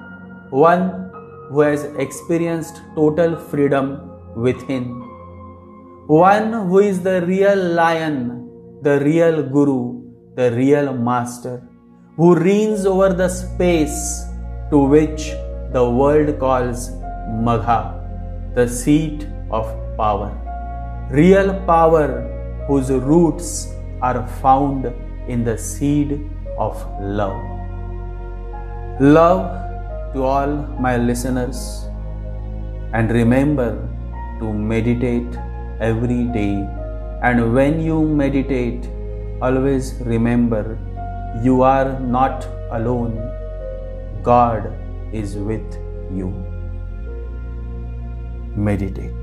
one 0.49 1.11
who 1.49 1.61
has 1.61 1.83
experienced 1.97 2.81
total 2.95 3.35
freedom 3.35 4.09
within, 4.35 4.85
one 6.07 6.53
who 6.53 6.79
is 6.79 7.01
the 7.01 7.25
real 7.25 7.55
lion, 7.55 8.49
the 8.81 8.99
real 8.99 9.41
guru, 9.43 10.01
the 10.35 10.51
real 10.51 10.93
master, 10.93 11.61
who 12.17 12.35
reigns 12.35 12.85
over 12.85 13.13
the 13.13 13.29
space 13.29 14.25
to 14.69 14.79
which 14.79 15.31
the 15.71 15.89
world 15.89 16.39
calls 16.39 16.91
Magha, 17.47 18.53
the 18.55 18.67
seat 18.67 19.27
of 19.51 19.65
power. 19.97 20.31
Real 21.11 21.53
power 21.65 22.07
whose 22.67 22.89
roots 22.91 23.73
are 24.01 24.27
found 24.41 24.85
in 25.27 25.43
the 25.43 25.57
seed 25.57 26.29
of 26.57 26.75
love. 27.01 27.41
Love 28.99 29.64
to 30.15 30.23
all 30.23 30.51
my 30.87 30.95
listeners, 30.97 31.59
and 32.93 33.11
remember 33.11 33.69
to 34.39 34.51
meditate 34.71 35.37
every 35.79 36.23
day. 36.39 36.53
And 37.21 37.53
when 37.53 37.79
you 37.81 37.97
meditate, 38.21 38.87
always 39.41 39.93
remember 40.13 40.63
you 41.43 41.61
are 41.63 41.99
not 41.99 42.47
alone. 42.71 43.13
God 44.23 44.71
is 45.11 45.35
with 45.35 45.77
you. 46.19 46.29
Meditate. 48.55 49.14